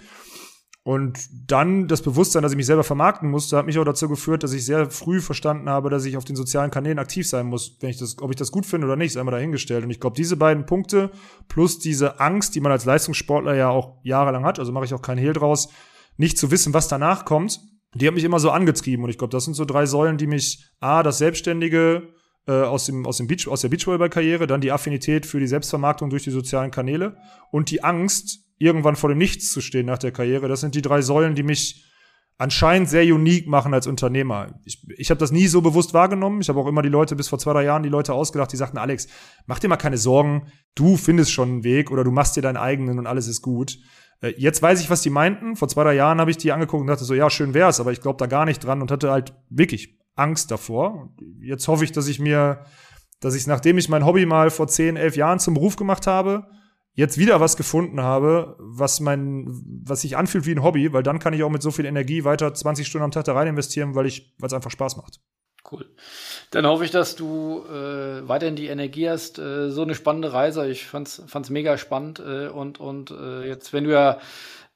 [0.83, 4.43] Und dann das Bewusstsein, dass ich mich selber vermarkten musste, hat mich auch dazu geführt,
[4.43, 7.77] dass ich sehr früh verstanden habe, dass ich auf den sozialen Kanälen aktiv sein muss,
[7.79, 9.83] wenn ich das, ob ich das gut finde oder nicht, ist einmal dahingestellt.
[9.83, 11.11] Und ich glaube, diese beiden Punkte
[11.47, 15.01] plus diese Angst, die man als Leistungssportler ja auch jahrelang hat, also mache ich auch
[15.01, 15.69] keinen Hehl draus,
[16.19, 17.59] nicht zu wissen, was danach kommt,
[17.95, 20.27] Die hat mich immer so angetrieben und ich glaube, das sind so drei Säulen, die
[20.27, 22.13] mich A, das Selbstständige
[22.47, 26.11] äh, aus, dem, aus, dem Beach, aus der Beachvolleyball-Karriere, dann die Affinität für die Selbstvermarktung
[26.11, 27.17] durch die sozialen Kanäle
[27.51, 30.47] und die Angst, irgendwann vor dem Nichts zu stehen nach der Karriere.
[30.47, 31.83] Das sind die drei Säulen, die mich
[32.37, 34.59] anscheinend sehr unique machen als Unternehmer.
[34.65, 36.41] Ich, ich habe das nie so bewusst wahrgenommen.
[36.41, 38.57] Ich habe auch immer die Leute bis vor zwei, drei Jahren die Leute ausgedacht, die
[38.57, 39.07] sagten, Alex,
[39.47, 42.57] mach dir mal keine Sorgen, du findest schon einen Weg oder du machst dir deinen
[42.57, 43.77] eigenen und alles ist gut.
[44.21, 45.55] Äh, jetzt weiß ich, was die meinten.
[45.55, 47.91] Vor zwei, drei Jahren habe ich die angeguckt und dachte so, ja, schön wär's, aber
[47.91, 51.13] ich glaube da gar nicht dran und hatte halt wirklich Angst davor.
[51.41, 52.65] Jetzt hoffe ich, dass ich mir,
[53.19, 56.47] dass ich nachdem ich mein Hobby mal vor zehn, elf Jahren zum Beruf gemacht habe,
[56.93, 59.45] jetzt wieder was gefunden habe, was mein,
[59.85, 62.25] was sich anfühlt wie ein Hobby, weil dann kann ich auch mit so viel Energie
[62.25, 65.21] weiter 20 Stunden am Tag da rein investieren, weil ich, weil es einfach Spaß macht.
[65.69, 65.85] Cool.
[66.51, 69.39] Dann hoffe ich, dass du äh, weiterhin die Energie hast.
[69.39, 70.67] Äh, so eine spannende Reise.
[70.69, 72.19] Ich fand's, fand's mega spannend.
[72.19, 74.19] Äh, und und äh, jetzt, wenn du ja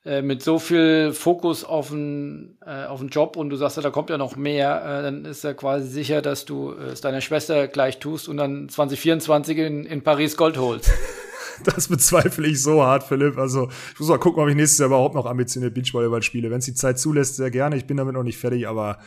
[0.05, 3.83] äh, mit so viel Fokus auf den, äh, auf den Job und du sagst ja,
[3.83, 6.99] da kommt ja noch mehr, äh, dann ist ja quasi sicher, dass du äh, es
[6.99, 10.91] deiner Schwester gleich tust und dann 2024 in, in Paris Gold holst.
[11.63, 13.37] Das bezweifle ich so hart, Philipp.
[13.37, 16.49] Also ich muss mal gucken, ob ich nächstes Jahr überhaupt noch ambitioniert Beachvolleyball spiele.
[16.49, 17.77] Wenn es die Zeit zulässt, sehr gerne.
[17.77, 18.97] Ich bin damit noch nicht fertig, aber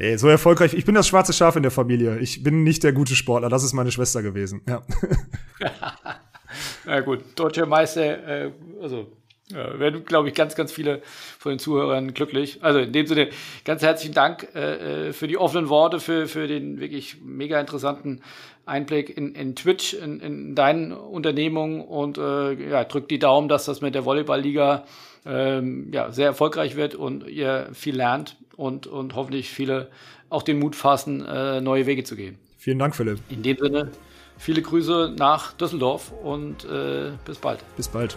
[0.00, 0.74] nee, so erfolgreich.
[0.74, 2.18] Ich bin das schwarze Schaf in der Familie.
[2.18, 3.48] Ich bin nicht der gute Sportler.
[3.48, 4.62] Das ist meine Schwester gewesen.
[4.68, 4.82] Ja.
[6.84, 8.50] Na gut, deutscher Meister, äh,
[8.82, 9.06] also
[9.52, 11.02] ja, werden, glaube ich, ganz, ganz viele
[11.38, 12.62] von den Zuhörern glücklich.
[12.62, 13.30] Also in dem Sinne,
[13.64, 18.22] ganz herzlichen Dank äh, äh, für die offenen Worte, für, für den wirklich mega interessanten
[18.66, 23.64] Einblick in, in Twitch, in, in deinen Unternehmungen und äh, ja, drückt die Daumen, dass
[23.64, 24.84] das mit der Volleyballliga
[25.26, 29.90] ähm, ja, sehr erfolgreich wird und ihr viel lernt und, und hoffentlich viele
[30.28, 32.38] auch den Mut fassen, äh, neue Wege zu gehen.
[32.56, 33.18] Vielen Dank, Philipp.
[33.28, 33.90] In dem Sinne,
[34.38, 37.60] viele Grüße nach Düsseldorf und äh, bis bald.
[37.76, 38.16] Bis bald.